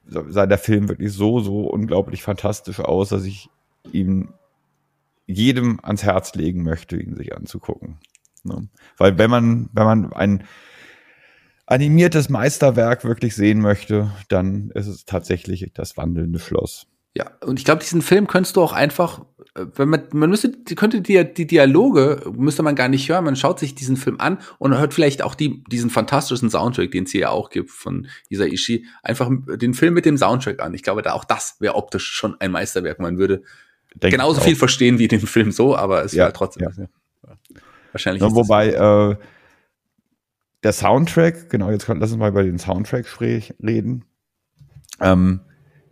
sah 0.06 0.46
der 0.46 0.58
Film 0.58 0.88
wirklich 0.88 1.12
so, 1.12 1.40
so 1.40 1.68
unglaublich 1.68 2.22
fantastisch 2.22 2.80
aus, 2.80 3.10
dass 3.10 3.24
ich 3.24 3.48
ihm 3.92 4.34
jedem 5.26 5.78
ans 5.82 6.02
Herz 6.02 6.34
legen 6.34 6.64
möchte, 6.64 6.96
ihn 6.96 7.14
sich 7.14 7.36
anzugucken. 7.36 7.98
Ne? 8.42 8.68
Weil 8.96 9.18
wenn 9.18 9.30
man, 9.30 9.68
wenn 9.72 9.84
man 9.84 10.12
ein 10.12 10.44
animiertes 11.70 12.28
Meisterwerk 12.28 13.04
wirklich 13.04 13.34
sehen 13.36 13.60
möchte, 13.60 14.10
dann 14.28 14.70
ist 14.74 14.88
es 14.88 15.04
tatsächlich 15.04 15.70
das 15.72 15.96
wandelnde 15.96 16.40
Schloss. 16.40 16.86
Ja, 17.14 17.30
und 17.44 17.58
ich 17.58 17.64
glaube, 17.64 17.80
diesen 17.80 18.02
Film 18.02 18.26
könntest 18.26 18.56
du 18.56 18.62
auch 18.62 18.72
einfach, 18.72 19.24
äh, 19.56 19.66
wenn 19.74 19.88
man, 19.88 20.02
man 20.12 20.30
müsste, 20.30 20.52
könnte 20.76 21.00
die, 21.00 21.32
die 21.34 21.46
Dialoge, 21.46 22.22
müsste 22.32 22.62
man 22.62 22.76
gar 22.76 22.88
nicht 22.88 23.08
hören, 23.08 23.24
man 23.24 23.34
schaut 23.34 23.58
sich 23.58 23.74
diesen 23.74 23.96
Film 23.96 24.20
an 24.20 24.38
und 24.58 24.76
hört 24.76 24.94
vielleicht 24.94 25.22
auch 25.22 25.34
die, 25.34 25.64
diesen 25.64 25.90
fantastischen 25.90 26.50
Soundtrack, 26.50 26.90
den 26.92 27.04
es 27.04 27.10
hier 27.10 27.22
ja 27.22 27.30
auch 27.30 27.50
gibt 27.50 27.70
von 27.70 28.06
Isaishi, 28.28 28.86
einfach 29.02 29.28
den 29.56 29.74
Film 29.74 29.94
mit 29.94 30.06
dem 30.06 30.16
Soundtrack 30.18 30.60
an. 30.60 30.74
Ich 30.74 30.82
glaube, 30.82 31.02
da 31.02 31.12
auch 31.12 31.24
das 31.24 31.56
wäre 31.58 31.74
optisch 31.74 32.06
schon 32.06 32.36
ein 32.40 32.52
Meisterwerk. 32.52 33.00
Man 33.00 33.18
würde 33.18 33.42
Denk 33.94 34.12
genauso 34.12 34.40
viel 34.40 34.54
verstehen 34.54 34.98
wie 35.00 35.08
den 35.08 35.20
Film 35.20 35.50
so, 35.50 35.76
aber 35.76 36.04
es 36.04 36.12
ja, 36.12 36.24
wäre 36.24 36.32
trotzdem. 36.32 36.68
Ja. 36.76 36.84
Ja. 37.28 37.36
Wahrscheinlich. 37.92 38.22
Ja, 38.22 38.32
wobei, 38.32 38.68
äh, 38.68 39.16
der 40.62 40.72
Soundtrack, 40.72 41.48
genau, 41.50 41.70
jetzt 41.70 41.88
lass 41.88 42.12
uns 42.12 42.18
mal 42.18 42.30
über 42.30 42.42
den 42.42 42.58
Soundtrack 42.58 43.20
reden, 43.20 44.04
ähm, 45.00 45.40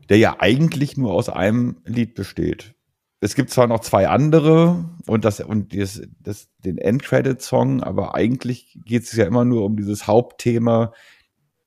der 0.08 0.18
ja 0.18 0.36
eigentlich 0.38 0.96
nur 0.96 1.12
aus 1.12 1.28
einem 1.28 1.76
Lied 1.84 2.14
besteht. 2.14 2.74
Es 3.20 3.34
gibt 3.34 3.50
zwar 3.50 3.66
noch 3.66 3.80
zwei 3.80 4.08
andere 4.08 4.84
und 5.06 5.24
das 5.24 5.40
und 5.40 5.76
das, 5.76 6.02
das 6.20 6.48
den 6.64 6.78
Endcredit-Song, 6.78 7.82
aber 7.82 8.14
eigentlich 8.14 8.78
geht 8.84 9.04
es 9.04 9.12
ja 9.12 9.26
immer 9.26 9.44
nur 9.44 9.64
um 9.64 9.76
dieses 9.76 10.06
Hauptthema, 10.06 10.92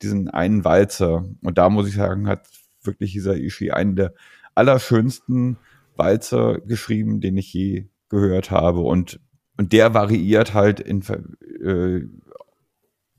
diesen 0.01 0.29
einen 0.29 0.63
Walzer. 0.63 1.25
Und 1.41 1.57
da 1.57 1.69
muss 1.69 1.89
ich 1.89 1.95
sagen, 1.95 2.27
hat 2.27 2.47
wirklich 2.83 3.11
dieser 3.11 3.35
Ishii 3.35 3.71
einen 3.71 3.95
der 3.95 4.13
allerschönsten 4.55 5.57
Walzer 5.95 6.59
geschrieben, 6.61 7.19
den 7.19 7.37
ich 7.37 7.53
je 7.53 7.87
gehört 8.09 8.49
habe. 8.49 8.79
Und, 8.79 9.19
und 9.57 9.73
der 9.73 9.93
variiert 9.93 10.53
halt 10.53 10.79
in, 10.79 11.01
äh, 11.63 12.07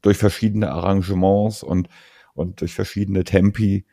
durch 0.02 0.18
verschiedene 0.18 0.70
Arrangements 0.70 1.62
und, 1.62 1.88
und 2.34 2.60
durch 2.60 2.74
verschiedene 2.74 3.24
Tempi 3.24 3.86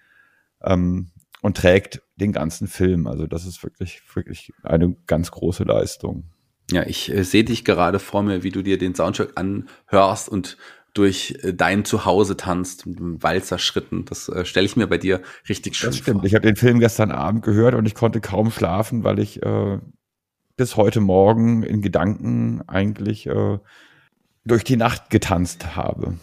ähm, 0.61 1.11
und 1.41 1.57
trägt 1.57 2.01
den 2.15 2.33
ganzen 2.33 2.67
Film. 2.67 3.07
Also 3.07 3.27
das 3.27 3.45
ist 3.45 3.63
wirklich, 3.63 4.01
wirklich 4.13 4.51
eine 4.63 4.95
ganz 5.07 5.31
große 5.31 5.63
Leistung. 5.63 6.25
Ja, 6.71 6.85
ich 6.85 7.11
äh, 7.11 7.23
sehe 7.23 7.43
dich 7.43 7.65
gerade 7.65 7.99
vor 7.99 8.23
mir, 8.23 8.43
wie 8.43 8.51
du 8.51 8.61
dir 8.61 8.77
den 8.77 8.93
Soundtrack 8.93 9.33
anhörst 9.35 10.29
und 10.29 10.57
durch 10.93 11.39
äh, 11.41 11.53
dein 11.53 11.85
Zuhause 11.85 12.37
tanzt, 12.37 12.85
mit 12.85 13.23
Walzerschritten. 13.23 14.05
Das 14.05 14.29
äh, 14.29 14.45
stelle 14.45 14.65
ich 14.65 14.75
mir 14.75 14.87
bei 14.87 14.97
dir 14.97 15.21
richtig 15.47 15.75
schön 15.75 15.89
das 15.89 15.97
stimmt. 15.97 16.19
vor. 16.19 16.25
Ich 16.25 16.35
habe 16.35 16.45
den 16.45 16.55
Film 16.55 16.79
gestern 16.79 17.11
Abend 17.11 17.43
gehört 17.43 17.75
und 17.75 17.85
ich 17.85 17.95
konnte 17.95 18.21
kaum 18.21 18.51
schlafen, 18.51 19.03
weil 19.03 19.19
ich 19.19 19.41
äh, 19.43 19.79
bis 20.57 20.75
heute 20.75 20.99
Morgen 20.99 21.63
in 21.63 21.81
Gedanken 21.81 22.61
eigentlich 22.67 23.27
äh, 23.27 23.59
durch 24.45 24.63
die 24.63 24.77
Nacht 24.77 25.09
getanzt 25.09 25.75
habe. 25.75 26.15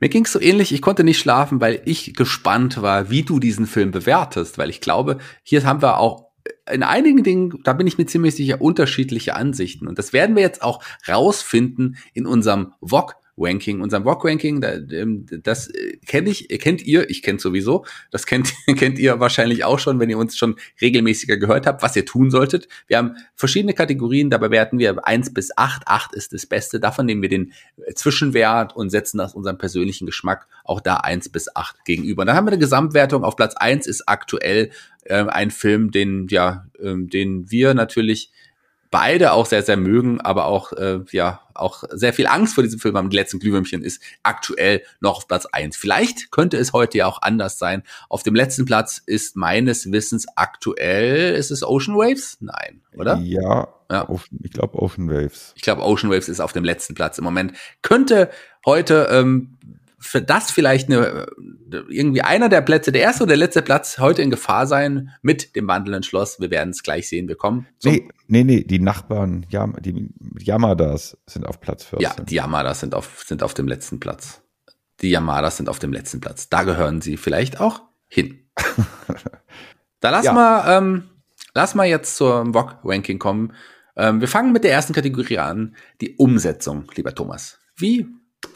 Mir 0.00 0.08
ging 0.08 0.24
es 0.24 0.32
so 0.32 0.40
ähnlich, 0.40 0.72
ich 0.72 0.82
konnte 0.82 1.04
nicht 1.04 1.18
schlafen, 1.18 1.60
weil 1.60 1.82
ich 1.84 2.14
gespannt 2.14 2.82
war, 2.82 3.10
wie 3.10 3.22
du 3.22 3.38
diesen 3.40 3.66
Film 3.66 3.90
bewertest, 3.90 4.58
weil 4.58 4.70
ich 4.70 4.80
glaube, 4.80 5.18
hier 5.42 5.64
haben 5.64 5.82
wir 5.82 5.98
auch 5.98 6.26
in 6.70 6.82
einigen 6.82 7.22
Dingen, 7.22 7.60
da 7.64 7.72
bin 7.72 7.86
ich 7.86 7.98
mir 7.98 8.06
ziemlich 8.06 8.34
sicher, 8.34 8.60
unterschiedliche 8.60 9.34
Ansichten. 9.34 9.86
Und 9.86 9.98
das 9.98 10.12
werden 10.12 10.36
wir 10.36 10.42
jetzt 10.42 10.62
auch 10.62 10.82
rausfinden 11.08 11.96
in 12.12 12.26
unserem 12.26 12.72
VOG 12.80 13.16
Ranking, 13.38 13.80
unserem 13.80 14.04
Rock 14.04 14.24
Ranking, 14.24 14.62
ähm, 14.62 15.26
das 15.42 15.68
äh, 15.68 15.98
kenne 16.06 16.30
ich, 16.30 16.48
kennt 16.60 16.86
ihr, 16.86 17.10
ich 17.10 17.22
kenne 17.22 17.38
sowieso, 17.38 17.84
das 18.10 18.26
kennt, 18.26 18.52
kennt 18.76 18.98
ihr 18.98 19.20
wahrscheinlich 19.20 19.64
auch 19.64 19.78
schon, 19.78 20.00
wenn 20.00 20.10
ihr 20.10 20.18
uns 20.18 20.36
schon 20.36 20.56
regelmäßiger 20.80 21.36
gehört 21.36 21.66
habt, 21.66 21.82
was 21.82 21.96
ihr 21.96 22.06
tun 22.06 22.30
solltet. 22.30 22.68
Wir 22.86 22.98
haben 22.98 23.16
verschiedene 23.34 23.74
Kategorien, 23.74 24.30
dabei 24.30 24.50
werten 24.50 24.78
wir 24.78 25.06
eins 25.06 25.32
bis 25.32 25.50
acht. 25.56 25.82
Acht 25.86 26.14
ist 26.14 26.32
das 26.32 26.46
Beste, 26.46 26.80
davon 26.80 27.06
nehmen 27.06 27.22
wir 27.22 27.28
den 27.28 27.52
äh, 27.84 27.92
Zwischenwert 27.94 28.74
und 28.74 28.90
setzen 28.90 29.18
das 29.18 29.34
unserem 29.34 29.58
persönlichen 29.58 30.06
Geschmack 30.06 30.46
auch 30.64 30.80
da 30.80 30.96
eins 30.96 31.28
bis 31.28 31.54
acht 31.54 31.84
gegenüber. 31.84 32.24
dann 32.24 32.36
haben 32.36 32.46
wir 32.46 32.52
eine 32.52 32.60
Gesamtwertung, 32.60 33.22
auf 33.22 33.36
Platz 33.36 33.54
eins 33.56 33.86
ist 33.86 34.08
aktuell 34.08 34.70
äh, 35.04 35.24
ein 35.24 35.50
Film, 35.50 35.90
den, 35.90 36.26
ja, 36.28 36.66
äh, 36.78 36.94
den 36.96 37.50
wir 37.50 37.74
natürlich 37.74 38.30
beide 38.90 39.32
auch 39.32 39.46
sehr, 39.46 39.62
sehr 39.62 39.76
mögen, 39.76 40.20
aber 40.20 40.46
auch, 40.46 40.72
äh, 40.72 41.00
ja, 41.10 41.40
auch 41.58 41.84
sehr 41.90 42.12
viel 42.12 42.26
Angst 42.26 42.54
vor 42.54 42.64
diesem 42.64 42.80
Film 42.80 42.96
haben. 42.96 43.10
Die 43.10 43.16
letzten 43.16 43.38
Glühwürmchen 43.38 43.82
ist 43.82 44.02
aktuell 44.22 44.82
noch 45.00 45.18
auf 45.18 45.28
Platz 45.28 45.46
eins. 45.46 45.76
Vielleicht 45.76 46.30
könnte 46.30 46.56
es 46.56 46.72
heute 46.72 46.98
ja 46.98 47.06
auch 47.06 47.22
anders 47.22 47.58
sein. 47.58 47.82
Auf 48.08 48.22
dem 48.22 48.34
letzten 48.34 48.64
Platz 48.64 49.02
ist 49.04 49.36
meines 49.36 49.90
Wissens 49.92 50.26
aktuell, 50.36 51.34
ist 51.34 51.50
es 51.50 51.62
Ocean 51.62 51.96
Waves? 51.96 52.38
Nein, 52.40 52.80
oder? 52.94 53.18
Ja, 53.18 53.68
ja. 53.90 54.08
Ich 54.42 54.50
glaube 54.50 54.80
Ocean 54.80 55.08
Waves. 55.08 55.52
Ich 55.56 55.62
glaube 55.62 55.82
Ocean 55.82 56.10
Waves 56.10 56.28
ist 56.28 56.40
auf 56.40 56.52
dem 56.52 56.64
letzten 56.64 56.94
Platz 56.94 57.18
im 57.18 57.24
Moment. 57.24 57.52
Könnte 57.82 58.30
heute 58.64 59.08
ähm, 59.10 59.56
für 60.06 60.22
das 60.22 60.50
vielleicht 60.50 60.88
eine, 60.88 61.26
irgendwie 61.88 62.22
einer 62.22 62.48
der 62.48 62.60
Plätze, 62.60 62.92
der 62.92 63.02
erste 63.02 63.24
oder 63.24 63.30
der 63.30 63.38
letzte 63.38 63.62
Platz 63.62 63.98
heute 63.98 64.22
in 64.22 64.30
Gefahr 64.30 64.66
sein 64.66 65.10
mit 65.22 65.56
dem 65.56 65.66
wandelnden 65.68 66.02
Schloss. 66.02 66.40
Wir 66.40 66.50
werden 66.50 66.70
es 66.70 66.82
gleich 66.82 67.08
sehen. 67.08 67.28
Wir 67.28 67.36
kommen. 67.36 67.66
Nee, 67.84 68.08
nee, 68.28 68.44
nee, 68.44 68.64
die 68.64 68.78
Nachbarn, 68.78 69.46
Yam 69.50 69.76
die 69.80 70.08
Yamadas 70.38 71.18
sind 71.26 71.46
auf 71.46 71.60
Platz 71.60 71.84
14. 71.84 72.02
Ja, 72.02 72.24
die 72.24 72.34
Yamadas 72.34 72.80
sind 72.80 72.94
auf, 72.94 73.24
sind 73.26 73.42
auf 73.42 73.54
dem 73.54 73.68
letzten 73.68 74.00
Platz. 74.00 74.42
Die 75.00 75.10
Yamadas 75.10 75.56
sind 75.56 75.68
auf 75.68 75.78
dem 75.78 75.92
letzten 75.92 76.20
Platz. 76.20 76.48
Da 76.48 76.62
gehören 76.62 77.00
sie 77.00 77.16
vielleicht 77.16 77.60
auch 77.60 77.82
hin. 78.08 78.48
da 80.00 80.10
lass 80.10 80.24
ja. 80.24 80.32
mal, 80.32 80.78
ähm, 80.78 81.04
lass 81.54 81.74
mal 81.74 81.86
jetzt 81.86 82.16
zur 82.16 82.54
VOG-Ranking 82.54 83.18
kommen. 83.18 83.52
Ähm, 83.96 84.20
wir 84.20 84.28
fangen 84.28 84.52
mit 84.52 84.64
der 84.64 84.72
ersten 84.72 84.92
Kategorie 84.92 85.38
an, 85.38 85.76
die 86.00 86.16
Umsetzung, 86.16 86.90
lieber 86.94 87.14
Thomas. 87.14 87.58
Wie 87.76 88.06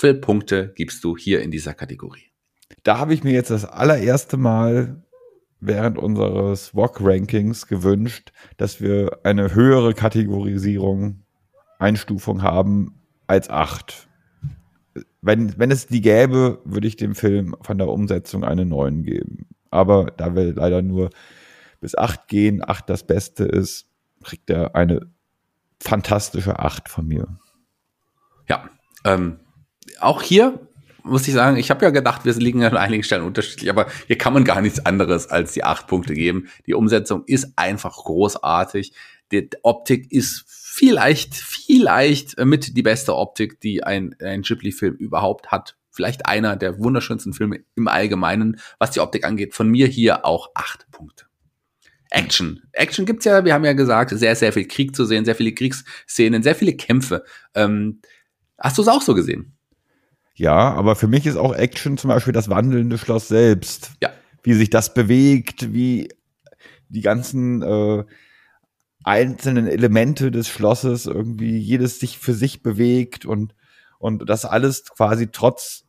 viele 0.01 0.15
Punkte 0.15 0.73
gibst 0.75 1.05
du 1.05 1.17
hier 1.17 1.43
in 1.43 1.51
dieser 1.51 1.75
Kategorie? 1.75 2.33
Da 2.83 2.99
habe 2.99 3.13
ich 3.13 3.23
mir 3.23 3.33
jetzt 3.33 3.51
das 3.51 3.65
allererste 3.65 4.37
Mal 4.37 5.03
während 5.61 5.99
unseres 5.99 6.69
VOG-Rankings 6.69 7.67
gewünscht, 7.67 8.33
dass 8.57 8.81
wir 8.81 9.21
eine 9.25 9.55
höhere 9.55 9.93
Kategorisierung, 9.93 11.23
Einstufung 11.79 12.43
haben 12.43 13.01
als 13.27 13.51
acht. 13.51 14.09
Wenn, 15.21 15.59
wenn 15.59 15.71
es 15.71 15.87
die 15.87 16.01
gäbe, 16.01 16.61
würde 16.65 16.89
ich 16.89 16.97
dem 16.97 17.15
Film 17.15 17.55
von 17.61 17.77
der 17.77 17.89
Umsetzung 17.89 18.43
eine 18.43 18.65
neun 18.65 19.03
geben. 19.03 19.47
Aber 19.71 20.07
da 20.17 20.35
wir 20.35 20.55
leider 20.55 20.81
nur 20.81 21.11
bis 21.81 21.95
acht 21.95 22.27
gehen, 22.27 22.63
acht 22.67 22.89
das 22.89 23.07
Beste 23.07 23.45
ist, 23.45 23.87
kriegt 24.25 24.49
er 24.49 24.75
eine 24.75 25.11
fantastische 25.79 26.59
acht 26.59 26.89
von 26.89 27.07
mir. 27.07 27.39
Ja, 28.49 28.69
ähm, 29.05 29.41
auch 30.01 30.23
hier 30.23 30.59
muss 31.03 31.27
ich 31.27 31.35
sagen, 31.35 31.57
ich 31.57 31.71
habe 31.71 31.85
ja 31.85 31.91
gedacht, 31.91 32.25
wir 32.25 32.33
liegen 32.35 32.65
an 32.65 32.77
einigen 32.77 33.03
Stellen 33.03 33.23
unterschiedlich, 33.23 33.71
aber 33.71 33.87
hier 34.07 34.19
kann 34.19 34.33
man 34.33 34.45
gar 34.45 34.61
nichts 34.61 34.85
anderes 34.85 35.29
als 35.29 35.53
die 35.53 35.65
acht 35.65 35.87
Punkte 35.87 36.15
geben. 36.15 36.49
Die 36.67 36.75
Umsetzung 36.75 37.25
ist 37.27 37.53
einfach 37.57 37.97
großartig. 37.97 38.93
Die 39.33 39.49
Optik 39.63 40.11
ist 40.11 40.45
vielleicht, 40.47 41.35
vielleicht 41.35 42.39
mit 42.45 42.77
die 42.77 42.83
beste 42.83 43.17
Optik, 43.17 43.61
die 43.61 43.85
ein, 43.85 44.15
ein 44.21 44.43
Ghibli-Film 44.43 44.95
überhaupt 44.95 45.51
hat. 45.51 45.77
Vielleicht 45.91 46.27
einer 46.27 46.57
der 46.57 46.79
wunderschönsten 46.79 47.33
Filme 47.33 47.61
im 47.77 47.89
Allgemeinen, 47.89 48.61
was 48.79 48.93
die 48.93 49.01
Optik 49.01 49.25
angeht. 49.25 49.55
Von 49.55 49.69
mir 49.69 49.87
hier 49.87 50.25
auch 50.25 50.51
acht 50.55 50.91
Punkte. 50.91 51.27
Action. 52.11 52.63
Action 52.73 53.07
gibt's 53.07 53.25
ja, 53.25 53.45
wir 53.45 53.55
haben 53.55 53.65
ja 53.65 53.73
gesagt, 53.73 54.11
sehr, 54.11 54.35
sehr 54.35 54.53
viel 54.53 54.67
Krieg 54.67 54.97
zu 54.97 55.05
sehen, 55.05 55.25
sehr 55.25 55.37
viele 55.37 55.53
Kriegsszenen, 55.53 56.43
sehr 56.43 56.57
viele 56.57 56.75
Kämpfe. 56.75 57.25
Ähm, 57.55 58.01
hast 58.59 58.79
du 58.79 58.83
es 58.83 58.89
auch 58.89 59.03
so 59.03 59.15
gesehen? 59.15 59.57
Ja, 60.41 60.73
aber 60.73 60.97
für 60.97 61.07
mich 61.07 61.27
ist 61.27 61.37
auch 61.37 61.55
Action 61.55 61.99
zum 61.99 62.09
Beispiel 62.09 62.33
das 62.33 62.49
wandelnde 62.49 62.97
Schloss 62.97 63.29
selbst. 63.29 63.91
Ja. 64.03 64.09
Wie 64.43 64.55
sich 64.55 64.71
das 64.71 64.95
bewegt, 64.95 65.75
wie 65.75 66.09
die 66.89 67.03
ganzen 67.03 67.61
äh, 67.61 68.05
einzelnen 69.05 69.67
Elemente 69.67 70.31
des 70.31 70.49
Schlosses 70.49 71.05
irgendwie 71.05 71.59
jedes 71.59 72.01
sich 72.01 72.17
für 72.19 72.33
sich 72.33 72.63
bewegt 72.63 73.27
und 73.27 73.55
und 73.99 74.31
das 74.31 74.47
alles 74.47 74.87
quasi 74.87 75.29
trotz 75.31 75.85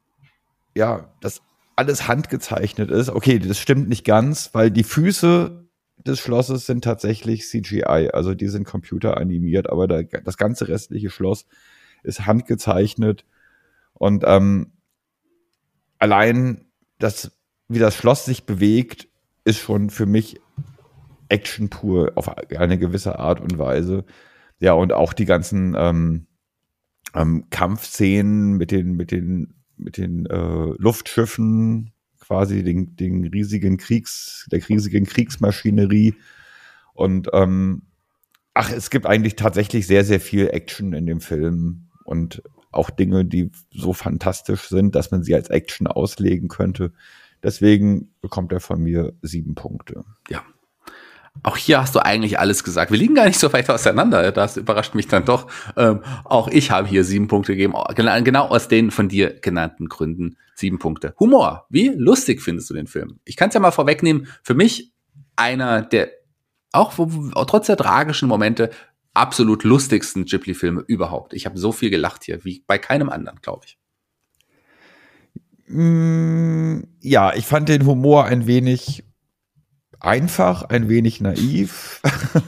ja, 0.75 1.13
das 1.21 1.41
alles 1.77 2.09
handgezeichnet 2.09 2.91
ist. 2.91 3.07
Okay, 3.07 3.39
das 3.39 3.57
stimmt 3.57 3.87
nicht 3.87 4.03
ganz, 4.03 4.49
weil 4.51 4.69
die 4.69 4.83
Füße 4.83 5.65
des 6.05 6.19
Schlosses 6.19 6.65
sind 6.65 6.83
tatsächlich 6.83 7.47
CGI, 7.47 8.09
also 8.11 8.33
die 8.33 8.49
sind 8.49 8.65
computeranimiert, 8.65 9.69
aber 9.69 9.87
da, 9.87 10.03
das 10.03 10.35
ganze 10.35 10.67
restliche 10.67 11.09
Schloss 11.09 11.45
ist 12.03 12.25
handgezeichnet 12.25 13.23
und 14.01 14.23
ähm, 14.25 14.71
allein 15.99 16.65
das, 16.97 17.39
wie 17.67 17.77
das 17.77 17.95
Schloss 17.95 18.25
sich 18.25 18.47
bewegt, 18.47 19.07
ist 19.43 19.59
schon 19.59 19.91
für 19.91 20.07
mich 20.07 20.39
Action 21.29 21.69
pur 21.69 22.11
auf 22.15 22.35
eine 22.35 22.79
gewisse 22.79 23.19
Art 23.19 23.39
und 23.39 23.59
Weise. 23.59 24.05
Ja, 24.57 24.73
und 24.73 24.91
auch 24.91 25.13
die 25.13 25.25
ganzen 25.25 25.75
ähm, 25.77 26.25
ähm, 27.13 27.45
Kampfszenen 27.51 28.57
mit 28.57 28.71
den, 28.71 28.93
mit 28.93 29.11
den, 29.11 29.53
mit 29.77 29.97
den 29.97 30.25
äh, 30.25 30.73
Luftschiffen, 30.79 31.93
quasi 32.21 32.63
den, 32.63 32.95
den 32.95 33.27
riesigen 33.27 33.77
Kriegs, 33.77 34.47
der 34.51 34.67
riesigen 34.67 35.05
Kriegsmaschinerie. 35.05 36.15
Und 36.95 37.29
ähm, 37.33 37.83
ach, 38.55 38.71
es 38.71 38.89
gibt 38.89 39.05
eigentlich 39.05 39.35
tatsächlich 39.35 39.85
sehr, 39.85 40.03
sehr 40.03 40.19
viel 40.19 40.47
Action 40.47 40.93
in 40.93 41.05
dem 41.05 41.21
Film 41.21 41.91
und 42.03 42.41
auch 42.71 42.89
Dinge, 42.89 43.25
die 43.25 43.51
so 43.71 43.93
fantastisch 43.93 44.69
sind, 44.69 44.95
dass 44.95 45.11
man 45.11 45.23
sie 45.23 45.35
als 45.35 45.49
Action 45.49 45.87
auslegen 45.87 46.47
könnte. 46.47 46.93
Deswegen 47.43 48.13
bekommt 48.21 48.51
er 48.51 48.59
von 48.59 48.81
mir 48.81 49.13
sieben 49.21 49.55
Punkte. 49.55 50.03
Ja, 50.29 50.43
auch 51.43 51.57
hier 51.57 51.81
hast 51.81 51.95
du 51.95 51.99
eigentlich 51.99 52.39
alles 52.39 52.63
gesagt. 52.63 52.91
Wir 52.91 52.99
liegen 52.99 53.15
gar 53.15 53.25
nicht 53.25 53.39
so 53.39 53.51
weit 53.51 53.69
auseinander. 53.69 54.31
Das 54.31 54.57
überrascht 54.57 54.93
mich 54.93 55.07
dann 55.07 55.25
doch. 55.25 55.47
Ähm, 55.75 56.01
auch 56.23 56.47
ich 56.49 56.69
habe 56.69 56.87
hier 56.87 57.03
sieben 57.03 57.27
Punkte 57.27 57.53
gegeben. 57.53 57.73
Genau 57.95 58.47
aus 58.47 58.67
den 58.67 58.91
von 58.91 59.09
dir 59.09 59.39
genannten 59.39 59.89
Gründen 59.89 60.37
sieben 60.53 60.77
Punkte. 60.77 61.15
Humor. 61.19 61.65
Wie 61.69 61.87
lustig 61.87 62.41
findest 62.41 62.69
du 62.69 62.75
den 62.75 62.85
Film? 62.85 63.19
Ich 63.25 63.37
kann 63.37 63.47
es 63.47 63.55
ja 63.55 63.59
mal 63.59 63.71
vorwegnehmen. 63.71 64.27
Für 64.43 64.53
mich 64.53 64.93
einer 65.35 65.81
der, 65.81 66.09
auch, 66.73 66.99
auch 66.99 67.45
trotz 67.45 67.67
der 67.67 67.77
tragischen 67.77 68.27
Momente, 68.27 68.69
absolut 69.13 69.63
lustigsten 69.63 70.25
Ghibli-Filme 70.25 70.83
überhaupt. 70.87 71.33
Ich 71.33 71.45
habe 71.45 71.57
so 71.57 71.71
viel 71.71 71.89
gelacht 71.89 72.23
hier, 72.23 72.43
wie 72.45 72.63
bei 72.65 72.77
keinem 72.77 73.09
anderen, 73.09 73.39
glaube 73.41 73.65
ich. 73.65 73.77
Mm, 75.67 76.81
ja, 76.99 77.33
ich 77.33 77.45
fand 77.45 77.69
den 77.69 77.85
Humor 77.85 78.25
ein 78.25 78.47
wenig 78.47 79.03
einfach, 79.99 80.63
ein 80.63 80.89
wenig 80.89 81.21
naiv. 81.21 82.01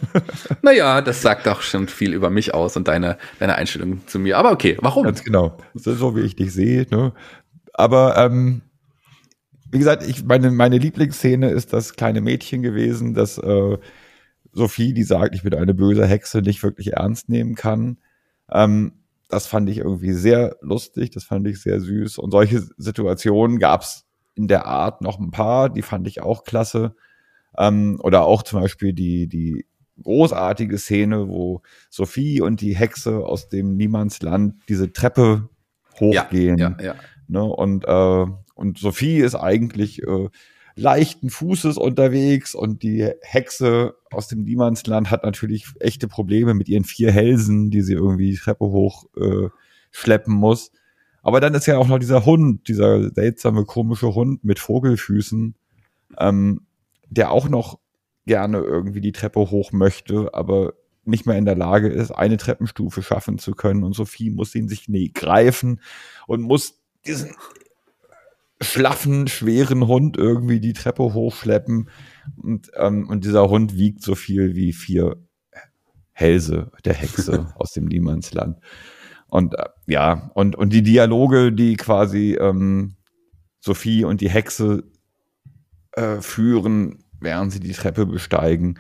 naja, 0.62 1.02
das 1.02 1.22
sagt 1.22 1.48
auch 1.48 1.62
schon 1.62 1.88
viel 1.88 2.14
über 2.14 2.30
mich 2.30 2.54
aus 2.54 2.76
und 2.76 2.88
deine, 2.88 3.18
deine 3.40 3.56
Einstellung 3.56 4.06
zu 4.08 4.20
mir. 4.20 4.38
Aber 4.38 4.52
okay, 4.52 4.78
warum? 4.82 5.04
Ganz 5.04 5.24
genau. 5.24 5.58
So, 5.74 5.94
so 5.94 6.16
wie 6.16 6.22
ich 6.22 6.36
dich 6.36 6.52
sehe. 6.52 6.88
Ne? 6.90 7.14
Aber 7.74 8.18
ähm, 8.18 8.62
wie 9.72 9.80
gesagt, 9.80 10.04
ich, 10.04 10.24
meine, 10.24 10.52
meine 10.52 10.78
Lieblingsszene 10.78 11.50
ist 11.50 11.74
das 11.74 11.96
kleine 11.96 12.22
Mädchen 12.22 12.62
gewesen, 12.62 13.14
das 13.14 13.38
äh, 13.38 13.78
Sophie, 14.54 14.94
die 14.94 15.04
sagt, 15.04 15.36
ich 15.36 15.44
bin 15.44 15.54
eine 15.54 15.74
böse 15.74 16.06
Hexe, 16.06 16.42
nicht 16.42 16.64
wirklich 16.64 16.94
ernst 16.94 17.30
nehmen 17.30 17.56
kann. 17.56 17.98
Ähm, 18.52 18.94
das 19.30 19.48
fand 19.48 19.70
ich 19.70 19.80
irgendwie 19.80 20.14
sehr 20.14 20.58
lustig, 20.62 21.10
das 21.12 21.24
fand 21.24 21.48
ich 21.48 21.62
sehr 21.62 21.80
süß. 21.80 22.20
Und 22.20 22.32
solche 22.32 22.62
Situationen 22.78 23.58
gab 23.60 23.82
es 23.82 24.06
in 24.36 24.48
der 24.48 24.66
Art 24.66 25.02
noch 25.02 25.20
ein 25.20 25.32
paar, 25.32 25.70
die 25.70 25.82
fand 25.82 26.08
ich 26.08 26.22
auch 26.22 26.44
klasse. 26.44 26.96
Ähm, 27.58 28.00
oder 28.02 28.26
auch 28.26 28.44
zum 28.44 28.62
Beispiel 28.62 28.94
die, 28.94 29.28
die 29.28 29.66
großartige 30.02 30.78
Szene, 30.78 31.28
wo 31.28 31.62
Sophie 31.90 32.42
und 32.42 32.62
die 32.62 32.76
Hexe 32.76 33.26
aus 33.26 33.50
dem 33.50 33.76
Niemandsland 33.76 34.56
diese 34.70 34.92
Treppe 34.92 35.50
hochgehen. 36.00 36.58
Ja, 36.58 36.76
ja, 36.80 36.86
ja. 36.86 36.96
Ne? 37.28 37.44
Und, 37.44 37.86
äh, 37.86 38.26
und 38.56 38.78
Sophie 38.78 39.18
ist 39.18 39.36
eigentlich 39.36 40.04
äh, 40.04 40.30
leichten 40.76 41.30
Fußes 41.30 41.78
unterwegs 41.78 42.56
und 42.56 42.84
die 42.84 43.08
Hexe 43.22 43.96
aus 44.12 44.28
dem 44.28 44.44
Niemandsland 44.44 45.12
hat 45.12 45.24
natürlich 45.24 45.68
echte 45.80 46.08
Probleme 46.08 46.54
mit 46.54 46.68
ihren 46.68 46.84
vier 46.84 47.12
Hälsen, 47.12 47.70
die 47.70 47.82
sie 47.82 47.94
irgendwie 47.94 48.32
die 48.32 48.38
Treppe 48.38 48.66
hoch 48.66 49.06
äh, 49.16 49.50
schleppen 49.92 50.34
muss. 50.34 50.72
Aber 51.22 51.40
dann 51.40 51.54
ist 51.54 51.68
ja 51.68 51.78
auch 51.78 51.88
noch 51.88 52.00
dieser 52.00 52.26
Hund, 52.26 52.68
dieser 52.68 53.12
seltsame, 53.14 53.66
komische 53.66 54.14
Hund 54.14 54.44
mit 54.44 54.60
Vogelfüßen, 54.60 55.56
ähm, 56.18 56.62
der 57.10 57.32
auch 57.32 57.48
noch 57.48 57.80
gerne 58.26 58.60
irgendwie 58.60 59.02
die 59.02 59.12
Treppe 59.12 59.40
hoch 59.40 59.72
möchte, 59.72 60.34
aber 60.34 60.74
nicht 61.06 61.26
mehr 61.26 61.38
in 61.38 61.46
der 61.46 61.56
Lage 61.56 61.90
ist, 61.90 62.12
eine 62.12 62.38
Treppenstufe 62.38 63.04
schaffen 63.04 63.38
zu 63.38 63.54
können. 63.54 63.84
Und 63.84 63.94
Sophie 63.94 64.30
muss 64.30 64.56
ihn 64.56 64.68
sich 64.68 64.88
nee, 64.88 65.12
greifen 65.14 65.82
und 66.28 66.42
muss 66.42 66.80
diesen 67.06 67.36
schlaffen, 68.64 69.28
schweren 69.28 69.88
Hund 69.88 70.18
irgendwie 70.18 70.60
die 70.60 70.74
Treppe 70.74 71.14
hochschleppen. 71.14 71.90
Und, 72.38 72.72
ähm, 72.76 73.08
und 73.10 73.26
dieser 73.26 73.50
Hund 73.50 73.78
wiegt 73.78 74.02
so 74.02 74.16
viel 74.16 74.56
wie 74.56 74.74
vier 74.74 75.18
Hälse 76.12 76.72
der 76.86 76.94
Hexe 76.94 77.54
aus 77.56 77.74
dem 77.74 77.86
Niemandsland. 77.86 78.60
Und 79.28 79.56
äh, 79.56 79.66
ja, 79.88 80.32
und, 80.36 80.56
und 80.56 80.72
die 80.72 80.84
Dialoge, 80.84 81.52
die 81.52 81.76
quasi 81.76 82.38
ähm, 82.40 82.96
Sophie 83.60 84.04
und 84.04 84.22
die 84.22 84.30
Hexe 84.30 84.84
äh, 85.94 86.22
führen, 86.22 87.04
während 87.20 87.52
sie 87.52 87.60
die 87.60 87.72
Treppe 87.72 88.06
besteigen. 88.06 88.80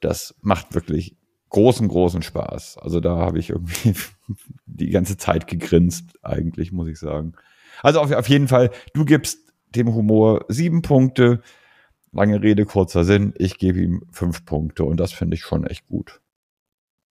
Das 0.00 0.34
macht 0.40 0.74
wirklich 0.74 1.16
großen, 1.50 1.86
großen 1.88 2.22
Spaß. 2.22 2.78
Also 2.78 3.00
da 3.00 3.16
habe 3.16 3.38
ich 3.38 3.50
irgendwie 3.50 3.94
die 4.66 4.90
ganze 4.90 5.16
Zeit 5.16 5.46
gegrinst, 5.46 6.18
eigentlich, 6.22 6.72
muss 6.72 6.88
ich 6.88 6.98
sagen. 6.98 7.34
Also 7.82 8.00
auf, 8.00 8.10
auf 8.12 8.28
jeden 8.28 8.48
Fall, 8.48 8.70
du 8.94 9.04
gibst 9.04 9.52
dem 9.74 9.94
Humor 9.94 10.44
sieben 10.48 10.82
Punkte. 10.82 11.42
Lange 12.12 12.42
Rede, 12.42 12.66
kurzer 12.66 13.04
Sinn. 13.04 13.32
Ich 13.38 13.58
gebe 13.58 13.80
ihm 13.80 14.02
fünf 14.10 14.44
Punkte 14.44 14.84
und 14.84 14.98
das 14.98 15.12
finde 15.12 15.34
ich 15.34 15.42
schon 15.42 15.66
echt 15.66 15.86
gut. 15.86 16.20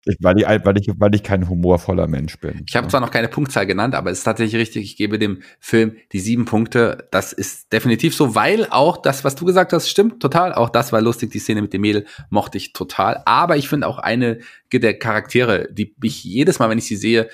Ich, 0.05 0.17
weil, 0.19 0.39
ich, 0.39 0.45
weil, 0.45 0.77
ich, 0.79 0.89
weil 0.97 1.13
ich 1.13 1.21
kein 1.21 1.47
humorvoller 1.47 2.07
Mensch 2.07 2.39
bin. 2.39 2.63
Ich 2.67 2.75
habe 2.75 2.87
zwar 2.87 3.01
noch 3.01 3.11
keine 3.11 3.27
Punktzahl 3.27 3.67
genannt, 3.67 3.93
aber 3.93 4.09
es 4.09 4.19
ist 4.19 4.23
tatsächlich 4.23 4.59
richtig, 4.59 4.83
ich 4.83 4.97
gebe 4.97 5.19
dem 5.19 5.43
Film 5.59 5.95
die 6.11 6.19
sieben 6.19 6.45
Punkte. 6.45 7.07
Das 7.11 7.33
ist 7.33 7.71
definitiv 7.71 8.15
so, 8.15 8.33
weil 8.33 8.65
auch 8.71 8.97
das, 8.97 9.23
was 9.23 9.35
du 9.35 9.45
gesagt 9.45 9.73
hast, 9.73 9.89
stimmt 9.89 10.19
total. 10.19 10.53
Auch 10.53 10.69
das 10.69 10.91
war 10.91 11.01
lustig, 11.01 11.29
die 11.31 11.39
Szene 11.39 11.61
mit 11.61 11.73
dem 11.73 11.81
Mädel 11.81 12.05
mochte 12.31 12.57
ich 12.57 12.73
total. 12.73 13.21
Aber 13.25 13.57
ich 13.57 13.69
finde 13.69 13.87
auch 13.87 13.99
eine 13.99 14.39
der 14.73 14.97
Charaktere, 14.97 15.67
die 15.71 15.93
mich 16.01 16.23
jedes 16.23 16.57
Mal, 16.57 16.69
wenn 16.69 16.79
ich 16.79 16.87
sie 16.87 16.95
sehe, 16.95 17.29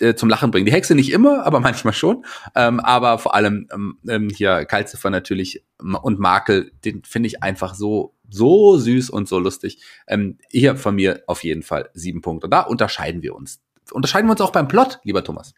äh, 0.00 0.14
zum 0.14 0.28
Lachen 0.28 0.50
bringen. 0.50 0.66
Die 0.66 0.72
Hexe 0.72 0.94
nicht 0.94 1.12
immer, 1.12 1.44
aber 1.44 1.60
manchmal 1.68 1.94
schon. 1.94 2.24
Ähm, 2.54 2.80
aber 2.80 3.18
vor 3.18 3.34
allem 3.34 3.68
ähm, 3.72 3.98
ähm 4.08 4.28
hier 4.30 4.64
Kalziffer 4.64 5.10
natürlich 5.10 5.64
und 5.78 6.18
Makel, 6.18 6.72
den 6.84 7.02
finde 7.04 7.28
ich 7.28 7.42
einfach 7.42 7.74
so 7.74 8.14
so 8.30 8.76
süß 8.76 9.10
und 9.10 9.28
so 9.28 9.38
lustig. 9.38 9.82
Ähm, 10.06 10.38
hier 10.50 10.76
von 10.76 10.94
mir 10.94 11.22
auf 11.26 11.44
jeden 11.44 11.62
Fall 11.62 11.90
sieben 11.94 12.20
Punkte. 12.20 12.48
Da 12.48 12.60
unterscheiden 12.60 13.22
wir 13.22 13.34
uns. 13.34 13.60
Unterscheiden 13.92 14.28
wir 14.28 14.32
uns 14.32 14.40
auch 14.40 14.52
beim 14.52 14.68
Plot, 14.68 15.00
lieber 15.04 15.24
Thomas? 15.24 15.54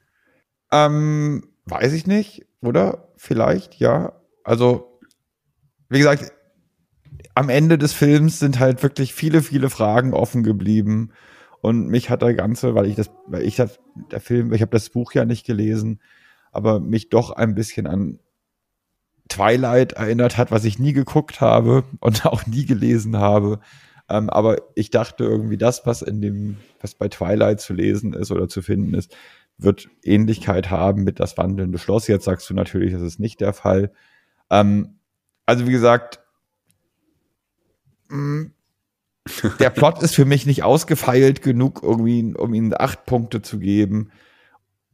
Ähm, 0.70 1.49
weiß 1.66 1.93
ich 1.93 2.07
nicht, 2.07 2.47
oder? 2.62 3.09
Vielleicht, 3.16 3.76
ja. 3.76 4.12
Also, 4.45 5.01
wie 5.88 5.99
gesagt, 5.99 6.32
am 7.34 7.49
Ende 7.49 7.76
des 7.76 7.93
Films 7.93 8.38
sind 8.38 8.59
halt 8.61 8.82
wirklich 8.82 9.14
viele, 9.14 9.43
viele 9.43 9.70
Fragen 9.70 10.14
offen 10.14 10.43
geblieben. 10.43 11.12
Und 11.61 11.88
mich 11.88 12.11
hat 12.11 12.22
der 12.22 12.34
ganze, 12.34 12.74
weil 12.74 12.86
ich 12.86 12.96
das, 12.96 13.11
weil 13.26 13.42
ich 13.42 13.56
das, 13.56 13.78
der 14.11 14.20
Film, 14.20 14.52
ich 14.52 14.62
habe 14.62 14.70
das 14.70 14.88
Buch 14.90 15.12
ja 15.12 15.24
nicht 15.24 15.44
gelesen, 15.44 16.00
aber 16.52 16.80
mich 16.80 17.11
doch 17.11 17.30
ein 17.30 17.54
bisschen 17.54 17.86
an 17.86 18.18
Twilight 19.28 19.92
erinnert 19.92 20.36
hat, 20.36 20.50
was 20.50 20.64
ich 20.64 20.78
nie 20.78 20.92
geguckt 20.92 21.40
habe 21.40 21.84
und 22.00 22.26
auch 22.26 22.46
nie 22.46 22.66
gelesen 22.66 23.16
habe. 23.16 23.61
Ähm, 24.08 24.28
aber 24.28 24.56
ich 24.74 24.90
dachte 24.90 25.24
irgendwie, 25.24 25.56
das, 25.56 25.86
was 25.86 26.02
in 26.02 26.20
dem, 26.20 26.56
was 26.80 26.94
bei 26.94 27.08
Twilight 27.08 27.61
zu 27.61 27.74
lesen 27.74 28.12
ist 28.12 28.32
oder 28.32 28.48
zu 28.48 28.61
finden 28.61 28.94
ist, 28.94 29.14
wird 29.56 29.88
Ähnlichkeit 30.02 30.70
haben 30.70 31.04
mit 31.04 31.20
das 31.20 31.36
wandelnde 31.38 31.78
Schloss. 31.78 32.08
Jetzt 32.08 32.24
sagst 32.24 32.48
du 32.50 32.54
natürlich, 32.54 32.92
das 32.92 33.02
ist 33.02 33.20
nicht 33.20 33.40
der 33.40 33.52
Fall. 33.52 33.92
Ähm, 34.50 34.98
also 35.46 35.66
wie 35.66 35.72
gesagt, 35.72 36.20
mm, 38.08 38.46
der 39.58 39.70
Plot 39.70 40.02
ist 40.02 40.14
für 40.14 40.24
mich 40.24 40.46
nicht 40.46 40.62
ausgefeilt 40.62 41.42
genug, 41.42 41.80
irgendwie, 41.82 42.34
um 42.34 42.54
ihm 42.54 42.74
acht 42.76 43.06
Punkte 43.06 43.42
zu 43.42 43.58
geben. 43.58 44.10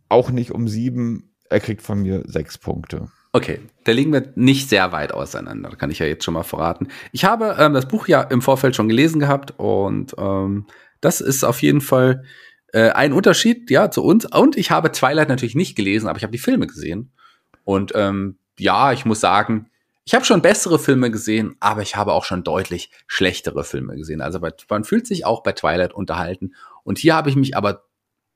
Auch 0.08 0.30
nicht 0.30 0.52
um 0.52 0.68
sieben. 0.68 1.34
Er 1.48 1.60
kriegt 1.60 1.82
von 1.82 2.02
mir 2.02 2.22
sechs 2.26 2.58
Punkte. 2.58 3.08
Okay, 3.32 3.60
da 3.84 3.92
liegen 3.92 4.12
wir 4.12 4.32
nicht 4.34 4.68
sehr 4.68 4.92
weit 4.92 5.12
auseinander, 5.12 5.68
kann 5.76 5.90
ich 5.90 5.98
ja 5.98 6.06
jetzt 6.06 6.24
schon 6.24 6.34
mal 6.34 6.42
verraten. 6.42 6.88
Ich 7.12 7.24
habe 7.26 7.56
ähm, 7.58 7.74
das 7.74 7.86
Buch 7.86 8.08
ja 8.08 8.22
im 8.22 8.40
Vorfeld 8.40 8.74
schon 8.74 8.88
gelesen 8.88 9.20
gehabt 9.20 9.52
und 9.58 10.14
ähm, 10.16 10.66
das 11.02 11.20
ist 11.20 11.44
auf 11.44 11.60
jeden 11.60 11.82
Fall 11.82 12.24
äh, 12.72 12.90
ein 12.90 13.12
Unterschied, 13.12 13.70
ja, 13.70 13.90
zu 13.90 14.02
uns. 14.02 14.24
Und 14.24 14.56
ich 14.56 14.70
habe 14.70 14.90
Twilight 14.90 15.28
natürlich 15.28 15.54
nicht 15.54 15.76
gelesen, 15.76 16.08
aber 16.08 16.16
ich 16.16 16.22
habe 16.22 16.32
die 16.32 16.38
Filme 16.38 16.66
gesehen. 16.66 17.12
Und 17.64 17.92
ähm, 17.94 18.38
ja, 18.58 18.92
ich 18.92 19.04
muss 19.04 19.20
sagen, 19.20 19.70
ich 20.06 20.14
habe 20.14 20.24
schon 20.24 20.40
bessere 20.40 20.78
Filme 20.78 21.10
gesehen, 21.10 21.56
aber 21.58 21.82
ich 21.82 21.96
habe 21.96 22.12
auch 22.12 22.24
schon 22.24 22.44
deutlich 22.44 22.90
schlechtere 23.08 23.64
Filme 23.64 23.96
gesehen. 23.96 24.20
Also 24.20 24.38
man 24.70 24.84
fühlt 24.84 25.04
sich 25.04 25.26
auch 25.26 25.42
bei 25.42 25.50
Twilight 25.50 25.92
unterhalten. 25.92 26.54
Und 26.84 26.98
hier 26.98 27.16
habe 27.16 27.28
ich 27.28 27.34
mich 27.34 27.56
aber 27.56 27.82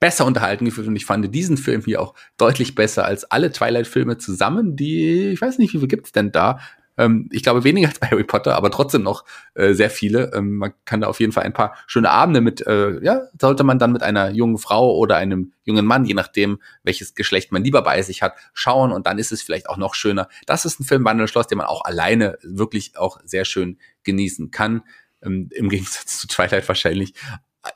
besser 0.01 0.27
unterhalten 0.27 0.65
gefühlt 0.65 0.89
und 0.89 0.97
ich 0.97 1.07
fand 1.07 1.33
diesen 1.33 1.57
Film 1.57 1.83
hier 1.85 2.01
auch 2.03 2.15
deutlich 2.39 2.75
besser 2.75 3.05
als 3.05 3.25
alle 3.25 3.53
Twilight-Filme 3.53 4.19
zusammen, 4.19 4.75
die, 4.75 5.29
ich 5.29 5.41
weiß 5.41 5.59
nicht, 5.59 5.73
wie 5.73 5.79
viel 5.79 5.89
gibt's 5.89 6.11
denn 6.11 6.33
da? 6.33 6.59
Ähm, 7.01 7.29
ich 7.33 7.43
glaube 7.43 7.65
weniger 7.65 7.89
als 7.89 7.99
bei 7.99 8.09
Harry 8.09 8.25
Potter, 8.25 8.55
aber 8.55 8.71
trotzdem 8.71 9.03
noch 9.03 9.25
äh, 9.55 9.73
sehr 9.73 9.89
viele. 9.89 10.33
Ähm, 10.35 10.59
man 10.59 10.75
kann 10.85 11.01
da 11.01 11.07
auf 11.07 11.19
jeden 11.19 11.33
Fall 11.33 11.45
ein 11.45 11.55
paar 11.55 11.75
schöne 11.87 12.11
Abende 12.11 12.43
mit, 12.43 12.67
äh, 12.67 13.03
ja, 13.03 13.23
sollte 13.41 13.65
man 13.65 13.79
dann 13.79 13.93
mit 13.93 14.03
einer 14.03 14.31
jungen 14.31 14.59
Frau 14.59 14.95
oder 14.95 15.17
einem 15.17 15.53
jungen 15.65 15.87
Mann, 15.87 16.05
je 16.05 16.13
nachdem, 16.13 16.61
welches 16.83 17.15
Geschlecht 17.15 17.53
man 17.53 17.65
lieber 17.65 17.81
bei 17.83 18.03
sich 18.03 18.21
hat, 18.21 18.35
schauen 18.53 18.93
und 18.93 19.07
dann 19.07 19.19
ist 19.19 19.33
es 19.33 19.43
vielleicht 19.43 19.71
auch 19.71 19.79
noch 19.79 19.95
schöner. 19.95 20.29
Das 20.47 20.67
ist 20.67 20.79
ein 20.79 20.85
Film 20.85 21.05
Wandelschloss, 21.05 21.47
den 21.47 21.59
man 21.59 21.67
auch 21.67 21.85
alleine 21.85 22.37
wirklich 22.43 22.99
auch 22.99 23.19
sehr 23.25 23.47
schön 23.47 23.79
genießen 24.03 24.51
kann. 24.51 24.83
Ähm, 25.23 25.49
Im 25.53 25.71
Gegensatz 25.71 26.19
zu 26.19 26.29
Twilight 26.29 26.69
wahrscheinlich. 26.69 27.15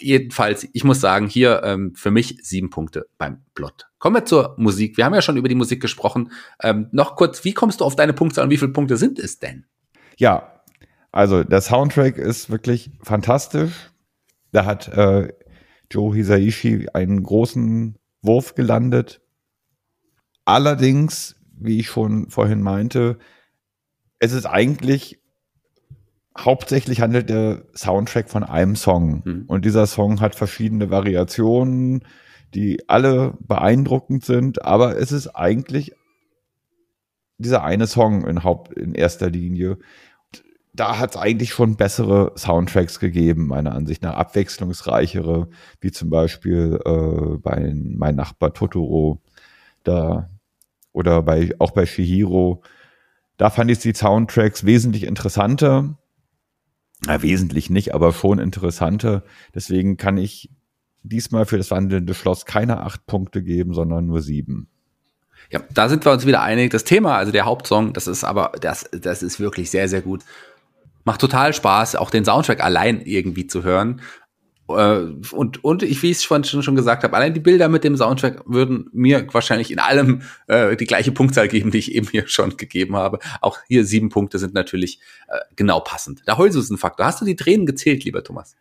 Jedenfalls, 0.01 0.67
ich 0.73 0.83
muss 0.83 1.01
sagen, 1.01 1.29
hier 1.29 1.63
ähm, 1.63 1.95
für 1.95 2.11
mich 2.11 2.39
sieben 2.43 2.71
Punkte 2.71 3.07
beim 3.19 3.45
Plot. 3.55 3.87
Kommen 3.99 4.17
wir 4.17 4.25
zur 4.25 4.55
Musik. 4.57 4.97
Wir 4.97 5.05
haben 5.05 5.15
ja 5.15 5.21
schon 5.21 5.37
über 5.37 5.49
die 5.49 5.55
Musik 5.55 5.83
gesprochen. 5.83 6.33
Ähm, 6.63 6.89
noch 6.91 7.17
kurz, 7.17 7.45
wie 7.45 7.53
kommst 7.53 7.81
du 7.81 7.85
auf 7.85 7.95
deine 7.95 8.15
Punkte 8.15 8.43
und 8.43 8.51
wie 8.51 8.57
viele 8.57 8.73
Punkte 8.73 8.97
sind 8.97 9.19
es 9.19 9.41
denn? 9.41 9.67
Ja, 10.17 10.63
also 11.13 11.45
der 11.45 11.61
Soundtrack 11.61 12.17
ist 12.17 12.51
wirklich 12.51 12.91
fantastisch. 13.03 13.91
Da 14.53 14.65
hat 14.65 14.89
äh, 14.89 15.33
Joe 15.91 16.15
Hisaishi 16.15 16.89
einen 16.95 17.23
großen 17.23 17.99
Wurf 18.23 18.55
gelandet. 18.55 19.21
Allerdings, 20.47 21.37
wie 21.57 21.79
ich 21.79 21.89
schon 21.89 22.31
vorhin 22.31 22.63
meinte, 22.63 23.19
es 24.19 24.33
ist 24.33 24.47
eigentlich 24.47 25.21
hauptsächlich 26.37 27.01
handelt 27.01 27.29
der 27.29 27.65
Soundtrack 27.75 28.29
von 28.29 28.45
einem 28.45 28.77
Song. 28.77 29.23
Mhm. 29.25 29.45
Und 29.47 29.65
dieser 29.65 29.87
Song 29.87 30.21
hat 30.21 30.35
verschiedene 30.35 30.91
Variationen, 30.91 32.05
die 32.55 32.89
alle 32.89 33.35
beeindruckend 33.41 34.25
sind, 34.25 34.65
aber 34.65 34.97
es 34.99 35.13
ist 35.13 35.29
eigentlich 35.29 35.93
dieser 37.39 37.65
eine 37.65 37.87
Song 37.87 38.27
in 38.27 38.45
Haupt, 38.45 38.73
in 38.75 38.95
erster 38.95 39.29
Linie. 39.29 39.79
Da 40.73 40.99
hat 40.99 41.11
es 41.11 41.17
eigentlich 41.17 41.53
schon 41.53 41.77
bessere 41.77 42.33
Soundtracks 42.37 42.99
gegeben, 42.99 43.47
meiner 43.47 43.75
Ansicht 43.75 44.03
nach, 44.03 44.15
abwechslungsreichere, 44.15 45.49
wie 45.81 45.91
zum 45.93 46.11
Beispiel 46.11 46.81
äh, 46.85 47.39
bei 47.39 47.73
Mein 47.75 48.17
Nachbar 48.17 48.53
Totoro, 48.55 49.21
da 49.85 50.31
oder 50.93 51.23
bei 51.23 51.55
auch 51.59 51.73
bei 51.73 51.87
Shihiro. 51.87 52.63
Da 53.37 53.51
fand 53.51 53.71
ich 53.71 53.81
die 53.81 53.95
Soundtracks 53.95 54.65
wesentlich 54.65 55.05
interessanter 55.05 55.97
na, 57.07 57.23
wesentlich 57.23 57.71
nicht, 57.71 57.95
aber 57.95 58.13
schon 58.13 58.39
interessanter. 58.39 59.25
Deswegen 59.55 59.97
kann 59.97 60.17
ich 60.17 60.51
diesmal 61.03 61.47
für 61.47 61.59
das 61.59 61.71
wandelnde 61.71 62.15
Schloss 62.15 62.47
keine 62.47 62.81
acht 62.81 63.07
Punkte 63.07 63.43
geben, 63.43 63.75
sondern 63.75 64.07
nur 64.07 64.23
sieben. 64.23 64.69
Ja, 65.51 65.61
da 65.71 65.89
sind 65.89 66.05
wir 66.05 66.13
uns 66.13 66.27
wieder 66.27 66.43
einig. 66.43 66.71
Das 66.71 66.85
Thema, 66.85 67.17
also 67.17 67.31
der 67.31 67.45
Hauptsong, 67.45 67.93
das 67.93 68.07
ist 68.07 68.25
aber, 68.25 68.53
das, 68.61 68.89
das 68.93 69.23
ist 69.23 69.39
wirklich 69.39 69.71
sehr, 69.71 69.89
sehr 69.89 70.01
gut. 70.01 70.23
Macht 71.05 71.21
total 71.21 71.53
Spaß, 71.53 71.97
auch 71.97 72.11
den 72.11 72.25
Soundtrack 72.25 72.65
allein 72.65 73.03
irgendwie 73.03 73.47
zu 73.47 73.63
hören. 73.63 74.01
Äh, 74.69 74.99
und, 75.33 75.63
und 75.63 75.83
ich, 75.83 76.03
wie 76.03 76.11
ich 76.11 76.19
es 76.19 76.25
schon, 76.25 76.45
schon 76.45 76.75
gesagt 76.75 77.05
habe, 77.05 77.15
allein 77.17 77.35
die 77.35 77.41
Bilder 77.41 77.69
mit 77.69 77.85
dem 77.85 77.97
Soundtrack 77.97 78.43
würden 78.47 78.89
mir 78.93 79.27
wahrscheinlich 79.33 79.71
in 79.71 79.79
allem 79.79 80.23
äh, 80.47 80.77
die 80.77 80.87
gleiche 80.87 81.13
Punktzahl 81.13 81.49
geben, 81.49 81.71
die 81.71 81.79
ich 81.79 81.95
eben 81.95 82.09
hier 82.09 82.27
schon 82.29 82.57
gegeben 82.57 82.97
habe. 82.97 83.19
Auch 83.41 83.59
hier 83.69 83.85
sieben 83.85 84.09
Punkte 84.09 84.39
sind 84.39 84.55
natürlich 84.55 85.01
äh, 85.29 85.39
genau 85.57 85.81
passend. 85.81 86.27
Der 86.27 86.39
Heulsusen-Faktor. 86.39 87.07
Hast 87.07 87.21
du 87.21 87.25
die 87.25 87.37
Tränen 87.37 87.67
gezählt, 87.67 88.05
lieber 88.05 88.25
Thomas? 88.25 88.57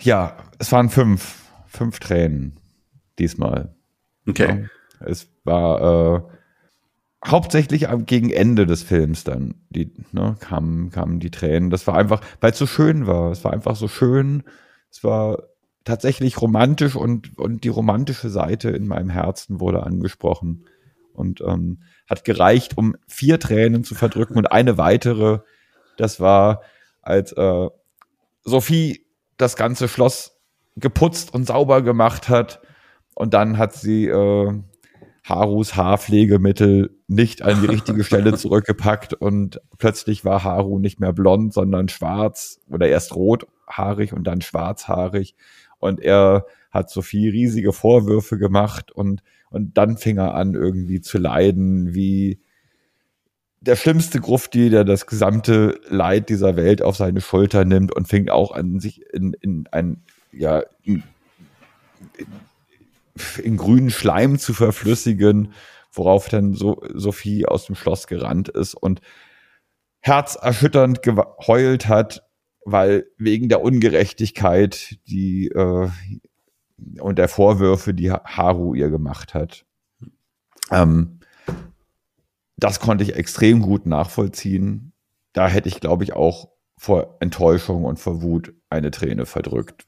Ja, 0.00 0.36
es 0.58 0.70
waren 0.72 0.90
fünf. 0.90 1.38
Fünf 1.66 2.00
Tränen 2.00 2.60
diesmal. 3.18 3.74
Okay. 4.28 4.68
Ja, 5.00 5.06
es 5.06 5.28
war 5.44 6.26
äh, 6.30 6.36
hauptsächlich 7.26 7.86
gegen 8.06 8.30
Ende 8.30 8.66
des 8.66 8.82
Films 8.82 9.24
dann 9.24 9.54
die 9.70 9.92
ne, 10.12 10.36
kamen 10.40 10.90
kamen 10.90 11.20
die 11.20 11.30
Tränen. 11.30 11.70
Das 11.70 11.86
war 11.86 11.96
einfach, 11.96 12.20
weil 12.40 12.52
es 12.52 12.58
so 12.58 12.66
schön 12.66 13.06
war. 13.06 13.30
Es 13.30 13.44
war 13.44 13.52
einfach 13.52 13.76
so 13.76 13.88
schön. 13.88 14.42
Es 14.90 15.04
war 15.04 15.44
tatsächlich 15.84 16.40
romantisch 16.40 16.96
und 16.96 17.38
und 17.38 17.64
die 17.64 17.68
romantische 17.68 18.28
Seite 18.28 18.70
in 18.70 18.86
meinem 18.86 19.10
Herzen 19.10 19.60
wurde 19.60 19.84
angesprochen 19.84 20.64
und 21.12 21.40
ähm, 21.42 21.82
hat 22.08 22.24
gereicht, 22.24 22.76
um 22.76 22.96
vier 23.06 23.38
Tränen 23.38 23.84
zu 23.84 23.94
verdrücken 23.94 24.36
und 24.36 24.50
eine 24.50 24.78
weitere. 24.78 25.40
Das 25.96 26.20
war 26.20 26.62
als 27.02 27.32
äh, 27.32 27.68
Sophie 28.44 29.06
das 29.36 29.56
ganze 29.56 29.88
Schloss 29.88 30.40
geputzt 30.76 31.34
und 31.34 31.46
sauber 31.46 31.82
gemacht 31.82 32.28
hat 32.28 32.60
und 33.14 33.34
dann 33.34 33.58
hat 33.58 33.74
sie 33.74 34.06
äh, 34.06 34.52
Harus 35.24 35.76
Haarpflegemittel 35.76 36.96
nicht 37.06 37.42
an 37.42 37.60
die 37.60 37.68
richtige 37.68 38.04
Stelle 38.04 38.34
zurückgepackt 38.36 39.14
und 39.14 39.60
plötzlich 39.78 40.24
war 40.24 40.42
Haru 40.42 40.78
nicht 40.78 40.98
mehr 40.98 41.12
blond, 41.12 41.54
sondern 41.54 41.88
schwarz 41.88 42.60
oder 42.68 42.88
erst 42.88 43.14
rothaarig 43.14 44.12
und 44.12 44.24
dann 44.24 44.40
schwarzhaarig 44.40 45.36
und 45.78 46.00
er 46.00 46.46
hat 46.70 46.90
Sophie 46.90 47.28
riesige 47.28 47.72
Vorwürfe 47.72 48.38
gemacht 48.38 48.90
und 48.90 49.22
und 49.50 49.76
dann 49.76 49.98
fing 49.98 50.16
er 50.16 50.34
an 50.34 50.54
irgendwie 50.54 51.02
zu 51.02 51.18
leiden 51.18 51.94
wie 51.94 52.40
der 53.60 53.76
schlimmste 53.76 54.20
Grufti, 54.20 54.70
der 54.70 54.84
das 54.84 55.06
gesamte 55.06 55.80
Leid 55.88 56.28
dieser 56.30 56.56
Welt 56.56 56.82
auf 56.82 56.96
seine 56.96 57.20
Schulter 57.20 57.64
nimmt 57.64 57.94
und 57.94 58.08
fing 58.08 58.28
auch 58.28 58.50
an 58.50 58.80
sich 58.80 59.02
in, 59.12 59.34
in 59.40 59.68
ein 59.70 60.02
ja 60.32 60.62
in, 60.82 61.04
in, 62.16 62.26
in 63.42 63.56
grünen 63.56 63.90
Schleim 63.90 64.38
zu 64.38 64.54
verflüssigen, 64.54 65.52
worauf 65.92 66.28
dann 66.28 66.54
so 66.54 66.82
Sophie 66.94 67.46
aus 67.46 67.66
dem 67.66 67.74
Schloss 67.74 68.06
gerannt 68.06 68.48
ist 68.48 68.74
und 68.74 69.00
herzerschütternd 70.00 71.02
geheult 71.02 71.88
hat, 71.88 72.22
weil 72.64 73.06
wegen 73.18 73.48
der 73.48 73.62
Ungerechtigkeit, 73.62 74.98
die 75.06 75.48
äh, 75.48 75.88
und 76.98 77.18
der 77.18 77.28
Vorwürfe, 77.28 77.94
die 77.94 78.10
Haru 78.10 78.74
ihr 78.74 78.90
gemacht 78.90 79.34
hat. 79.34 79.64
Ähm, 80.70 81.20
das 82.56 82.80
konnte 82.80 83.04
ich 83.04 83.14
extrem 83.14 83.62
gut 83.62 83.86
nachvollziehen. 83.86 84.92
Da 85.32 85.48
hätte 85.48 85.68
ich, 85.68 85.80
glaube 85.80 86.04
ich, 86.04 86.12
auch 86.12 86.48
vor 86.76 87.16
Enttäuschung 87.20 87.84
und 87.84 87.98
vor 87.98 88.22
Wut 88.22 88.54
eine 88.72 88.90
Träne 88.90 89.26
verdrückt. 89.26 89.86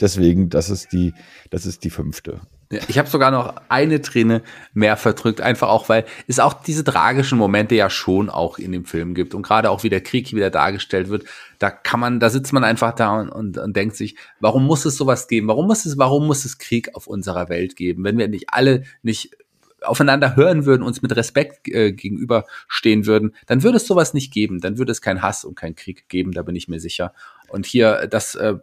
Deswegen, 0.00 0.50
das 0.50 0.68
ist 0.68 0.92
die, 0.92 1.14
das 1.50 1.64
ist 1.64 1.84
die 1.84 1.90
fünfte. 1.90 2.40
Ich 2.88 2.98
habe 2.98 3.08
sogar 3.08 3.30
noch 3.30 3.56
eine 3.68 4.00
Träne 4.00 4.42
mehr 4.72 4.96
verdrückt, 4.96 5.42
einfach 5.42 5.68
auch, 5.68 5.90
weil 5.90 6.06
es 6.26 6.40
auch 6.40 6.54
diese 6.54 6.84
tragischen 6.84 7.36
Momente 7.36 7.74
ja 7.74 7.90
schon 7.90 8.30
auch 8.30 8.58
in 8.58 8.72
dem 8.72 8.86
Film 8.86 9.14
gibt 9.14 9.34
und 9.34 9.42
gerade 9.42 9.68
auch 9.68 9.82
wie 9.82 9.90
der 9.90 10.00
Krieg 10.00 10.32
wieder 10.32 10.48
dargestellt 10.48 11.10
wird, 11.10 11.24
da 11.58 11.70
kann 11.70 12.00
man, 12.00 12.18
da 12.18 12.30
sitzt 12.30 12.54
man 12.54 12.64
einfach 12.64 12.94
da 12.94 13.20
und, 13.20 13.28
und, 13.28 13.58
und 13.58 13.76
denkt 13.76 13.96
sich, 13.96 14.16
warum 14.40 14.64
muss 14.64 14.86
es 14.86 14.96
sowas 14.96 15.28
geben? 15.28 15.48
Warum 15.48 15.66
muss 15.66 15.84
es, 15.84 15.98
warum 15.98 16.26
muss 16.26 16.46
es 16.46 16.56
Krieg 16.56 16.94
auf 16.94 17.06
unserer 17.06 17.50
Welt 17.50 17.76
geben? 17.76 18.04
Wenn 18.04 18.16
wir 18.16 18.28
nicht 18.28 18.46
alle 18.48 18.84
nicht 19.02 19.36
aufeinander 19.84 20.36
hören 20.36 20.64
würden, 20.64 20.82
uns 20.82 21.02
mit 21.02 21.14
Respekt 21.14 21.68
äh, 21.68 21.92
gegenüberstehen 21.92 23.06
würden, 23.06 23.34
dann 23.46 23.62
würde 23.62 23.76
es 23.76 23.86
sowas 23.86 24.14
nicht 24.14 24.32
geben. 24.32 24.60
Dann 24.60 24.78
würde 24.78 24.92
es 24.92 25.00
keinen 25.00 25.22
Hass 25.22 25.44
und 25.44 25.54
keinen 25.54 25.74
Krieg 25.74 26.08
geben, 26.08 26.32
da 26.32 26.42
bin 26.42 26.56
ich 26.56 26.68
mir 26.68 26.80
sicher. 26.80 27.12
Und 27.52 27.66
hier, 27.66 28.06
das 28.08 28.34
äh, 28.34 28.56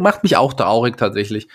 macht 0.00 0.22
mich 0.22 0.36
auch 0.36 0.54
traurig 0.54 0.96
tatsächlich. 0.96 1.48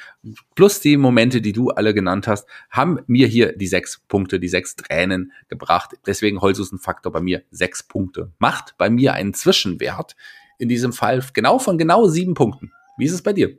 Plus 0.56 0.80
die 0.80 0.98
Momente, 0.98 1.42
die 1.42 1.54
du 1.54 1.70
alle 1.70 1.94
genannt 1.94 2.28
hast, 2.28 2.48
haben 2.70 3.00
mir 3.08 3.28
hier 3.28 3.56
die 3.58 3.68
sechs 3.68 4.02
Punkte, 4.08 4.40
die 4.40 4.48
sechs 4.48 4.76
Tränen 4.76 5.32
gebracht. 5.48 5.96
Deswegen 6.06 6.42
Holzusen-Faktor 6.42 7.12
bei 7.12 7.22
mir 7.22 7.44
sechs 7.52 7.84
Punkte. 7.84 8.32
Macht 8.40 8.76
bei 8.78 8.90
mir 8.90 9.14
einen 9.14 9.34
Zwischenwert. 9.34 10.16
In 10.60 10.70
diesem 10.70 10.94
Fall 10.94 11.24
genau 11.34 11.60
von 11.60 11.78
genau 11.78 12.08
sieben 12.08 12.34
Punkten. 12.34 12.72
Wie 12.98 13.06
ist 13.06 13.14
es 13.14 13.22
bei 13.22 13.34
dir? 13.34 13.58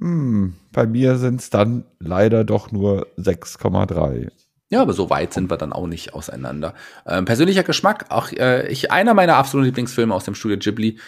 Hm, 0.00 0.54
bei 0.72 0.86
mir 0.86 1.16
sind 1.16 1.40
es 1.40 1.50
dann 1.50 1.84
leider 1.98 2.44
doch 2.44 2.70
nur 2.70 3.06
6,3. 3.18 4.30
Ja, 4.70 4.82
aber 4.82 4.92
so 4.92 5.08
weit 5.08 5.32
sind 5.32 5.50
wir 5.50 5.56
dann 5.56 5.72
auch 5.72 5.86
nicht 5.86 6.12
auseinander. 6.12 6.74
Ähm, 7.06 7.24
persönlicher 7.24 7.62
Geschmack, 7.62 8.06
auch 8.10 8.30
äh, 8.32 8.68
ich 8.68 8.92
einer 8.92 9.14
meiner 9.14 9.36
absoluten 9.36 9.66
Lieblingsfilme 9.66 10.14
aus 10.14 10.24
dem 10.24 10.34
Studio 10.34 10.58
Ghibli, 10.58 10.98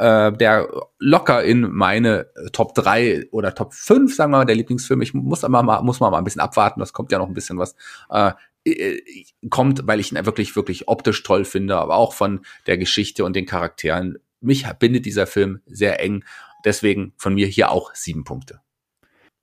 äh, 0.00 0.32
der 0.32 0.68
locker 0.98 1.44
in 1.44 1.70
meine 1.70 2.26
Top 2.52 2.74
3 2.74 3.28
oder 3.32 3.54
Top 3.54 3.74
5, 3.74 4.14
sagen 4.14 4.32
wir 4.32 4.38
mal, 4.38 4.44
der 4.46 4.56
Lieblingsfilme. 4.56 5.04
Ich 5.04 5.12
muss 5.12 5.42
mal, 5.42 5.82
muss 5.82 6.00
mal 6.00 6.14
ein 6.14 6.24
bisschen 6.24 6.40
abwarten, 6.40 6.80
das 6.80 6.94
kommt 6.94 7.12
ja 7.12 7.18
noch 7.18 7.28
ein 7.28 7.34
bisschen 7.34 7.58
was. 7.58 7.76
Äh, 8.08 8.32
äh, 8.64 9.02
kommt, 9.50 9.86
weil 9.86 10.00
ich 10.00 10.10
ihn 10.10 10.24
wirklich, 10.24 10.56
wirklich 10.56 10.88
optisch 10.88 11.22
toll 11.22 11.44
finde, 11.44 11.76
aber 11.76 11.96
auch 11.96 12.14
von 12.14 12.40
der 12.66 12.78
Geschichte 12.78 13.24
und 13.24 13.36
den 13.36 13.44
Charakteren. 13.44 14.18
Mich 14.40 14.66
bindet 14.78 15.04
dieser 15.04 15.26
Film 15.26 15.60
sehr 15.66 16.00
eng. 16.00 16.24
Deswegen 16.64 17.12
von 17.16 17.34
mir 17.34 17.46
hier 17.46 17.70
auch 17.70 17.94
sieben 17.94 18.24
Punkte. 18.24 18.60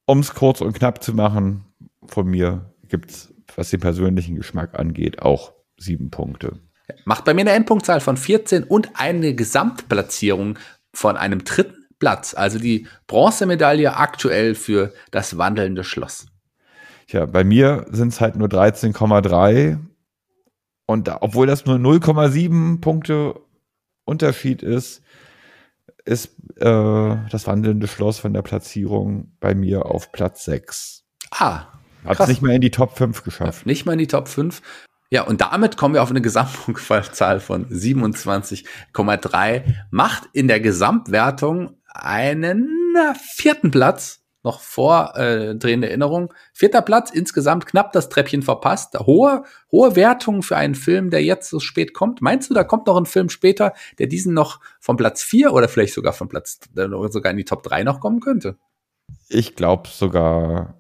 Um 0.06 0.20
es 0.20 0.34
kurz 0.34 0.62
und 0.62 0.74
knapp 0.74 1.04
zu 1.04 1.14
machen, 1.14 1.66
von 2.08 2.28
mir 2.28 2.74
gibt's, 2.88 3.34
was 3.56 3.70
den 3.70 3.80
persönlichen 3.80 4.36
Geschmack 4.36 4.78
angeht, 4.78 5.22
auch 5.22 5.54
sieben 5.78 6.10
Punkte. 6.10 6.60
Macht 7.06 7.26
bei 7.26 7.34
mir 7.34 7.42
eine 7.42 7.52
Endpunktzahl 7.52 8.00
von 8.00 8.18
14 8.18 8.64
und 8.64 8.92
eine 8.94 9.36
Gesamtplatzierung 9.36 10.58
von 10.94 11.18
einem 11.18 11.44
dritten 11.44 11.88
Platz. 12.00 12.34
Also 12.34 12.60
die 12.60 12.88
Bronzemedaille 13.08 13.96
aktuell 13.96 14.56
für 14.56 14.94
das 15.12 15.38
wandelnde 15.38 15.84
Schloss. 15.84 16.28
Tja, 17.08 17.26
bei 17.26 17.44
mir 17.44 17.86
sind 17.90 18.10
es 18.10 18.22
halt 18.22 18.36
nur 18.36 18.48
13,3. 18.48 19.80
Und 20.86 21.08
da, 21.08 21.18
obwohl 21.22 21.48
das 21.48 21.66
nur 21.66 21.78
0,7 21.78 22.80
Punkte 22.80 23.36
Unterschied 24.06 24.64
ist, 24.64 25.02
ist 26.06 26.28
äh, 26.56 27.16
das 27.30 27.48
wandelnde 27.48 27.88
Schloss 27.88 28.20
von 28.20 28.34
der 28.34 28.42
Platzierung 28.42 29.34
bei 29.42 29.54
mir 29.54 29.86
auf 29.86 30.14
Platz 30.14 30.46
6. 30.46 31.04
Ah. 31.32 31.66
Hat 32.06 32.22
es 32.22 32.28
nicht 32.28 32.42
mal 32.42 32.54
in 32.54 32.62
die 32.62 32.72
Top 32.72 32.98
5 32.98 33.24
geschafft. 33.24 33.66
Nicht 33.66 33.86
mal 33.86 33.94
in 33.94 34.00
die 34.00 34.08
Top 34.08 34.30
5. 34.30 34.62
Ja, 35.10 35.24
und 35.24 35.40
damit 35.42 35.78
kommen 35.78 35.94
wir 35.94 36.04
auf 36.04 36.10
eine 36.10 36.22
Gesamtpunktzahl 36.22 37.40
von 37.40 37.70
27,3. 37.70 39.64
Macht 39.90 40.24
in 40.34 40.50
der 40.50 40.60
Gesamtwertung 40.60 41.78
einen 41.94 42.70
vierten 43.36 43.72
Platz 43.72 44.22
noch 44.44 44.62
vor 44.62 45.16
äh, 45.18 45.56
drehende 45.56 45.90
Erinnerung. 45.90 46.34
Vierter 46.54 46.82
Platz, 46.82 47.12
insgesamt 47.12 47.66
knapp 47.66 47.92
das 47.92 48.08
Treppchen 48.08 48.44
verpasst. 48.44 48.98
Hohe, 48.98 49.44
hohe 49.72 49.96
Wertungen 49.96 50.42
für 50.42 50.56
einen 50.56 50.76
Film, 50.76 51.10
der 51.10 51.24
jetzt 51.24 51.50
so 51.50 51.60
spät 51.60 51.94
kommt. 51.94 52.22
Meinst 52.22 52.50
du, 52.50 52.54
da 52.54 52.64
kommt 52.64 52.88
noch 52.88 52.98
ein 52.98 53.06
Film 53.06 53.30
später, 53.30 53.74
der 54.00 54.08
diesen 54.08 54.34
noch 54.34 54.62
von 54.80 54.96
Platz 54.96 55.22
vier 55.22 55.54
oder 55.54 55.68
vielleicht 55.68 55.94
sogar 55.94 56.14
von 56.14 56.30
Platz, 56.30 56.60
äh, 56.78 56.88
sogar 57.10 57.32
in 57.32 57.38
die 57.38 57.46
Top 57.46 57.64
drei 57.64 57.84
noch 57.84 58.00
kommen 58.00 58.22
könnte? 58.22 58.58
Ich 59.28 59.56
glaube 59.56 59.90
sogar 59.90 60.76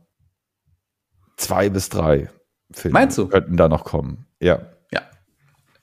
zwei 1.36 1.70
bis 1.70 1.90
drei 1.90 2.30
Filme 2.72 2.94
Meinst 2.94 3.18
du? 3.18 3.28
könnten 3.28 3.58
da 3.58 3.68
noch 3.70 3.84
kommen. 3.84 4.26
Ja. 4.40 4.60
Ja. 4.92 5.02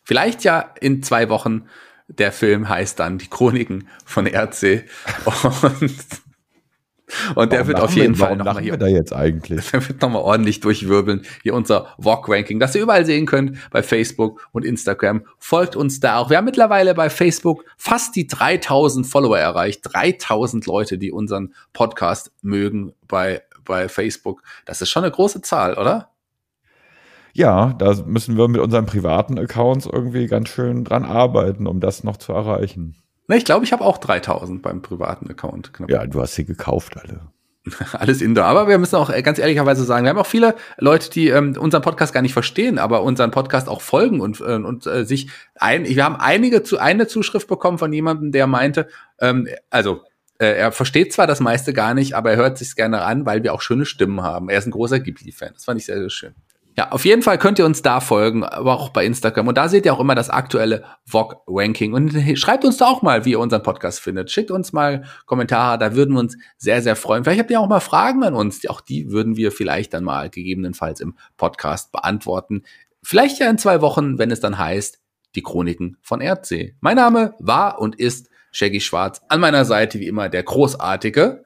Vielleicht 0.02 0.44
ja 0.44 0.72
in 0.80 1.02
zwei 1.02 1.28
Wochen. 1.28 1.66
Der 2.08 2.32
Film 2.32 2.68
heißt 2.68 3.00
dann 3.00 3.18
Die 3.18 3.28
Chroniken 3.28 3.88
von 4.04 4.26
RC. 4.26 4.84
Und 5.24 5.94
und 7.34 7.52
der 7.52 7.66
wird 7.66 7.80
auf 7.80 7.94
jeden 7.94 8.18
wir, 8.18 8.26
Fall 8.26 8.36
nochmal 8.36 8.62
hier. 8.62 8.76
da 8.76 8.86
jetzt 8.86 9.12
eigentlich? 9.12 9.70
Der 9.70 9.86
wird 9.86 10.00
nochmal 10.00 10.22
ordentlich 10.22 10.60
durchwirbeln. 10.60 11.22
Hier 11.42 11.54
unser 11.54 11.94
Walk-Ranking, 11.98 12.58
das 12.60 12.74
ihr 12.74 12.82
überall 12.82 13.04
sehen 13.04 13.26
könnt 13.26 13.58
bei 13.70 13.82
Facebook 13.82 14.48
und 14.52 14.64
Instagram. 14.64 15.24
Folgt 15.38 15.76
uns 15.76 16.00
da 16.00 16.18
auch. 16.18 16.30
Wir 16.30 16.38
haben 16.38 16.44
mittlerweile 16.44 16.94
bei 16.94 17.10
Facebook 17.10 17.64
fast 17.76 18.16
die 18.16 18.26
3000 18.26 19.06
Follower 19.06 19.38
erreicht. 19.38 19.82
3000 19.84 20.66
Leute, 20.66 20.98
die 20.98 21.12
unseren 21.12 21.54
Podcast 21.72 22.32
mögen 22.42 22.94
bei, 23.06 23.42
bei 23.64 23.88
Facebook. 23.88 24.42
Das 24.64 24.80
ist 24.80 24.90
schon 24.90 25.04
eine 25.04 25.12
große 25.12 25.42
Zahl, 25.42 25.74
oder? 25.74 26.13
Ja, 27.34 27.72
da 27.72 27.94
müssen 28.06 28.36
wir 28.36 28.46
mit 28.46 28.60
unseren 28.60 28.86
privaten 28.86 29.38
Accounts 29.38 29.86
irgendwie 29.86 30.28
ganz 30.28 30.48
schön 30.48 30.84
dran 30.84 31.04
arbeiten, 31.04 31.66
um 31.66 31.80
das 31.80 32.04
noch 32.04 32.16
zu 32.16 32.32
erreichen. 32.32 32.96
Ne, 33.26 33.36
ich 33.36 33.44
glaube, 33.44 33.64
ich 33.64 33.72
habe 33.72 33.84
auch 33.84 33.98
3000 33.98 34.62
beim 34.62 34.82
privaten 34.82 35.28
Account. 35.28 35.72
Knapp. 35.72 35.90
Ja, 35.90 36.06
du 36.06 36.20
hast 36.20 36.34
sie 36.34 36.44
gekauft 36.44 36.96
alle. 36.96 37.32
Alles 37.92 38.20
Indoor. 38.20 38.44
Aber 38.44 38.68
wir 38.68 38.78
müssen 38.78 38.96
auch 38.96 39.10
äh, 39.10 39.22
ganz 39.22 39.38
ehrlicherweise 39.38 39.84
sagen, 39.84 40.04
wir 40.04 40.10
haben 40.10 40.18
auch 40.18 40.26
viele 40.26 40.54
Leute, 40.78 41.10
die 41.10 41.28
ähm, 41.28 41.56
unseren 41.58 41.82
Podcast 41.82 42.12
gar 42.12 42.20
nicht 42.20 42.34
verstehen, 42.34 42.78
aber 42.78 43.02
unseren 43.02 43.30
Podcast 43.30 43.68
auch 43.68 43.80
folgen 43.80 44.20
und, 44.20 44.40
äh, 44.40 44.56
und 44.56 44.86
äh, 44.86 45.04
sich 45.04 45.30
ein. 45.54 45.86
Wir 45.86 46.04
haben 46.04 46.16
einige 46.16 46.62
zu 46.62 46.78
eine 46.78 47.06
Zuschrift 47.06 47.48
bekommen 47.48 47.78
von 47.78 47.92
jemandem, 47.92 48.32
der 48.32 48.46
meinte, 48.46 48.88
ähm, 49.18 49.48
also 49.70 50.02
äh, 50.38 50.46
er 50.46 50.72
versteht 50.72 51.12
zwar 51.14 51.26
das 51.26 51.40
meiste 51.40 51.72
gar 51.72 51.94
nicht, 51.94 52.14
aber 52.14 52.32
er 52.32 52.36
hört 52.36 52.58
sich 52.58 52.76
gerne 52.76 53.02
an, 53.02 53.24
weil 53.24 53.42
wir 53.42 53.54
auch 53.54 53.62
schöne 53.62 53.86
Stimmen 53.86 54.22
haben. 54.22 54.50
Er 54.50 54.58
ist 54.58 54.66
ein 54.66 54.72
großer 54.72 55.00
Ghibli-Fan. 55.00 55.54
Das 55.54 55.64
fand 55.64 55.80
ich 55.80 55.86
sehr, 55.86 55.98
sehr 55.98 56.10
schön. 56.10 56.34
Ja, 56.76 56.90
auf 56.90 57.04
jeden 57.04 57.22
Fall 57.22 57.38
könnt 57.38 57.60
ihr 57.60 57.66
uns 57.66 57.82
da 57.82 58.00
folgen, 58.00 58.42
aber 58.42 58.74
auch 58.74 58.88
bei 58.88 59.06
Instagram. 59.06 59.46
Und 59.46 59.56
da 59.56 59.68
seht 59.68 59.86
ihr 59.86 59.94
auch 59.94 60.00
immer 60.00 60.16
das 60.16 60.28
aktuelle 60.28 60.84
VOG-Ranking. 61.06 61.92
Und 61.92 62.12
schreibt 62.36 62.64
uns 62.64 62.78
da 62.78 62.86
auch 62.86 63.00
mal, 63.00 63.24
wie 63.24 63.32
ihr 63.32 63.38
unseren 63.38 63.62
Podcast 63.62 64.00
findet. 64.00 64.32
Schickt 64.32 64.50
uns 64.50 64.72
mal 64.72 65.04
Kommentare, 65.26 65.78
da 65.78 65.94
würden 65.94 66.14
wir 66.14 66.20
uns 66.20 66.36
sehr, 66.56 66.82
sehr 66.82 66.96
freuen. 66.96 67.22
Vielleicht 67.22 67.40
habt 67.40 67.50
ihr 67.52 67.60
auch 67.60 67.68
mal 67.68 67.78
Fragen 67.78 68.24
an 68.24 68.34
uns. 68.34 68.66
Auch 68.68 68.80
die 68.80 69.10
würden 69.10 69.36
wir 69.36 69.52
vielleicht 69.52 69.94
dann 69.94 70.02
mal 70.02 70.30
gegebenenfalls 70.30 71.00
im 71.00 71.16
Podcast 71.36 71.92
beantworten. 71.92 72.64
Vielleicht 73.02 73.38
ja 73.38 73.48
in 73.48 73.58
zwei 73.58 73.80
Wochen, 73.80 74.18
wenn 74.18 74.32
es 74.32 74.40
dann 74.40 74.58
heißt, 74.58 74.98
die 75.36 75.42
Chroniken 75.42 75.96
von 76.02 76.20
RC. 76.20 76.74
Mein 76.80 76.96
Name 76.96 77.34
war 77.38 77.78
und 77.78 78.00
ist 78.00 78.30
Shaggy 78.50 78.80
Schwarz. 78.80 79.20
An 79.28 79.40
meiner 79.40 79.64
Seite 79.64 80.00
wie 80.00 80.08
immer 80.08 80.28
der 80.28 80.42
großartige 80.42 81.44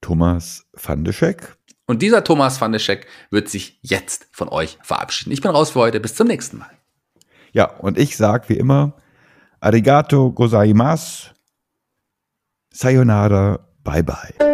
Thomas 0.00 0.66
van 0.74 1.02
de 1.02 1.12
Scheck. 1.12 1.56
Und 1.86 2.02
dieser 2.02 2.24
Thomas 2.24 2.60
van 2.60 2.72
der 2.72 2.78
Scheck 2.78 3.06
wird 3.30 3.48
sich 3.48 3.78
jetzt 3.82 4.26
von 4.32 4.48
euch 4.48 4.78
verabschieden. 4.82 5.32
Ich 5.32 5.42
bin 5.42 5.50
raus 5.50 5.70
für 5.70 5.80
heute. 5.80 6.00
Bis 6.00 6.14
zum 6.14 6.28
nächsten 6.28 6.58
Mal. 6.58 6.70
Ja, 7.52 7.66
und 7.66 7.98
ich 7.98 8.16
sag 8.16 8.48
wie 8.48 8.56
immer, 8.56 8.94
arigato 9.60 10.32
gozaimasu, 10.32 11.30
sayonara, 12.70 13.60
bye 13.84 14.02
bye. 14.02 14.53